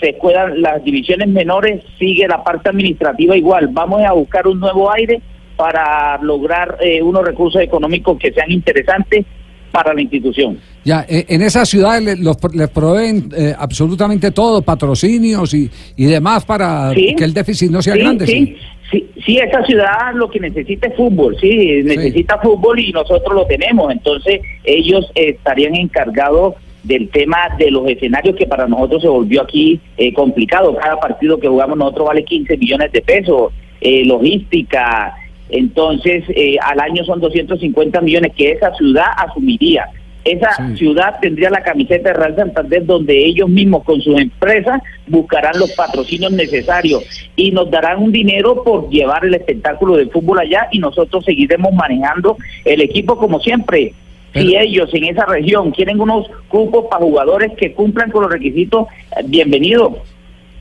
[0.00, 3.68] se quedan las divisiones menores, sigue la parte administrativa igual.
[3.72, 5.20] Vamos a buscar un nuevo aire
[5.60, 9.26] para lograr eh, unos recursos económicos que sean interesantes
[9.70, 10.58] para la institución.
[10.84, 16.04] Ya, eh, en esa ciudad le- los, les proveen eh, absolutamente todo, patrocinios y, y
[16.06, 17.14] demás para Sí.
[17.14, 18.26] que el déficit no sea sí, grande.
[18.26, 18.56] Sí,
[18.90, 23.44] sí, sí, esa ciudad lo que necesita es fútbol, sí, necesita fútbol y nosotros lo
[23.46, 23.92] tenemos.
[23.92, 29.78] Entonces, ellos estarían encargados del tema de los escenarios que para nosotros se volvió aquí
[29.98, 30.74] eh, complicado.
[30.78, 35.14] Cada partido que jugamos nosotros vale 15 millones de pesos, eh, logística.
[35.52, 39.86] Entonces, eh, al año son 250 millones que esa ciudad asumiría.
[40.22, 45.58] Esa ciudad tendría la camiseta de Real Santander donde ellos mismos con sus empresas buscarán
[45.58, 47.04] los patrocinios necesarios
[47.36, 51.72] y nos darán un dinero por llevar el espectáculo de fútbol allá y nosotros seguiremos
[51.72, 52.36] manejando
[52.66, 53.94] el equipo como siempre.
[54.34, 58.86] Si ellos en esa región quieren unos cupos para jugadores que cumplan con los requisitos,
[59.16, 60.02] eh, bienvenido.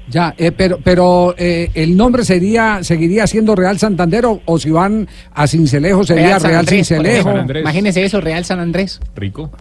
[0.10, 4.72] Ya, eh, pero pero eh, el nombre sería seguiría siendo Real Santander o, o si
[4.72, 7.60] van a Cincelejo sería San Real Andrés, Cincelejo.
[7.60, 9.00] Imagínese eso, Real San Andrés.
[9.16, 9.52] Rico.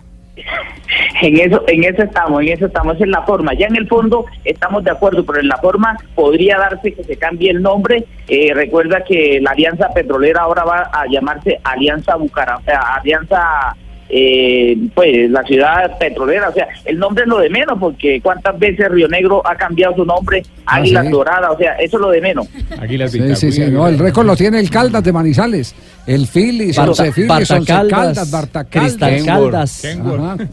[1.20, 3.52] En eso, en eso estamos, en eso estamos, esa es la forma.
[3.54, 7.16] Ya en el fondo estamos de acuerdo, pero en la forma podría darse que se
[7.16, 8.04] cambie el nombre.
[8.28, 13.76] Eh, recuerda que la Alianza Petrolera ahora va a llamarse Alianza Bucaramanga, Alianza,
[14.08, 16.48] eh, pues la ciudad petrolera.
[16.48, 19.94] O sea, el nombre es lo de menos, porque cuántas veces Río Negro ha cambiado
[19.96, 21.10] su nombre, Águila sí.
[21.10, 22.48] Dorada, o sea, eso es lo de menos.
[22.80, 25.74] Águilas Sí, sí, sí, no, el récord lo tiene el Caldas de Manizales,
[26.06, 28.92] el Phillies, Barta- Once Phillies, Barta Once Caldas, Caldas, Barta Caldas.
[28.92, 29.82] Cristal Caldas.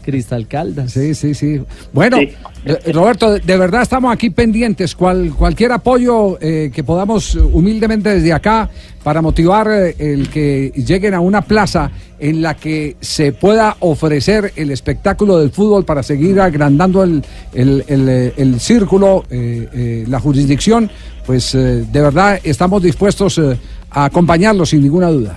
[0.02, 0.92] Cristal Caldas.
[0.92, 1.60] Sí, sí, sí.
[1.92, 4.94] Bueno, eh, Roberto, de- de verdad estamos aquí pendientes.
[4.94, 8.68] Cual, cualquier apoyo eh, que podamos humildemente desde acá
[9.02, 14.52] para motivar eh, el que lleguen a una plaza en la que se pueda ofrecer
[14.56, 17.22] el espectáculo del fútbol para seguir agrandando el,
[17.54, 20.90] el, el, el círculo, eh, eh, la jurisdicción,
[21.26, 23.38] pues eh, de verdad estamos dispuestos
[23.90, 25.36] a acompañarlos sin ninguna duda.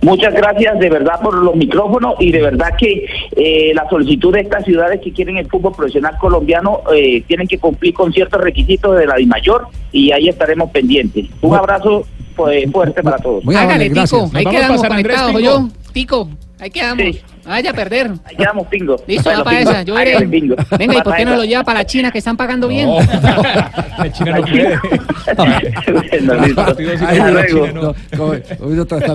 [0.00, 4.42] Muchas gracias de verdad por los micrófonos y de verdad que eh, la solicitud de
[4.42, 8.96] estas ciudades que quieren el fútbol profesional colombiano eh, tienen que cumplir con ciertos requisitos
[8.96, 11.26] de la DIMAYOR y ahí estaremos pendientes.
[11.42, 12.06] Un abrazo
[12.36, 13.42] pues, fuerte para todos.
[13.48, 14.30] Hágale, Tico.
[14.32, 15.72] Ahí quedamos conectados.
[15.92, 16.28] Tico,
[16.60, 17.16] ahí quedamos.
[17.48, 18.10] Vaya a perder.
[18.36, 18.96] Quedamos, pingo.
[19.06, 19.82] Listo, va para esa.
[19.82, 20.18] Yo veré.
[20.26, 20.54] Venga,
[20.94, 22.88] ¿y por qué para no lo lleva para la China que están pagando bien?
[23.98, 24.38] La China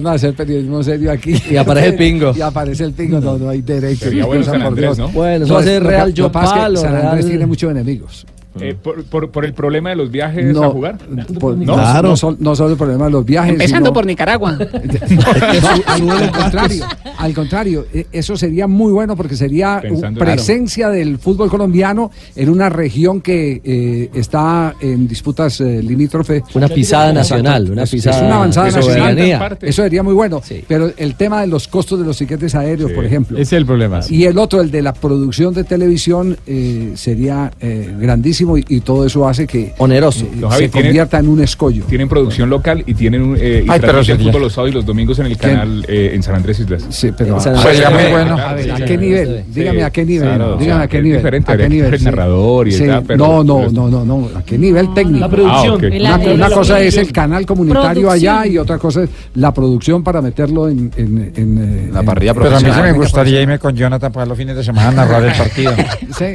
[0.01, 1.35] no hacer periodismo serio aquí.
[1.49, 2.33] Y aparece el pingo.
[2.35, 4.09] Y aparece el pingo, no, no hay derecho.
[5.13, 8.25] Bueno eso va a es- ser Real Yopal San Andrés tiene muchos enemigos.
[8.59, 10.97] Eh, por, por, por el problema de los viajes No, a jugar.
[11.39, 11.75] por- ¿No?
[11.75, 13.53] no, no no solo el problema de los viajes.
[13.53, 14.51] Empezando sino- por Nicaragua.
[14.51, 14.65] No,
[15.87, 16.85] al, al contrario,
[17.17, 22.49] al contrario, eh, eso sería muy bueno porque sería Pensando presencia del fútbol colombiano en
[22.49, 26.43] una región que eh, está en disputas eh, limítrofe.
[26.53, 28.99] Una pisada nacional, una Es- pisada es una avanzada de nacional.
[29.09, 29.57] soberanía.
[29.61, 30.41] Eso sería muy bueno.
[30.67, 33.37] Pero el tema de los costos de los tiquetes aéreos, por ejemplo.
[33.37, 34.01] Ese es el problema.
[34.09, 37.93] Y el otro, el de la producción de televisión, eh, sería eh,
[38.43, 40.25] grandísimo y, y todo eso hace que Oneroso.
[40.25, 41.83] eh, Javi, se tiene- convierta en un escollo.
[41.85, 44.75] Tienen producción local y tienen un, eh, y Ay, pero sería- fútbol los sábados y
[44.75, 45.51] los domingos en el ¿Quién?
[45.53, 46.85] canal eh, en San Andrés Islas.
[46.89, 48.11] Sí, pero San a- Andrés sería muy Islas.
[48.11, 48.37] bueno.
[48.39, 48.97] Ah, ¿A sí, qué sí.
[48.97, 49.43] nivel?
[49.47, 50.27] Dígame a qué nivel.
[50.29, 51.17] Claro, Dígame o a qué nivel.
[51.17, 52.03] es diferente, ¿A qué nivel?
[52.03, 54.29] narrador y Sí, tal, pero- No, no, no, no, no.
[54.35, 55.19] ¿A qué nivel técnico?
[55.19, 55.73] La producción.
[55.73, 55.93] Ah, ok.
[56.27, 58.53] Una, una cosa es el canal comunitario allá Producción.
[58.53, 61.57] y otra cosa es la producción para meterlo en, en, en,
[61.87, 64.37] eh, La parrilla en- Pero a mí sí me gustaría irme con Jonathan para los
[64.37, 65.73] fines de semana a narrar el partido.
[66.17, 66.25] Sí.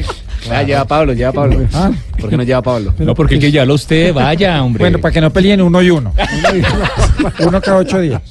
[0.50, 1.66] Ah, lleva a Pablo, lleva a Pablo.
[1.74, 1.90] Ah.
[2.20, 2.94] ¿Por qué no lleva a Pablo?
[2.98, 4.82] No, porque que ya lo usted vaya, hombre.
[4.84, 6.12] Bueno, para que no peleen uno y uno.
[7.40, 8.22] uno cada ocho días.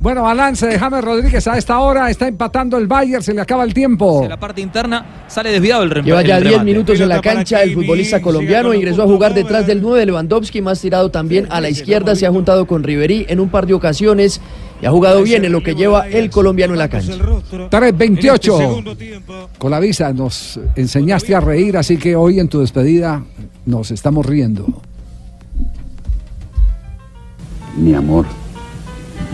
[0.00, 2.10] Bueno, balance de James Rodríguez a esta hora.
[2.10, 4.22] Está empatando el Bayern, se le acaba el tiempo.
[4.24, 6.64] En la parte interna sale desviado el rem- Lleva ya el 10 remate.
[6.72, 10.80] minutos en la cancha el futbolista colombiano, ingresó a jugar detrás del 9 Lewandowski, más
[10.80, 14.40] tirado también a la izquierda, se ha juntado con Riverí en un par de ocasiones
[14.82, 17.14] y ha jugado bien en lo que lleva el colombiano en la cancha.
[17.14, 19.48] 3.28.
[19.56, 23.22] Colavisa, nos enseñaste a reír, así que hoy en tu despedida
[23.64, 24.66] nos estamos riendo.
[27.76, 28.26] Mi amor,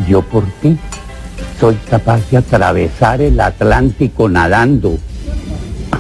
[0.07, 0.77] yo por ti
[1.59, 4.99] soy capaz de atravesar el Atlántico nadando.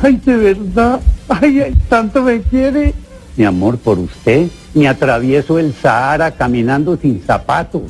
[0.02, 2.92] Ay, de verdad, ay, ay, tanto me quiere.
[3.34, 7.82] Mi amor, por usted me atravieso el Sahara caminando sin zapatos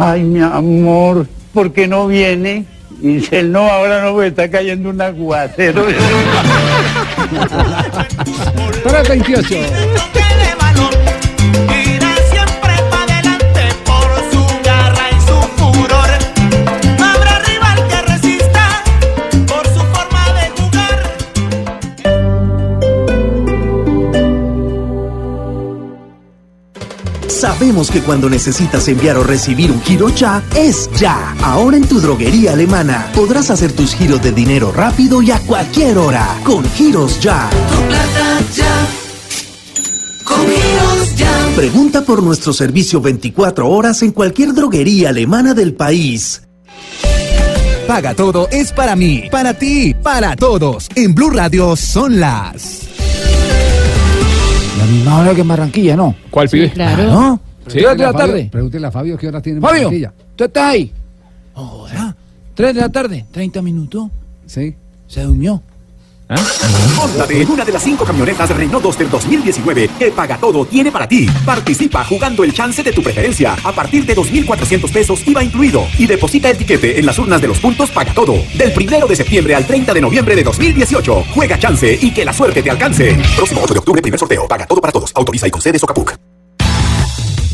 [0.00, 2.64] ay mi amor, ¿por qué no viene?
[3.02, 5.86] Y dice, no, ahora no, porque está cayendo un aguacero.
[8.84, 9.56] Para 28.
[27.40, 31.34] Sabemos que cuando necesitas enviar o recibir un giro ya, es ya.
[31.42, 35.96] Ahora en tu droguería alemana podrás hacer tus giros de dinero rápido y a cualquier
[35.96, 36.38] hora.
[36.44, 37.48] Con giros ya.
[37.48, 38.88] Tu plata ya.
[40.22, 41.52] Con giros ya.
[41.56, 46.42] Pregunta por nuestro servicio 24 horas en cualquier droguería alemana del país.
[47.86, 50.90] Paga todo es para mí, para ti, para todos.
[50.94, 52.89] En Blue Radio son las.
[54.80, 56.14] La misma hora que en Barranquilla, ¿no?
[56.30, 56.70] ¿Cuál pibe?
[56.70, 57.04] claro.
[57.04, 57.40] ¿No?
[57.66, 58.48] Sí, ¿Tres de la Fabio, tarde?
[58.50, 60.12] Pregúntele a Fabio qué hora tiene en Fabio, Barranquilla.
[60.34, 60.92] ¿tú estás ahí?
[61.54, 62.16] Hola.
[62.54, 63.26] ¿Tres de la tarde?
[63.30, 64.08] ¿30 minutos?
[64.46, 64.74] Sí.
[65.06, 65.62] ¿Se durmió?
[66.96, 71.08] Móntate en una de las cinco camionetas Renault Duster 2019 que Paga Todo tiene para
[71.08, 71.26] ti.
[71.44, 76.06] Participa jugando el chance de tu preferencia a partir de 2.400 pesos IVA incluido y
[76.06, 78.34] deposita el tiquete en las urnas de los puntos Paga Todo.
[78.54, 81.24] Del primero de septiembre al 30 de noviembre de 2018.
[81.34, 83.18] Juega chance y que la suerte te alcance.
[83.36, 84.46] Próximo 8 de octubre, primer sorteo.
[84.46, 85.10] Paga Todo para todos.
[85.14, 86.29] Autoriza y concede Socapuc.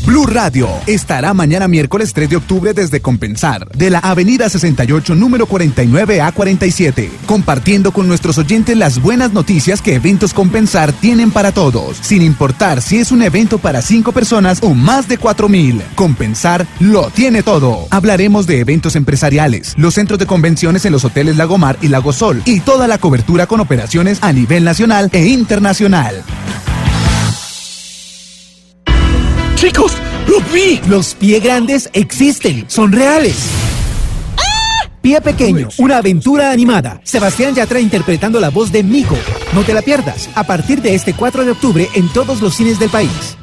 [0.07, 5.47] Blue Radio estará mañana miércoles 3 de octubre desde Compensar, de la Avenida 68, número
[5.47, 11.51] 49 a 47, compartiendo con nuestros oyentes las buenas noticias que Eventos Compensar tienen para
[11.51, 15.81] todos, sin importar si es un evento para 5 personas o más de 4 mil.
[15.95, 17.85] Compensar lo tiene todo.
[17.89, 22.41] Hablaremos de eventos empresariales, los centros de convenciones en los hoteles Lagomar y Lago Sol
[22.45, 26.23] y toda la cobertura con operaciones a nivel nacional e internacional.
[29.57, 29.91] Chicos,
[30.27, 30.79] lo vi.
[30.87, 33.35] Los pie grandes existen, son reales.
[35.01, 37.01] Pie Pequeño, una aventura animada.
[37.03, 39.17] Sebastián Yatra interpretando la voz de Mico.
[39.53, 42.77] No te la pierdas, a partir de este 4 de octubre en todos los cines
[42.77, 43.35] del país.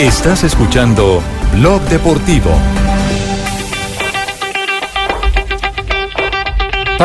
[0.00, 1.22] Estás escuchando
[1.52, 2.50] Blog Deportivo.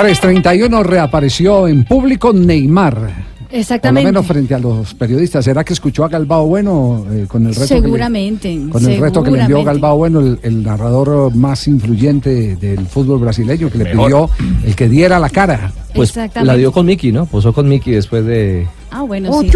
[0.03, 3.27] 3.31 reapareció en público Neymar.
[3.51, 4.05] Exactamente.
[4.05, 5.43] Por lo menos frente a los periodistas.
[5.43, 7.67] ¿Será que escuchó a Galbao Bueno eh, con el reto?
[7.67, 8.59] que le- Seguramente.
[8.71, 9.81] con el reto que le envió seguramente.
[9.81, 14.05] Galbao Bueno, el, el narrador más influyente del fútbol brasileño, que le Mejor.
[14.05, 14.29] pidió
[14.65, 15.71] el que diera la cara.
[15.95, 16.45] Pues Exactamente.
[16.45, 17.25] la dio con Mickey, ¿no?
[17.25, 18.67] Posó con Mickey después de...
[18.91, 19.49] Ah, bueno, ¡Oh, sí.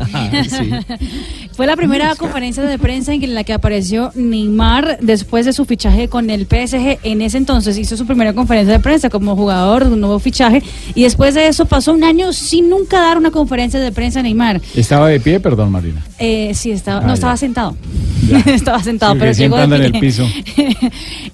[0.00, 0.70] Ajá, sí.
[1.52, 6.08] Fue la primera conferencia de prensa en la que apareció Neymar después de su fichaje
[6.08, 6.98] con el PSG.
[7.02, 10.62] En ese entonces hizo su primera conferencia de prensa como jugador de un nuevo fichaje
[10.94, 14.60] y después de eso pasó un año sin nunca dar una conferencia de prensa Neymar.
[14.74, 16.02] Estaba de pie, perdón, Marina.
[16.18, 17.14] Eh, sí, estaba, Ah, no ya.
[17.14, 17.76] estaba sentado.
[18.46, 20.00] Estaba sentado, Sí, pero llegó de en el pie.
[20.00, 20.26] piso.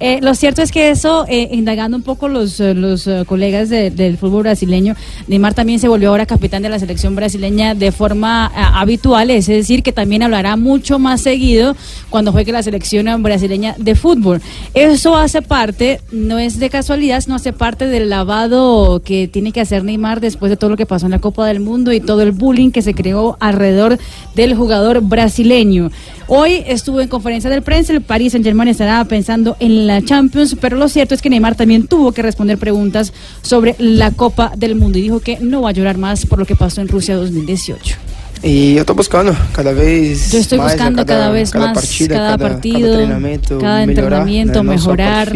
[0.01, 3.91] Eh, lo cierto es que eso, eh, indagando un poco los, eh, los colegas de-
[3.91, 4.95] del fútbol brasileño,
[5.27, 9.47] Neymar también se volvió ahora capitán de la selección brasileña de forma ah, habitual, es
[9.47, 11.77] decir, que también hablará mucho más seguido
[12.11, 14.41] cuando juegue la selección brasileña de fútbol.
[14.75, 19.61] Eso hace parte, no es de casualidad, no hace parte del lavado que tiene que
[19.61, 22.23] hacer Neymar después de todo lo que pasó en la Copa del Mundo y todo
[22.23, 23.99] el bullying que se creó alrededor
[24.35, 25.91] del jugador brasileño.
[26.31, 30.57] Hoy estuvo en conferencia de prensa, el Paris Saint Germain estará pensando en la Champions,
[30.61, 34.75] pero lo cierto es que Neymar también tuvo que responder preguntas sobre la Copa del
[34.75, 37.17] Mundo y dijo que no va a llorar más por lo que pasó en Rusia
[37.21, 38.09] 2018.
[38.41, 42.49] E eu tô buscando cada vez Yo estoy buscando cada, vez más partida, cada, cada,
[42.51, 45.33] partido, cada treinamento, cada entrenamiento, mejorar.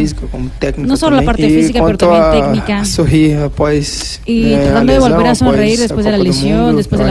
[0.59, 2.79] técnica No solo la parte física, pero también a- técnica.
[2.79, 6.29] a sorrir após Y a tratando de volver a sonreír após después de la Copa
[6.29, 7.07] lesión, Mundo, después de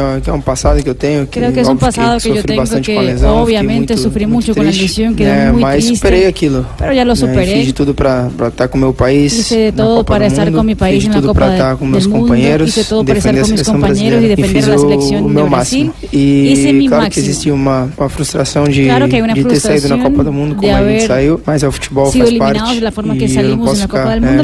[0.00, 2.32] É que é um passado que eu tenho que, Creo que es un pasado que,
[2.32, 5.52] que tenho bastante que lesão, obviamente muito, muito mucho triste, con la lesión, quedé né?
[5.52, 7.26] Mas triste, superei aquilo, lo.
[7.26, 7.46] Né?
[7.46, 10.50] Fiz de tudo para estar tá com meu país, fiz de tudo tá para estar
[10.50, 14.04] com meu país en la Copa estar com meus companheiros defender a seleção para estar
[14.04, 15.64] con o, compañeros y defender la.
[16.12, 20.24] E claro que existia uma, uma frustração de, claro que de ter saído na Copa
[20.24, 22.78] do Mundo como a gente saiu, mas é o futebol faz parte.
[22.78, 23.80] E forma que salimos.
[23.80, 24.42] É, né.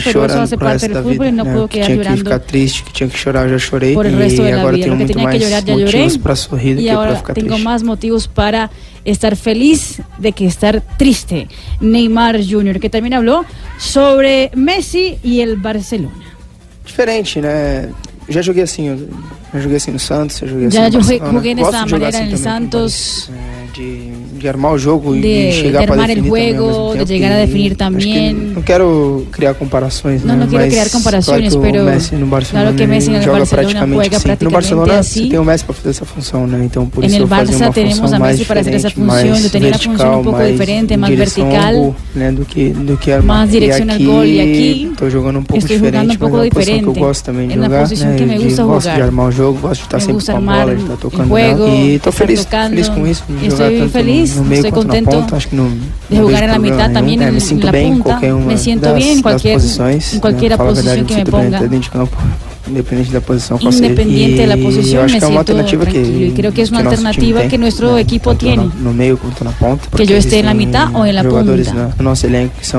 [1.70, 3.94] Tinha que ficar triste, que tinha que chorar, eu já chorei.
[3.94, 4.86] Por el resto de la vida,
[5.40, 6.08] llorar, ya lloré.
[6.18, 6.36] Para
[6.80, 7.64] y ahora para tengo triste.
[7.64, 8.70] más motivos para
[9.04, 11.48] estar feliz de que estar triste.
[11.80, 13.44] Neymar Jr., que también habló
[13.78, 16.14] sobre Messi y el Barcelona.
[16.84, 18.10] Diferente, ¿no?
[18.28, 19.08] Já joguei assim,
[19.52, 23.28] já joguei assim no Santos, já joguei assim Já no joguei, joguei Santos.
[23.74, 27.36] de, de armar o jogo de, y llegar de armar para el de llegar a
[27.36, 28.48] definir también.
[28.48, 28.54] Né?
[28.54, 30.24] No quiero crear comparaciones.
[30.24, 31.84] não no, quiero criar comparações, claro pero
[32.50, 35.28] claro que Messi en el Barcelona prácticamente juega praticamente no Barcelona así.
[35.28, 36.64] tem o Messi para fazer essa função, né?
[36.64, 39.36] Então por en isso el Barça tenemos a Messi para hacer essa função.
[39.36, 42.32] Eu tenía uma função um pouco diferente, mais vertical, gol, né?
[42.32, 43.38] do que do que armar.
[43.38, 46.74] Más dirección al gol e aqui estou jogando um pouco diferente, um pouco mas é
[46.74, 48.16] uma posição que eu gosto também de jogar, né?
[48.16, 50.74] Que me gusta gosto de armar o jogo, gosto de estar sempre com a bola,
[50.74, 51.68] de estar tocando.
[51.68, 52.46] E estou feliz
[52.88, 53.24] com isso.
[53.66, 55.68] estoy feliz, no, no estoy contento ponta, acho que no,
[56.08, 58.20] de jugar en la mitad nenhum, también, en, la punta.
[58.20, 61.62] Me siento bien en cualquier, en cualquier posición que me ponga.
[62.66, 66.26] Independiente de la posición, Independiente de la posición, me siento alternativa tranquilo.
[66.26, 68.70] y creo que es una alternativa que nuestro equipo tiene.
[69.96, 71.94] que yo esté en la mitad o en la punta.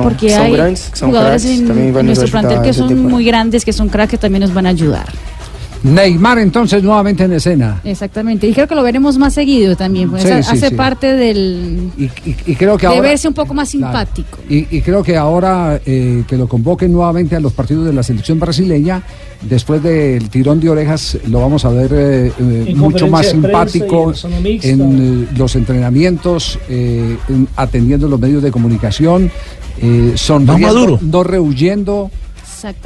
[0.04, 4.42] porque hay jugadores en, nuestro plantel que son muy grandes, que son cracks, que también
[4.42, 5.08] nos van a ayudar.
[5.84, 7.82] Neymar entonces nuevamente en escena.
[7.84, 11.92] Exactamente, y creo que lo veremos más seguido también, pues hace parte del...
[11.98, 14.38] Y, creo que de ahora, verse un poco más simpático.
[14.48, 18.40] Y, creo que ahora eh, que lo convoquen nuevamente a los partidos de la selección
[18.40, 19.02] brasileña,
[19.42, 24.14] después del tirón de orejas lo vamos a ver eh, eh mucho más simpático
[24.44, 26.60] en eh, los entrenamientos,
[27.56, 29.32] atendiendo los medios de comunicación,
[30.16, 32.12] sonriendo, no, no rehuyendo.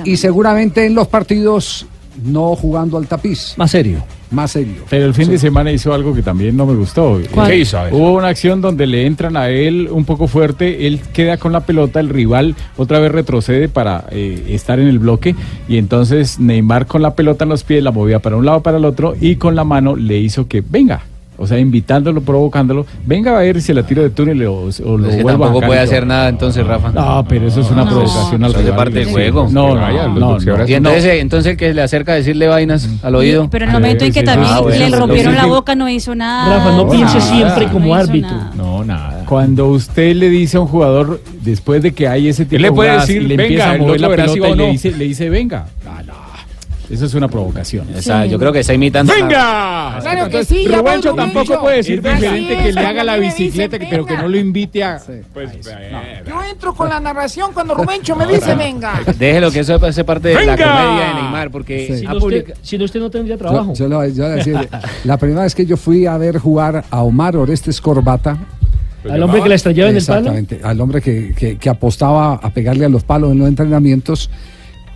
[0.06, 1.86] Y seguramente en los partidos
[2.24, 3.54] no jugando al tapiz.
[3.58, 4.04] Más serio.
[4.32, 4.84] Más serio.
[4.90, 7.20] Pero el fin de semana hizo algo que también no me gustó.
[7.20, 7.80] Eh, ¿Qué hizo?
[7.92, 11.62] Hubo una acción donde le entran a él un poco fuerte, él queda con la
[11.62, 15.36] pelota, el rival otra vez retrocede para eh, estar en el bloque
[15.68, 18.78] y entonces Neymar con la pelota en los pies la movía para un lado, para
[18.78, 21.04] el otro y con la mano le hizo que venga.
[21.38, 22.86] O sea, invitándolo, provocándolo.
[23.06, 25.80] Venga a ver si la tira de túnel o, o lo es que Tampoco puede
[25.80, 26.91] hacer nada entonces, Rafa.
[26.91, 28.76] No, pero eso es una provocación al rival.
[28.76, 29.48] parte del juego.
[29.52, 30.68] No, no, no.
[30.68, 33.06] Y entonces, entonces que le acerca a decirle vainas mm.
[33.06, 33.49] al oído.
[33.49, 36.57] Pero en el momento en que también ah, le rompieron la boca no hizo nada.
[36.57, 38.38] Rafa, no piense siempre como árbitro.
[38.56, 39.24] No, nada.
[39.26, 43.10] Cuando usted le dice a un jugador, después de que hay ese tipo de jugadas,
[43.10, 45.66] le puede decir, le empieza a mover la pelota y le dice, le dice, venga.
[46.90, 47.88] Eso es una provocación.
[47.95, 49.12] Esa, Yo creo que está imitando.
[49.14, 49.98] ¡Venga!
[50.02, 53.88] Claro que sí, Rubencho tampoco puede decir diferente que le haga la dice, bicicleta, que-
[53.90, 55.02] pero que no lo invite a.
[55.34, 55.49] Pues,
[56.28, 59.02] Yo entro con la narración cuando Rubencho me dice, venga.
[59.18, 62.78] Déjelo que eso hace parte de la comedia de Neymar, porque Si no, usted, si
[62.78, 63.74] no, usted no tendría trabajo.
[63.74, 64.60] Yo, yo yo
[65.06, 68.38] la primera vez que yo fui a ver jugar a Omar Orestes Corbata,
[69.02, 70.20] pues Al hombre que la estrellaba en el palo.
[70.20, 74.30] exactamente, al hombre que, que- que apostaba a pegarle a los palos en los entrenamientos,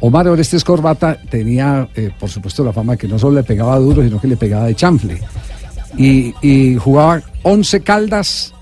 [0.01, 3.77] Omar Orestes Corbata tenía, eh, por supuesto, la fama de que no solo le pegaba
[3.77, 5.21] duro, sino que le pegaba de chanfle.
[5.97, 8.53] Y, jugaba 11 caldas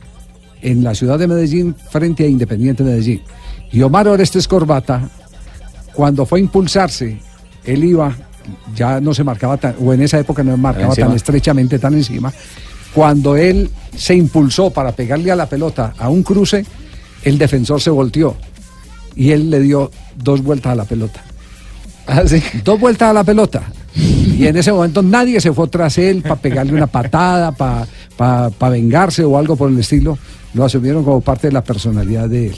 [0.61, 3.21] en la ciudad de Medellín frente a Independiente Medellín.
[3.71, 5.09] Y Omar Orestes Corbata,
[5.93, 7.19] cuando fue a impulsarse,
[7.63, 8.15] él iba,
[8.75, 11.93] ya no se marcaba tan, o en esa época no se marcaba tan estrechamente, tan
[11.93, 12.33] encima.
[12.93, 16.65] Cuando él se impulsó para pegarle a la pelota a un cruce,
[17.23, 18.35] el defensor se volteó
[19.15, 21.26] y él le dio dos vueltas a la pelota.
[22.09, 22.23] Ah,
[22.63, 23.63] Dos vueltas a la pelota.
[23.95, 29.23] Y en ese momento nadie se fue tras él para pegarle una patada, para vengarse
[29.23, 30.17] o algo por el estilo.
[30.53, 32.55] Lo asumieron como parte de la personalidad de él.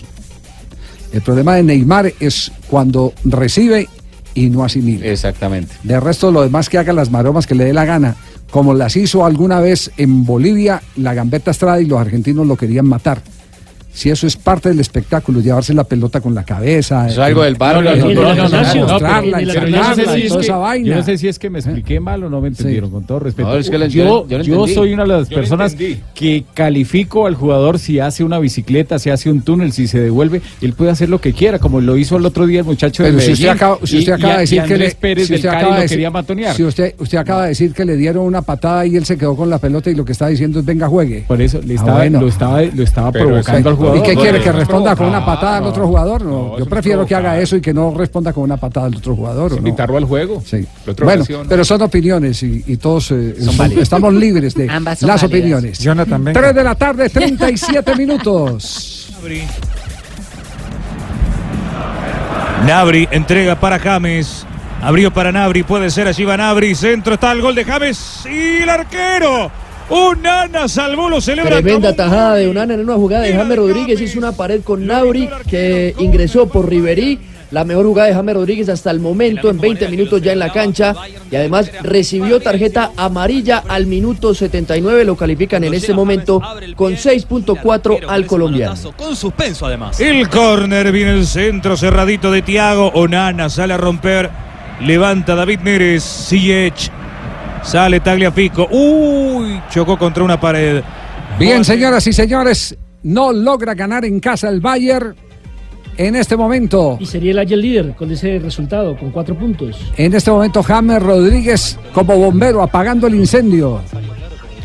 [1.11, 3.88] El problema de Neymar es cuando recibe
[4.35, 5.05] y no asimila.
[5.05, 5.73] Exactamente.
[5.84, 8.15] De resto, lo demás que haga las maromas que le dé la gana,
[8.51, 12.85] como las hizo alguna vez en Bolivia, la gambeta Estrada y los argentinos lo querían
[12.85, 13.21] matar.
[13.99, 17.05] Si eso es parte del espectáculo, llevarse la pelota con la cabeza.
[17.09, 17.84] Eso es eh, algo del bar.
[20.85, 23.19] Yo no sé si es que me expliqué mal o no me entendieron, con todo
[23.19, 23.59] respeto.
[23.89, 25.76] yo, soy una de las personas
[26.15, 30.41] que califico al jugador si hace una bicicleta, si hace un túnel, si se devuelve.
[30.61, 33.11] Él puede hacer lo que quiera, como lo hizo el otro día el muchacho de
[33.11, 33.35] Medellín.
[33.84, 34.91] Si usted acaba de decir que le...
[34.91, 36.55] Pérez lo quería matonear.
[36.55, 39.49] Si usted acaba de decir que le dieron una patada y él se quedó con
[39.49, 41.26] la pelota y lo que está diciendo es venga, juegue.
[41.27, 43.88] Por eso, le ah, estaba, lo estaba provocando al jugador.
[43.97, 44.41] ¿Y qué quiere?
[44.41, 46.21] ¿Que responda con una no, patada al otro jugador?
[46.23, 49.15] No, yo prefiero que haga eso y que no responda con una patada al otro
[49.15, 49.51] jugador.
[49.51, 49.57] ¿o no?
[49.57, 50.41] Invitarlo al juego.
[50.45, 50.65] Sí.
[51.03, 55.21] Bueno, pero son opiniones y, y todos eh, son- estamos libres de Ambas son las
[55.21, 55.39] válidas.
[55.41, 55.79] opiniones.
[55.79, 56.39] Jonathan, venga.
[56.41, 59.11] 3 de la tarde, 37 minutos.
[62.65, 64.45] Nabri entrega para James.
[64.81, 66.73] Abrió para Nabri, puede ser allí va Nabri.
[66.75, 69.51] Centro está el gol de James y el arquero.
[69.89, 71.61] Unana salvó, lo celebra.
[71.61, 73.99] Tremenda tajada de Unana en una jugada de James Rodríguez.
[73.99, 77.19] Hizo una pared con Nauri que ingresó por Riverí.
[77.51, 80.51] La mejor jugada de James Rodríguez hasta el momento, en 20 minutos ya en la
[80.51, 80.93] cancha.
[81.31, 85.03] Y además recibió tarjeta amarilla al minuto 79.
[85.03, 86.39] Lo califican en este momento
[86.75, 88.75] con 6.4 al colombiano.
[88.95, 89.99] Con suspenso además.
[89.99, 92.91] El córner viene el centro cerradito de Tiago.
[92.93, 94.29] Onana sale a romper.
[94.81, 96.03] Levanta David Neres.
[96.29, 96.91] Ziyech.
[97.64, 98.68] Sale Tagliafico.
[98.72, 100.81] Uy, chocó contra una pared.
[101.38, 105.15] Bien, señoras y señores, no logra ganar en casa el Bayern
[105.98, 106.98] en este momento.
[106.99, 109.91] Y sería el Ayer líder con ese resultado, con cuatro puntos.
[109.98, 113.81] En este momento, James Rodríguez como bombero apagando el incendio.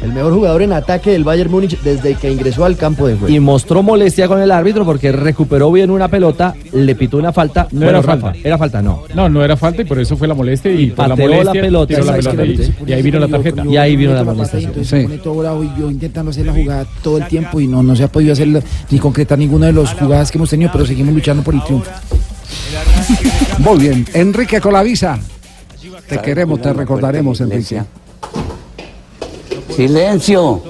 [0.05, 3.35] El mejor jugador en ataque del Bayern Múnich desde que ingresó al campo de juego.
[3.35, 7.69] Y mostró molestia con el árbitro porque recuperó bien una pelota, le pitó una falta.
[7.71, 8.39] No Bueno, era Rafa, falta.
[8.47, 9.05] Era falta, no.
[9.15, 12.05] No, no era falta y por eso fue la molestia y, por la pelota, tiró
[12.05, 12.37] la exacto.
[12.43, 13.65] pelota y, y ahí vino la tarjeta.
[13.65, 14.61] Y ahí vino la molestia.
[14.61, 17.67] y se pone todo bravo y yo intentando hacer la jugada todo el tiempo y
[17.67, 20.71] no, no se ha podido hacer ni concretar ninguna de las jugadas que hemos tenido,
[20.71, 21.91] pero seguimos luchando por el triunfo.
[23.59, 25.19] Muy bien, Enrique Colavisa.
[26.07, 27.83] Te queremos, te recordaremos, Enrique.
[29.77, 30.63] Silencio.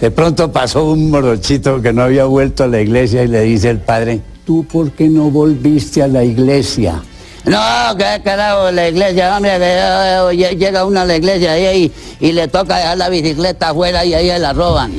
[0.00, 3.68] De pronto pasó un morochito que no había vuelto a la iglesia y le dice
[3.70, 7.02] el padre, ¿tú por qué no volviste a la iglesia?
[7.44, 12.32] No, qué carajo, la iglesia, hombre, eh, llega uno a la iglesia ahí y, y
[12.32, 14.92] le toca dejar la bicicleta afuera y ahí la roban.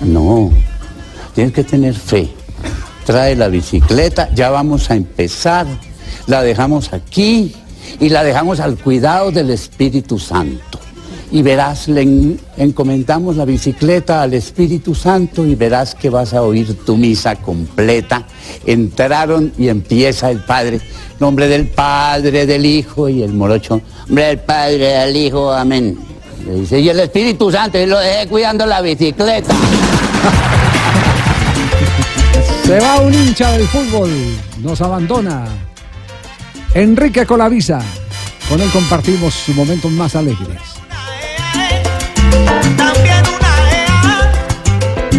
[0.00, 0.50] No,
[1.34, 2.30] tienes que tener fe.
[3.04, 5.66] Trae la bicicleta, ya vamos a empezar.
[6.26, 7.54] La dejamos aquí
[8.00, 10.80] y la dejamos al cuidado del Espíritu Santo.
[11.32, 16.42] Y verás, le en- encomendamos la bicicleta al Espíritu Santo y verás que vas a
[16.42, 18.24] oír tu misa completa.
[18.64, 20.80] Entraron y empieza el Padre.
[21.18, 23.80] Nombre del Padre, del Hijo y el morocho.
[24.06, 25.98] Nombre del Padre, del Hijo, amén.
[26.46, 29.52] Le dice, y el Espíritu Santo, y lo dejé cuidando la bicicleta.
[32.64, 34.10] Se va un hincha del fútbol,
[34.62, 35.44] nos abandona.
[36.76, 37.80] Enrique Colavisa.
[38.50, 40.60] Con él compartimos sus momentos más alegres.
[42.76, 44.30] También una EA,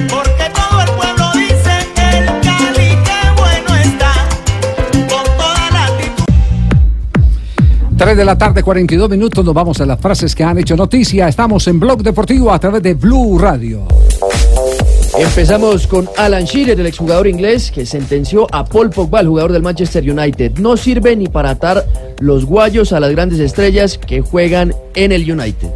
[0.07, 4.13] porque todo el pueblo dice que el Cali qué bueno está,
[4.91, 6.25] con toda la actitud.
[7.97, 9.43] 3 de la tarde, 42 minutos.
[9.43, 11.27] Nos vamos a las frases que han hecho noticia.
[11.27, 13.87] Estamos en Blog Deportivo a través de Blue Radio.
[15.19, 19.63] Empezamos con Alan Shearer, el exjugador inglés que sentenció a Paul Pogba, el jugador del
[19.63, 20.59] Manchester United.
[20.59, 21.83] No sirve ni para atar
[22.19, 25.69] los guayos a las grandes estrellas que juegan en el United.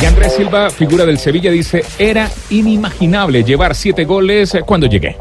[0.00, 5.16] Y Andrés Silva, figura del Sevilla, dice, era inimaginable llevar siete goles eh, cuando llegué.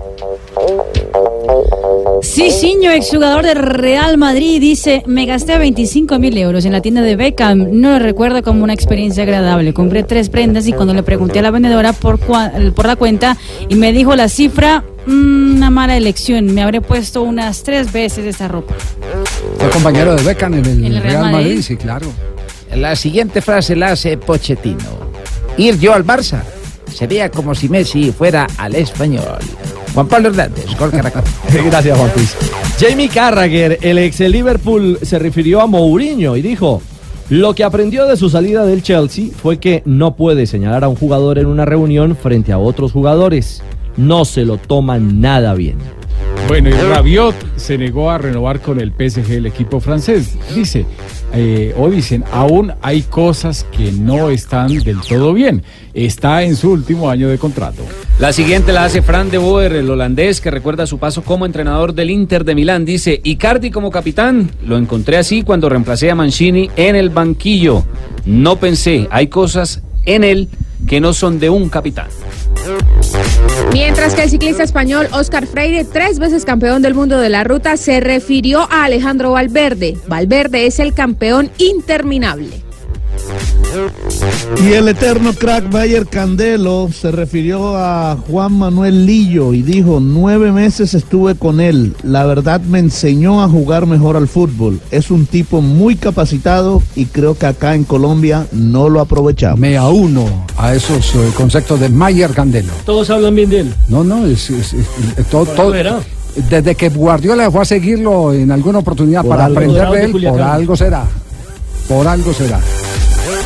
[2.24, 7.18] Cicinho, exjugador de Real Madrid, dice, me gasté 25 mil euros en la tienda de
[7.18, 7.68] Beckham.
[7.82, 9.74] No lo recuerdo como una experiencia agradable.
[9.74, 13.36] Compré tres prendas y cuando le pregunté a la vendedora por, por la cuenta
[13.68, 16.46] y me dijo la cifra, "Mm, una mala elección.
[16.54, 18.74] Me habré puesto unas tres veces esa ropa.
[19.60, 21.48] Fue compañero de Beckham en el, ¿En el Real Real Madrid?
[21.48, 22.08] Madrid, sí, claro.
[22.74, 25.12] La siguiente frase la hace Pochettino.
[25.58, 26.42] Ir yo al Barça
[26.92, 29.40] sería como si Messi fuera al español.
[29.94, 31.24] Juan Pablo Hernández, Gol Caracol.
[31.66, 32.36] Gracias, Juan Luis.
[32.80, 36.82] Jamie Carragher, el ex Liverpool, se refirió a Mourinho y dijo:
[37.30, 40.96] Lo que aprendió de su salida del Chelsea fue que no puede señalar a un
[40.96, 43.62] jugador en una reunión frente a otros jugadores.
[43.96, 45.78] No se lo toman nada bien.
[46.48, 50.36] Bueno, y Rabiot se negó a renovar con el PSG, el equipo francés.
[50.54, 50.86] Dice,
[51.34, 55.64] eh, o dicen, aún hay cosas que no están del todo bien.
[55.94, 57.84] Está en su último año de contrato.
[58.20, 61.94] La siguiente la hace Fran de Boer, el holandés que recuerda su paso como entrenador
[61.94, 62.86] del Inter de Milán.
[62.86, 67.84] Dice, Icardi como capitán, lo encontré así cuando reemplacé a Mancini en el banquillo.
[68.26, 70.48] No pensé, hay cosas en él
[70.88, 72.08] que no son de un capitán.
[73.74, 77.78] Mientras que el ciclista español Oscar Freire, tres veces campeón del mundo de la ruta,
[77.78, 79.98] se refirió a Alejandro Valverde.
[80.08, 82.62] Valverde es el campeón interminable.
[84.64, 90.52] Y el eterno crack Bayer Candelo se refirió a Juan Manuel Lillo y dijo, nueve
[90.52, 95.26] meses estuve con él, la verdad me enseñó a jugar mejor al fútbol, es un
[95.26, 99.60] tipo muy capacitado y creo que acá en Colombia no lo aprovechamos.
[99.60, 102.72] Me auno a esos eh, conceptos de Mayer Candelo.
[102.86, 103.74] Todos hablan bien de él.
[103.90, 104.86] No, no, es, es- es-
[105.18, 106.00] es- todo, todo- verá.
[106.50, 109.58] desde que Guardiola fue a seguirlo en alguna oportunidad Por para algo.
[109.60, 111.06] aprender de de él, por algo será.
[111.88, 112.60] Por algo será.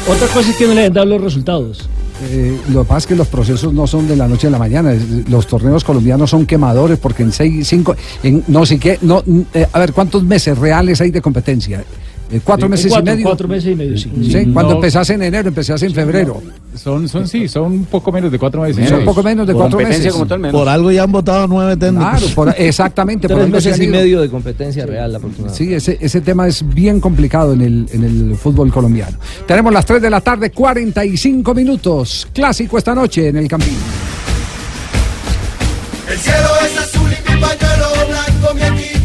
[0.09, 1.89] Otra cosa es que no le han dado los resultados.
[2.23, 4.57] Eh, lo que pasa es que los procesos no son de la noche a la
[4.57, 4.95] mañana.
[5.27, 9.23] Los torneos colombianos son quemadores porque en seis, cinco, en no sé qué, no,
[9.53, 11.83] eh, a ver, ¿cuántos meses reales hay de competencia?
[12.29, 13.25] Eh, ¿Cuatro Sí, meses cuatro, y medio?
[13.25, 14.11] cuatro meses y medio, sí.
[14.29, 14.75] Sí, Cuando No.
[14.75, 16.41] empezás en enero, empezás en febrero.
[16.75, 18.89] Son, son sí, son un poco menos de cuatro meses.
[18.89, 20.13] Son poco menos de cuatro meses.
[20.51, 22.09] Por algo ya han votado nueve técnicos.
[22.19, 23.29] Claro, por- exactamente.
[23.29, 25.65] por Tres se meses y medio de competencia real aproximadamente.
[25.65, 29.17] Sí, ese, ese tema es bien complicado en el, en el fútbol colombiano.
[29.47, 32.27] Tenemos las 3 de la tarde, 45 minutos.
[32.33, 33.77] Clásico esta noche en el Campín.
[36.11, 38.96] El cielo es azul y mi pañuelo blanco, mi equipo,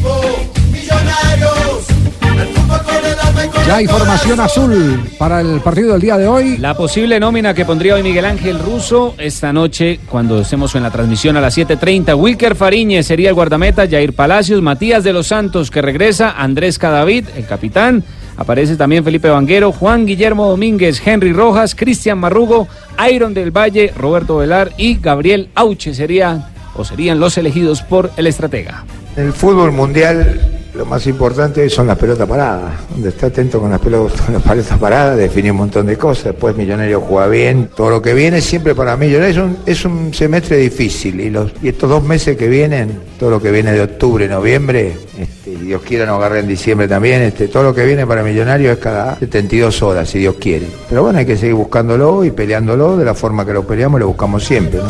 [3.72, 6.58] Ya hay formación azul para el partido del día de hoy.
[6.58, 10.90] La posible nómina que pondría hoy Miguel Ángel Russo esta noche, cuando estemos en la
[10.90, 15.70] transmisión a las 7.30, Wilker Fariñez sería el guardameta, Jair Palacios, Matías de los Santos
[15.70, 18.04] que regresa, Andrés Cadavid, el capitán,
[18.36, 22.68] aparece también Felipe Vanguero, Juan Guillermo Domínguez, Henry Rojas, Cristian Marrugo,
[23.10, 28.26] Iron del Valle, Roberto Velar y Gabriel Auche sería o serían los elegidos por el
[28.26, 28.84] estratega.
[29.16, 32.72] El fútbol mundial lo más importante son las pelotas paradas.
[32.90, 36.24] Donde está atento con las pelotas, con las pelotas paradas, define un montón de cosas.
[36.24, 37.70] Después Millonario juega bien.
[37.74, 41.20] Todo lo que viene siempre para Millonario es un, es un semestre difícil.
[41.20, 44.96] Y, los, y estos dos meses que vienen, todo lo que viene de octubre, noviembre,
[45.18, 48.22] este, y Dios quiera nos agarre en diciembre también, este, todo lo que viene para
[48.22, 50.66] Millonario es cada 72 horas, si Dios quiere.
[50.88, 54.08] Pero bueno, hay que seguir buscándolo y peleándolo de la forma que lo peleamos, lo
[54.08, 54.80] buscamos siempre.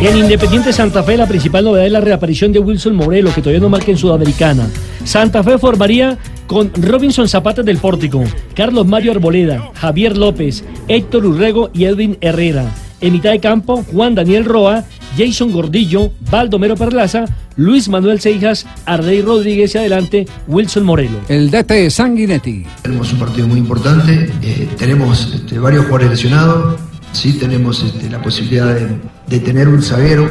[0.00, 3.60] En Independiente Santa Fe, la principal novedad es la reaparición de Wilson Morelo, que todavía
[3.60, 4.66] no marca en Sudamericana.
[5.04, 6.16] Santa Fe formaría
[6.46, 8.24] con Robinson Zapata del Pórtico,
[8.54, 12.64] Carlos Mario Arboleda, Javier López, Héctor Urrego y Edwin Herrera.
[13.02, 14.84] En mitad de campo, Juan Daniel Roa,
[15.18, 21.20] Jason Gordillo, Baldomero Perlaza, Luis Manuel Seijas, Ardey Rodríguez y adelante Wilson Morelo.
[21.28, 22.64] El DT Sanguinetti.
[22.82, 26.80] Tenemos un partido muy importante, eh, tenemos este, varios jugadores lesionados,
[27.12, 28.88] sí tenemos este, la posibilidad de,
[29.26, 30.30] de tener un zaguero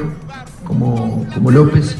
[0.63, 1.95] como, como López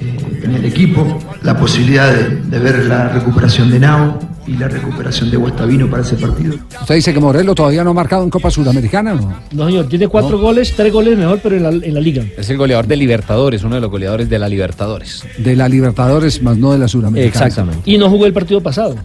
[0.00, 4.66] eh, en el equipo, la posibilidad de, de ver la recuperación de Nao y la
[4.66, 6.56] recuperación de Guastavino para ese partido.
[6.80, 9.32] Usted dice que Morelos todavía no ha marcado en Copa Sudamericana, ¿no?
[9.52, 12.24] No, señor, tiene cuatro goles, tres goles mejor, pero en la, en la liga.
[12.36, 15.22] Es el goleador de Libertadores, uno de los goleadores de la Libertadores.
[15.38, 17.72] De la Libertadores, más no de la Sudamericana.
[17.84, 18.96] Y no jugó el partido pasado.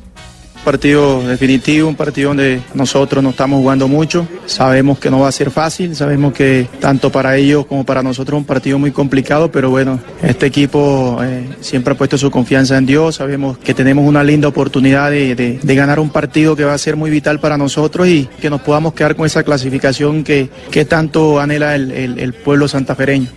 [0.64, 4.28] Partido definitivo, un partido donde nosotros no estamos jugando mucho.
[4.46, 8.38] Sabemos que no va a ser fácil, sabemos que tanto para ellos como para nosotros
[8.38, 12.78] es un partido muy complicado, pero bueno, este equipo eh, siempre ha puesto su confianza
[12.78, 13.16] en Dios.
[13.16, 16.96] Sabemos que tenemos una linda oportunidad de, de- ganar un partido que va a ser
[16.96, 21.40] muy vital para nosotros y que nos podamos quedar con esa clasificación que, que tanto
[21.40, 23.28] anhela el, el- el pueblo santafereño.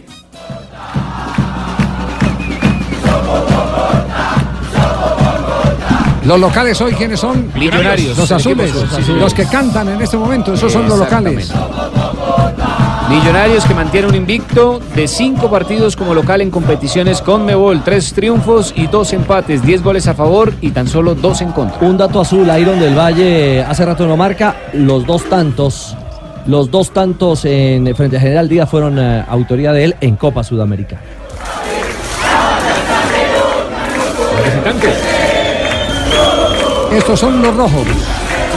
[6.25, 7.51] Los locales hoy, ¿quiénes son?
[7.55, 8.17] Millonarios.
[8.17, 8.73] Los azules.
[9.09, 11.51] Los que cantan en este momento, esos son los locales.
[13.09, 18.13] Millonarios que mantiene un invicto de cinco partidos como local en competiciones con Mebol, tres
[18.13, 21.79] triunfos y dos empates, diez goles a favor y tan solo dos en contra.
[21.81, 25.97] Un dato azul, Iron del Valle hace rato no marca, los dos tantos,
[26.47, 30.45] los dos tantos en frente a General Díaz fueron eh, autoría de él en Copa
[30.45, 31.01] Sudamericana.
[36.93, 37.87] Estos son los rojos.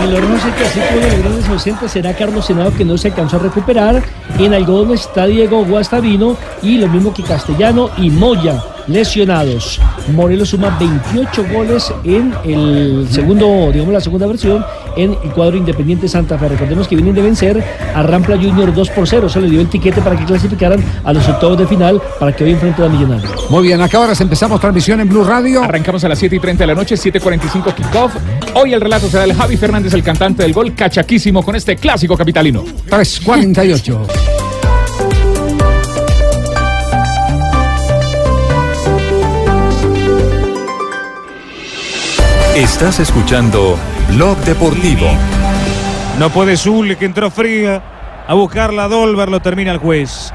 [0.04, 3.10] En los rojos el clásico de los grandes ausentes será Carlos Senado que no se
[3.10, 4.04] alcanzó a recuperar.
[4.40, 9.80] En Algodón está Diego Guastavino y lo mismo que Castellano y Moya lesionados.
[10.14, 14.66] Morelos suma 28 goles en el segundo, digamos la segunda versión
[14.96, 16.50] en el cuadro Independiente Santa Fe.
[16.50, 17.64] Recordemos que vienen de vencer
[17.96, 19.28] a Rampla Junior 2 por 0.
[19.28, 22.44] Eso le dio el tiquete para que clasificaran a los octavos de final para que
[22.44, 23.50] hoy enfrenten a Millonarios.
[23.50, 25.64] Muy bien, acá ahora empezamos transmisión en Blue Radio.
[25.64, 28.16] Arrancamos a las 7 y 30 de la noche, 7.45 kickoff.
[28.56, 32.16] Hoy el relato será el Javi Fernández, el cantante del gol, cachaquísimo con este clásico
[32.16, 32.64] capitalino.
[32.90, 34.43] 3.48.
[42.56, 45.08] Estás escuchando Blog Deportivo.
[46.20, 47.82] No puede Zule, que entró fría.
[48.28, 50.32] A buscar la Dolber, lo termina el juez.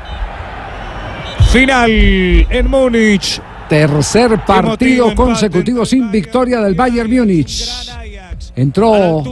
[1.53, 3.41] Final en Múnich.
[3.69, 5.15] Tercer Emotivo partido empate.
[5.15, 7.69] consecutivo sin victoria del Bayern Múnich.
[8.57, 9.23] Entró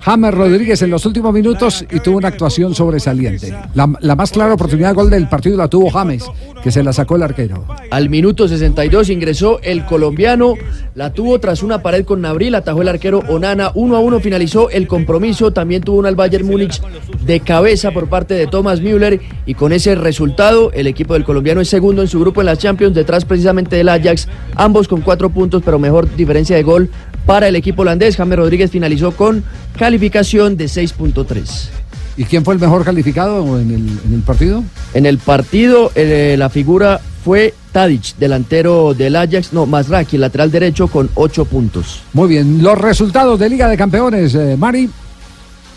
[0.00, 3.54] James Rodríguez en los últimos minutos y tuvo una actuación sobresaliente.
[3.74, 6.24] La, más clara oportunidad de gol del partido la tuvo James,
[6.62, 7.66] que se la sacó el arquero.
[7.90, 10.54] Al minuto 62 ingresó el colombiano,
[10.94, 14.70] la tuvo tras una pared con Nabril, atajó el arquero Onana, 1 a 1 finalizó
[14.70, 16.80] el compromiso, también tuvo un al Bayern Múnich
[17.24, 21.60] de cabeza por parte de Thomas Müller y con ese resultado el equipo del colombiano
[21.60, 25.28] es segundo en su grupo en las Champions, detrás precisamente del Ajax, ambos con cuatro
[25.28, 26.90] puntos pero mejor diferencia de gol
[27.26, 28.16] para el equipo holandés.
[28.16, 29.42] James Rodríguez finalizó con
[29.78, 31.68] calificación de 6.3.
[32.16, 34.62] ¿Y quién fue el mejor calificado en el, en el partido?
[34.94, 40.88] En el partido, eh, la figura fue Tadic, delantero del Ajax, no, Masraki, lateral derecho,
[40.88, 42.02] con 8 puntos.
[42.12, 44.90] Muy bien, los resultados de Liga de Campeones, eh, Mari.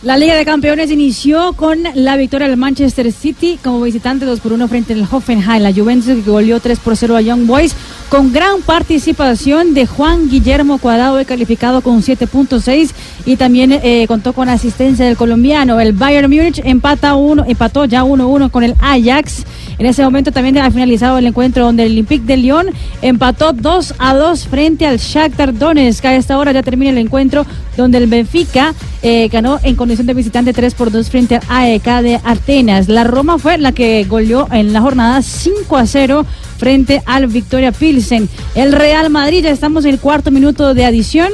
[0.04, 4.52] La Liga de Campeones inició con la victoria del Manchester City como visitante 2 por
[4.52, 5.64] 1 frente al Hoffenheim.
[5.64, 7.74] La Juventus que goleó 3 por 0 a Young Boys
[8.10, 12.92] con gran participación de Juan Guillermo Cuadrado, calificado con 7.6
[13.26, 15.80] y también eh, contó con asistencia del colombiano.
[15.80, 19.46] El Bayern Múnich empata uno, empató ya 1-1 con el Ajax.
[19.80, 22.68] En ese momento también ha finalizado el encuentro donde el Olympique de Lyon
[23.02, 26.04] empató 2 a 2 frente al Shakhtar Donetsk.
[26.06, 27.46] A esta hora ya termina el encuentro
[27.78, 32.20] donde el Benfica eh, ganó en de visitante 3 por 2 frente al AEK de
[32.24, 32.90] Atenas.
[32.90, 36.26] La Roma fue la que goleó en la jornada 5 a 0
[36.58, 38.28] frente al Victoria Pilsen.
[38.56, 41.30] El Real Madrid, ya estamos en el cuarto minuto de adición.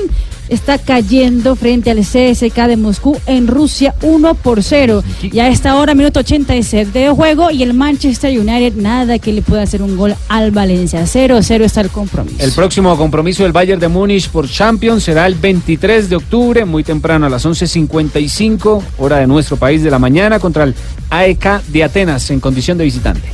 [0.49, 5.03] Está cayendo frente al CSK de Moscú en Rusia 1 por 0.
[5.21, 9.41] Y a esta hora, minuto 86 de juego, y el Manchester United nada que le
[9.41, 11.03] pueda hacer un gol al Valencia.
[11.03, 12.43] 0-0 está el compromiso.
[12.43, 16.84] El próximo compromiso del Bayern de Múnich por Champions será el 23 de octubre, muy
[16.84, 20.73] temprano a las 11.55, hora de nuestro país de la mañana, contra el
[21.09, 23.27] AEK de Atenas en condición de visitante.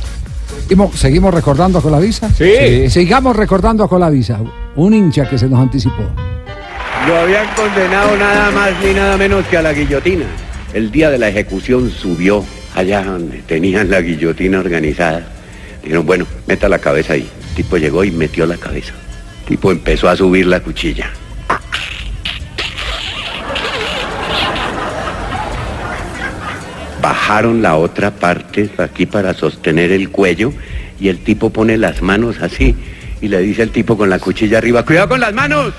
[0.62, 2.28] Seguimos, seguimos recordando a Colavisa.
[2.30, 2.90] Sí.
[2.90, 4.40] Sigamos recordando a Colavisa,
[4.74, 6.04] un hincha que se nos anticipó.
[7.06, 10.26] Lo habían condenado nada más ni nada menos que a la guillotina.
[10.74, 15.24] El día de la ejecución subió allá donde tenían la guillotina organizada.
[15.84, 17.30] Dijeron, bueno, meta la cabeza ahí.
[17.50, 18.92] El tipo llegó y metió la cabeza.
[19.42, 21.08] El tipo empezó a subir la cuchilla.
[27.00, 30.52] Bajaron la otra parte aquí para sostener el cuello
[30.98, 32.74] y el tipo pone las manos así
[33.20, 35.72] y le dice el tipo con la cuchilla arriba, cuidado con las manos.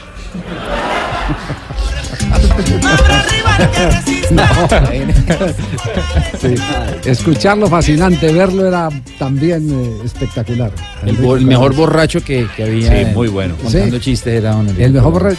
[6.39, 6.55] Sí.
[7.05, 10.71] Escucharlo fascinante, verlo era también eh, espectacular.
[11.05, 12.91] El, bo- el mejor borracho que, que había.
[13.05, 13.55] Sí, muy bueno.
[13.61, 14.01] Contando Sí.
[14.03, 14.83] chistes era Enrique.
[14.85, 15.37] El mejor borracho.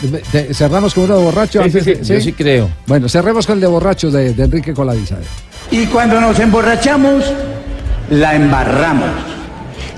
[0.52, 1.58] Cerramos con uno de borracho.
[1.60, 2.14] Sí, antes sí, de- sí.
[2.14, 2.68] Yo sí creo.
[2.86, 5.16] Bueno, cerremos con el de borracho de, de Enrique Colavisa.
[5.70, 7.24] Y cuando nos emborrachamos,
[8.10, 9.10] la embarramos.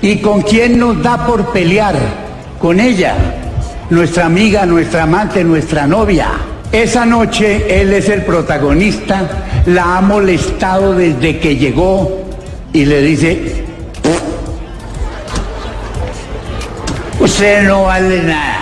[0.01, 1.95] ¿Y con quién nos da por pelear?
[2.59, 3.15] Con ella,
[3.91, 6.29] nuestra amiga, nuestra amante, nuestra novia.
[6.71, 9.29] Esa noche él es el protagonista,
[9.65, 12.25] la ha molestado desde que llegó
[12.71, 13.65] y le dice,
[17.19, 18.57] usted no vale nada.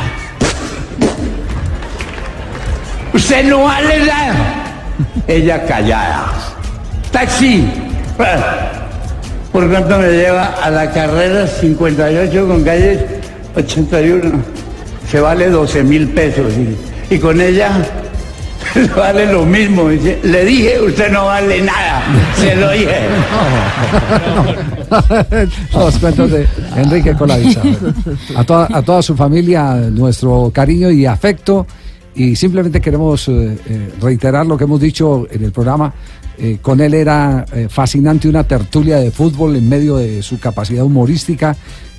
[3.13, 4.63] Usted no vale nada.
[5.27, 6.31] Ella callada.
[7.11, 7.71] Taxi.
[9.51, 13.05] Por cuánto me lleva a la carrera 58 con calle
[13.55, 14.58] 81.
[15.09, 16.53] Se vale 12 mil pesos.
[16.57, 17.71] Y, y con ella
[18.95, 19.89] vale lo mismo.
[19.89, 22.03] Dice, Le dije, usted no vale nada.
[22.35, 22.99] Se lo dije.
[25.73, 27.61] Los cuentos de Enrique Colavisa.
[28.35, 31.65] A toda, a toda su familia, nuestro cariño y afecto.
[32.15, 35.93] Y simplemente queremos eh, eh, reiterar lo que hemos dicho en el programa.
[36.41, 40.85] Eh, con él era eh, fascinante una tertulia de fútbol en medio de su capacidad
[40.85, 41.57] humorística.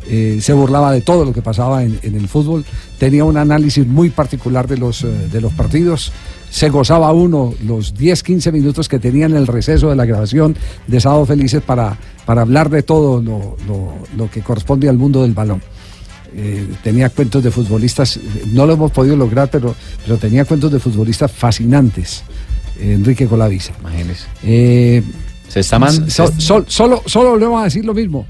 [0.09, 2.65] Eh, se burlaba de todo lo que pasaba en, en el fútbol.
[2.99, 6.11] Tenía un análisis muy particular de los, eh, de los partidos.
[6.51, 10.57] Se gozaba uno los 10, 15 minutos que tenía en el receso de la grabación
[10.87, 11.97] de Sábado Felices para,
[12.27, 15.63] para hablar de todo lo, lo- lo que corresponde al mundo del balón.
[16.35, 18.19] Eh, tenía cuentos de futbolistas,
[18.53, 19.75] no lo hemos podido lograr, pero,
[20.05, 22.23] pero tenía cuentos de futbolistas fascinantes.
[22.81, 23.73] Enrique Colavisa.
[23.81, 24.25] Imagínese.
[24.43, 25.03] Eh,
[25.49, 28.27] Se está man- so- solo, solo le vamos a decir lo mismo.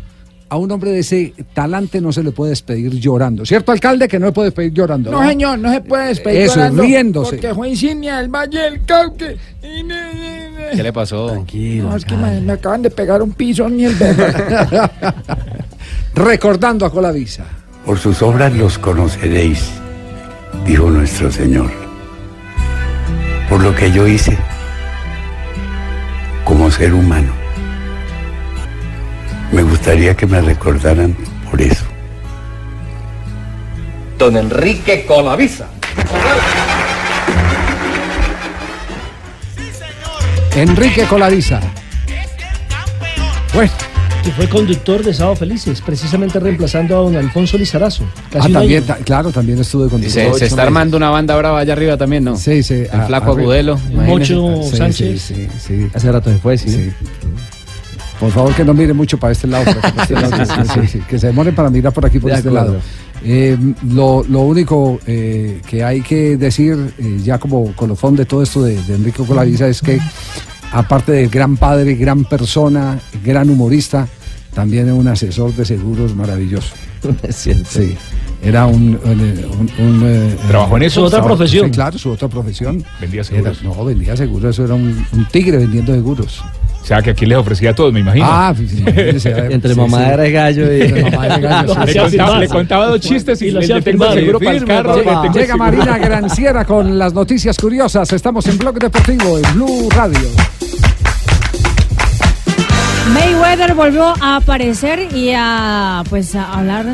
[0.51, 3.47] A un hombre de ese talante no se le puede despedir llorando.
[3.47, 4.09] ¿Cierto, alcalde?
[4.09, 5.13] Que no le puede despedir llorando.
[5.13, 7.37] No, señor, no se puede despedir Eso, llorando, riéndose.
[7.37, 9.27] Porque fue insignia del Valle del Cauca.
[9.63, 11.37] ¿Qué le pasó?
[11.37, 13.97] No, es que me, me acaban de pegar un piso ni el.
[16.15, 17.45] Recordando a Colavisa.
[17.87, 19.71] Por sus obras los conoceréis,
[20.67, 21.71] dijo nuestro Señor.
[23.49, 24.37] Por lo que yo hice
[26.45, 27.40] como ser humano.
[29.53, 31.17] Me gustaría que me recordaran
[31.51, 31.85] por eso.
[34.19, 35.67] Don Enrique Colavisa.
[40.55, 41.61] Enrique Colavisa.
[43.53, 43.71] Pues.
[44.23, 48.05] Que fue conductor de Sábado Felices, precisamente reemplazando a don Alfonso Lizarazo.
[48.39, 51.73] ah, también, ta, claro, también estuve con Se, se está armando una banda brava allá
[51.73, 52.37] arriba también, ¿no?
[52.37, 52.85] Sí, sí.
[52.93, 53.79] El a, Flaco Agudelo.
[53.95, 55.23] Mocho Sánchez.
[55.23, 56.69] Sí, sí, Hace rato después, sí.
[56.69, 56.93] sí.
[58.21, 59.65] Por favor, que no mire mucho para este lado.
[59.65, 62.19] para que, para este lado, sí, sí, sí, que se demoren para mirar por aquí,
[62.19, 62.73] por De este acuerdo.
[62.75, 62.81] lado.
[63.25, 63.57] Eh,
[63.89, 68.63] lo, lo único eh, que hay que decir, eh, ya como colofón de todo esto
[68.63, 69.99] de, de Enrique Coladiza, es que,
[70.73, 74.07] aparte de gran padre, gran persona, gran humorista,
[74.55, 76.75] también es un asesor de seguros maravilloso.
[77.23, 77.65] Es cierto.
[77.71, 77.95] Sí.
[78.43, 78.99] Era un.
[79.05, 81.01] un- un, un, ¿Trabajó en eso?
[81.01, 81.67] Su otra profesión.
[81.67, 81.71] sí.
[81.73, 82.85] claro, su otra profesión.
[83.01, 83.61] Vendía seguros.
[83.63, 84.51] Era- no, vendía seguros.
[84.55, 86.43] Eso era un, un tigre vendiendo seguros.
[86.83, 88.27] O sea, que aquí les ofrecía a todos, me imagino.
[88.29, 88.55] Ah,
[88.87, 90.29] Entre sí, mamadera sí.
[90.31, 91.93] y gallo y- Entre mamadera y gallo, sí.
[91.93, 94.97] le, contaba, le contaba dos chistes y, le, tengo seguro para el carro.
[95.33, 95.57] Llega.
[95.57, 98.13] Marina Granciera con las noticias curiosas.
[98.13, 100.19] Estamos en Blog Deportivo, en Blue Radio.
[103.13, 106.87] Mayweather volvió a aparecer y a pues a hablar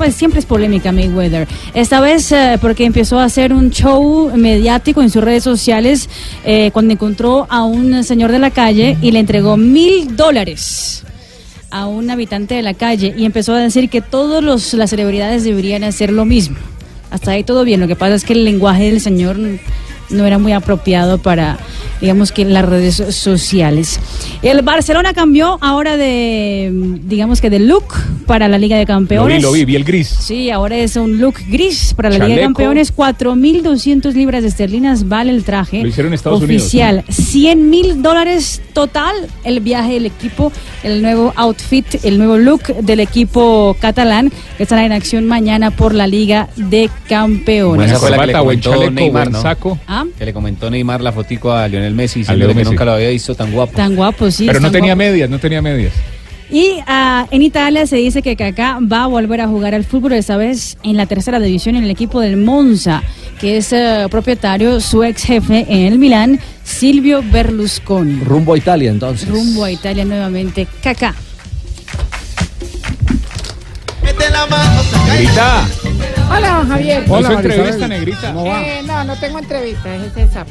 [0.00, 1.46] pues siempre es polémica Mayweather.
[1.74, 6.08] Esta vez eh, porque empezó a hacer un show mediático en sus redes sociales
[6.42, 11.04] eh, cuando encontró a un señor de la calle y le entregó mil dólares
[11.70, 15.84] a un habitante de la calle y empezó a decir que todas las celebridades deberían
[15.84, 16.56] hacer lo mismo.
[17.10, 17.80] Hasta ahí todo bien.
[17.80, 19.36] Lo que pasa es que el lenguaje del señor
[20.10, 21.58] no era muy apropiado para,
[22.00, 23.98] digamos que las redes so- sociales.
[24.42, 26.70] El Barcelona cambió ahora de,
[27.04, 27.84] digamos que de look
[28.26, 29.36] para la Liga de Lo Campeones.
[29.38, 30.08] vi, lo vi, vi el gris.
[30.08, 32.42] Sí, ahora es un look gris para la Liga de.
[32.42, 32.92] Campeones.
[32.94, 35.82] 4.200 libras esterlinas vale el traje.
[35.82, 36.62] Lo hicieron en Estados Unidos.
[36.62, 37.04] oficial.
[37.08, 39.14] 100 mil dólares total
[39.44, 44.84] el viaje del equipo, el nuevo outfit, el nuevo look del equipo catalán que estará
[44.84, 47.90] en acción mañana por la Liga de Campeones.
[47.90, 49.42] Esa fue la que le Corbata, buen comentó chaleco, Neymar, buen ¿no?
[49.42, 49.78] saco.
[49.86, 49.99] ¿Ah?
[50.18, 53.34] Que le comentó Neymar la fotico a Lionel Messi, Leo que nunca lo había visto
[53.34, 53.72] tan guapo.
[53.76, 54.46] Tan guapo, sí.
[54.46, 55.10] Pero no tenía guapo.
[55.10, 55.92] medias, no tenía medias.
[56.50, 60.14] Y ah, en Italia se dice que Kaká va a volver a jugar al fútbol,
[60.14, 63.04] esta vez en la tercera división en el equipo del Monza,
[63.40, 68.20] que es eh, propietario, su ex jefe en el Milán, Silvio Berlusconi.
[68.24, 69.28] Rumbo a Italia, entonces.
[69.28, 71.14] Rumbo a Italia nuevamente, Kaká.
[75.06, 75.66] Negrita.
[76.30, 77.08] Hola, don Javier.
[77.08, 78.30] ¿No hizo entrevista, negrita?
[78.30, 80.50] Eh, no, no tengo entrevista, es ese sapo.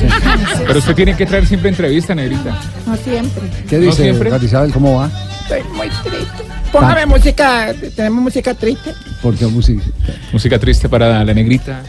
[0.66, 2.58] Pero usted tiene que traer siempre entrevista, negrita.
[2.86, 3.42] No siempre.
[3.68, 4.30] ¿Qué ¿No dice, siempre?
[4.42, 4.72] Isabel?
[4.72, 5.10] ¿Cómo va?
[5.42, 6.44] Estoy muy triste.
[6.72, 8.92] Póngame música, tenemos música triste.
[9.22, 9.82] Porque música.
[10.32, 11.82] Música triste para la negrita.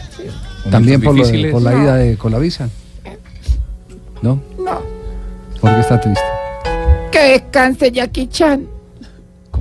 [0.70, 1.82] También por, lo- por la No.
[1.84, 2.68] ida de Colavisa.
[4.20, 4.40] ¿No?
[4.58, 4.82] No.
[5.60, 6.22] ¿Por qué está triste?
[7.10, 8.66] Que descanse Jackie Chan.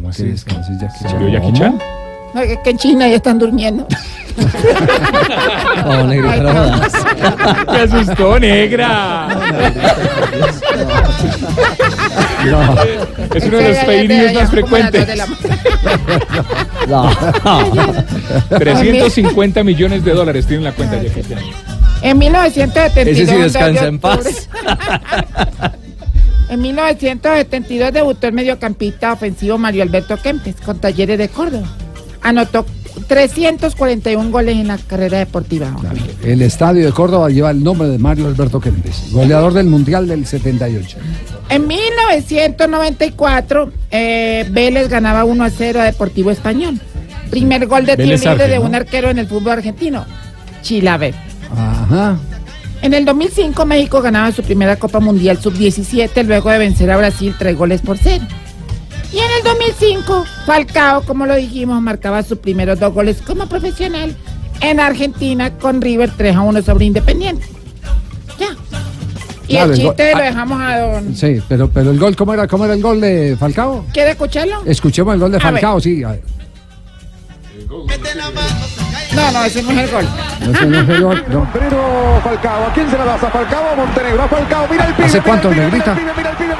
[0.02, 0.23] ¿Cómo así?
[0.26, 1.19] descanse Jackie Chan.
[1.19, 1.80] ¿Murió Jackie Chan?
[2.34, 3.88] No, es que en China ya están durmiendo.
[5.86, 6.94] Oh, negrita, no jodas.
[7.72, 9.28] ¡Me asustó, negra!
[13.36, 15.07] Es uno de los pedidos más frecuentes.
[18.49, 21.40] 350 millones de dólares tiene en la cuenta Jackie Chan.
[22.02, 23.18] En 1972.
[23.18, 24.49] Ese sí de descansa en paz.
[26.52, 31.69] En 1972 debutó el mediocampista ofensivo Mario Alberto Kempes con Talleres de Córdoba.
[32.22, 32.65] Anotó
[33.07, 35.73] 341 goles en la carrera deportiva.
[36.22, 40.26] El estadio de Córdoba lleva el nombre de Mario Alberto Kempes, goleador del Mundial del
[40.26, 40.98] 78.
[41.48, 46.82] En 1994, eh, Vélez ganaba 1 a 0 a Deportivo Español.
[47.30, 48.65] Primer gol de tiro libre de ¿no?
[48.65, 50.06] un arquero en el fútbol argentino,
[50.61, 51.15] Chilaver.
[51.49, 52.19] Ajá.
[52.82, 57.36] En el 2005 México ganaba su primera Copa Mundial Sub-17 luego de vencer a Brasil
[57.38, 58.26] tres goles por cero.
[59.14, 64.16] Y en el 2005 Falcao, como lo dijimos, marcaba sus primeros dos goles como profesional
[64.62, 67.45] en Argentina con River 3 a 1 sobre Independiente.
[68.40, 68.56] Ya.
[69.48, 70.26] Y Claro, el el chiste gol- lo ah.
[70.28, 71.16] dejamos a don...
[71.16, 73.86] Sí, pero, pero el gol, ¿cómo era, ¿cómo era el gol de Falcao?
[73.94, 74.62] ¿Quiere escucharlo?
[74.66, 75.52] Escuchemos el gol de A ver.
[75.53, 76.03] Falcao, sí.
[76.03, 76.22] a ver.
[79.13, 80.07] No, no, ese no es el gol.
[80.39, 81.47] No sé, no sé, no, no.
[81.53, 83.23] Pero Falcao, ¿a quién se la das?
[83.23, 84.23] ¿A Falcao o Montenegro?
[84.23, 85.05] A Falcao, mira el pibe.
[85.05, 85.93] ¿Hace mira cuánto, el Negrita?
[85.93, 86.55] Mira el pibe,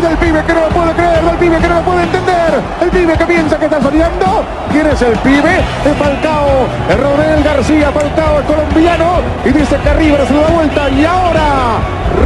[0.00, 0.08] ¡Gol!
[0.08, 2.52] Del pibe que no lo puede creer, del pibe que no lo puede entender.
[2.82, 4.44] El pibe que piensa que está soñando.
[4.72, 5.58] ¿Quién es el pibe?
[5.84, 6.48] Es Falcao.
[6.88, 7.90] Es Rodel García.
[7.92, 9.06] Falcao es colombiano.
[9.44, 10.90] Y dice que River se da vuelta.
[10.90, 11.78] Y ahora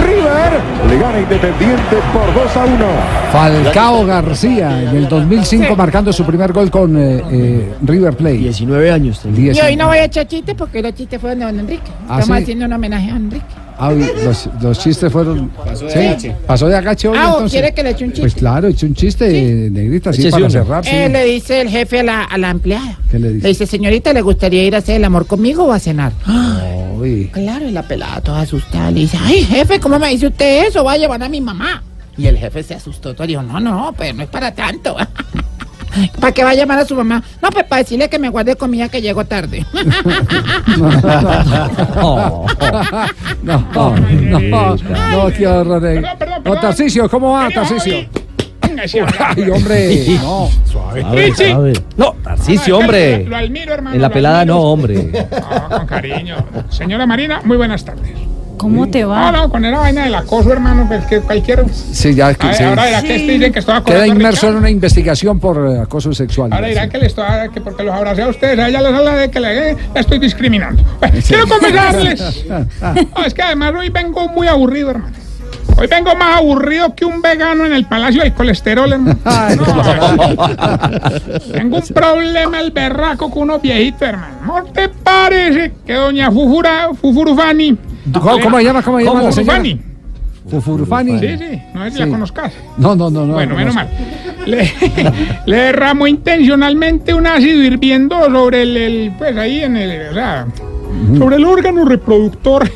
[0.04, 0.52] River
[0.88, 2.84] le gana Independiente por 2 a 1.
[3.32, 5.74] Falcao García en el 2005 Sí.
[5.76, 8.34] marcando su primer gol con eh, eh, River Plate.
[8.36, 9.20] 19 años.
[9.24, 11.90] Y hoy no voy a echar chistes porque los chistes fueron de don Enrique.
[12.08, 12.42] ¿Ah, Estamos sí?
[12.42, 13.44] haciendo un homenaje a Enrique.
[13.78, 15.48] Ah, uy, los, los chistes fueron.
[15.48, 15.98] Pasó de ¿Sí?
[15.98, 16.36] agache.
[16.46, 17.52] Pasó de agache hoy Ah, ¿o entonces.
[17.60, 18.38] quiere que le eche un Pues chiste?
[18.40, 20.50] claro, eche un chiste, negrita, así para uno.
[20.50, 20.84] cerrar.
[20.84, 20.90] sí.
[20.92, 22.98] Eh, le dice el jefe a la, a la empleada.
[23.10, 23.42] ¿Qué le dice?
[23.42, 26.12] Le dice, señorita, ¿le gustaría ir a hacer el amor conmigo o a cenar?
[27.32, 30.84] Claro, y la pelada toda asustada le dice, ay, jefe, ¿cómo me dice usted eso?
[30.84, 31.82] Va a llevar a mi mamá.
[32.16, 34.96] Y el jefe se asustó todo, dijo, no, no, pero no es para tanto.
[36.20, 37.22] ¿Para qué va a llamar a su mamá?
[37.42, 39.64] No, pues para decirle que me guarde comida que llego tarde.
[43.42, 44.76] No, no, no,
[45.10, 46.02] no, qué horror.
[46.44, 48.08] No, Tarcicio, ¿cómo va, Tarcicio?
[49.18, 50.50] Ay, hombre, no.
[50.64, 51.72] Suave, suave.
[51.96, 53.24] No, Tarcicio, hombre.
[53.24, 53.96] Lo admiro, hermano.
[53.96, 55.10] En la pelada no, hombre.
[55.32, 56.36] Ah, con cariño.
[56.70, 58.33] Señora Marina, muy buenas tardes.
[58.56, 59.32] ¿Cómo te No, va?
[59.32, 61.64] no, con esa vaina del acoso, hermano, pues que cualquier...
[61.72, 62.62] Sí, ya es que sí.
[62.62, 65.68] ahora dirá que este dice que estoy Queda acosando a inmerso en una investigación por
[65.70, 66.52] eh, acoso sexual.
[66.52, 69.14] Ahora dirá que le estoy, que porque los abracé a ustedes, a ella les habla
[69.16, 70.82] de que le, eh, la estoy discriminando.
[71.00, 72.44] Bueno, quiero confesarles.
[73.16, 75.14] No, es que además hoy vengo muy aburrido, hermano.
[75.76, 79.18] Hoy vengo más aburrido que un vegano en el Palacio del Colesterol, hermano.
[81.52, 84.34] Tengo un problema el berraco con unos viejitos, hermano.
[84.46, 87.76] ¿No te parece que doña Fufura, Fufurufani...
[88.12, 88.82] ¿Cómo, cómo llama?
[88.82, 89.62] ¿Cómo llama la señora?
[90.48, 91.18] Fufurufani.
[91.18, 92.04] Sí, sí, no es que Sí.
[92.04, 92.52] la conozcas.
[92.76, 93.32] No, no, no, no.
[93.34, 93.80] Bueno, no, menos no.
[93.80, 93.88] mal.
[94.44, 94.70] Le,
[95.46, 100.46] le derramó intencionalmente un ácido hirviendo sobre el, el, pues ahí en el, o sea,
[101.16, 102.70] sobre el órgano reproductor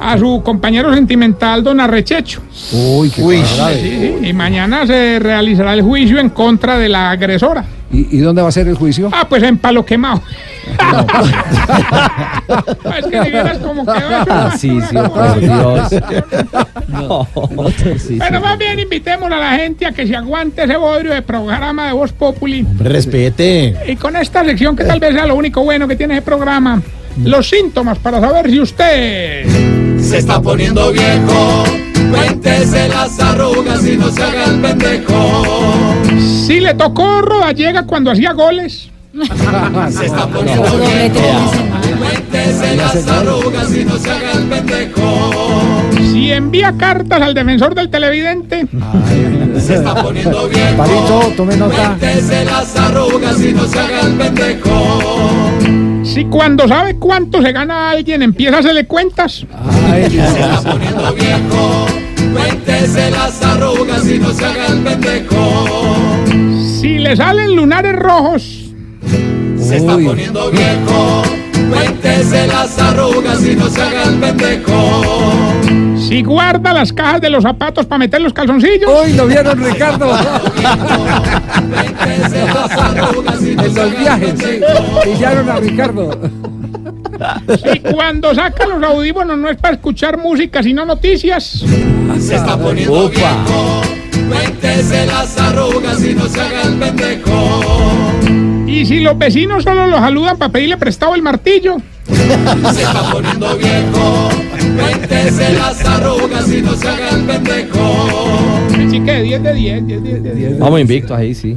[0.00, 2.40] a su compañero sentimental, don Arrechecho.
[2.72, 3.42] Uy, qué.
[3.44, 7.64] Sí, sí, y mañana se realizará el juicio en contra de la agresora.
[7.90, 9.10] ¿Y, y dónde va a ser el juicio?
[9.12, 10.22] Ah, pues en palo quemado.
[12.98, 14.26] es que si vieras cómo quedó eso.
[14.26, 15.90] Tarcicio, por Dios.
[16.88, 17.26] No,
[17.72, 18.18] Tarcicio.
[18.18, 21.86] Bueno, más bien invitemos a la gente a que se aguante ese bodrio de programa
[21.86, 22.66] de Voz Populi.
[22.78, 23.74] Respete.
[23.86, 26.82] Y con esta sección que tal vez sea lo único bueno que tiene ese programa,
[27.24, 29.46] los síntomas para saber si usted...
[30.00, 31.64] Se está poniendo viejo,
[32.10, 35.44] cuéntese las arrugas y no se haga el pendejo.
[36.46, 38.90] Si le tocó rodallega cuando hacía goles.
[39.90, 41.50] Se está poniendo viejo,
[41.98, 45.82] cuéntese las arrugas y no se haga el pendejo.
[46.12, 48.66] Si envía cartas al defensor del televidente.
[49.58, 51.96] Se está poniendo viejo, Palito, tome nota.
[51.96, 55.87] cuéntese las arrugas y no se haga el pendejo.
[56.08, 59.44] Si cuando sabe cuánto se gana alguien empieza a hacerle cuentas.
[59.44, 61.86] Se está poniendo viejo,
[62.32, 66.24] cuéntese las arrugas y no se haga el pendejo.
[66.80, 68.72] Si le salen lunares rojos.
[69.58, 71.22] Se está poniendo viejo,
[71.68, 75.02] cuéntese las arrugas y no se haga el pendejo.
[75.98, 78.90] Si guarda las cajas de los zapatos para meter los calzoncillos.
[79.04, 80.10] Uy, lo vieron, Ricardo.
[81.68, 84.60] Cuéntese las arrugas y no En se los haga el viajes, sí.
[85.04, 86.18] Pillaron a Ricardo.
[87.62, 91.64] Si cuando saca los audífonos no es para escuchar música, sino noticias.
[92.20, 93.82] Se está poniendo viejo,
[94.28, 97.77] cuéntese las arrugas y no se haga el pendejo.
[98.68, 101.76] Y si los vecinos solo lo saludan para pedirle prestado el martillo.
[102.06, 104.28] Se está poniendo viejo,
[104.76, 108.58] cuéntese las arrugas y no se haga el pendejo.
[108.86, 110.58] Así que 10 de 10, 10 de 10.
[110.58, 111.56] Vamos invictos ahí, sí.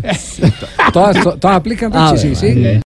[0.91, 2.47] Todas, to- todas aplican, Richie, sí, sí.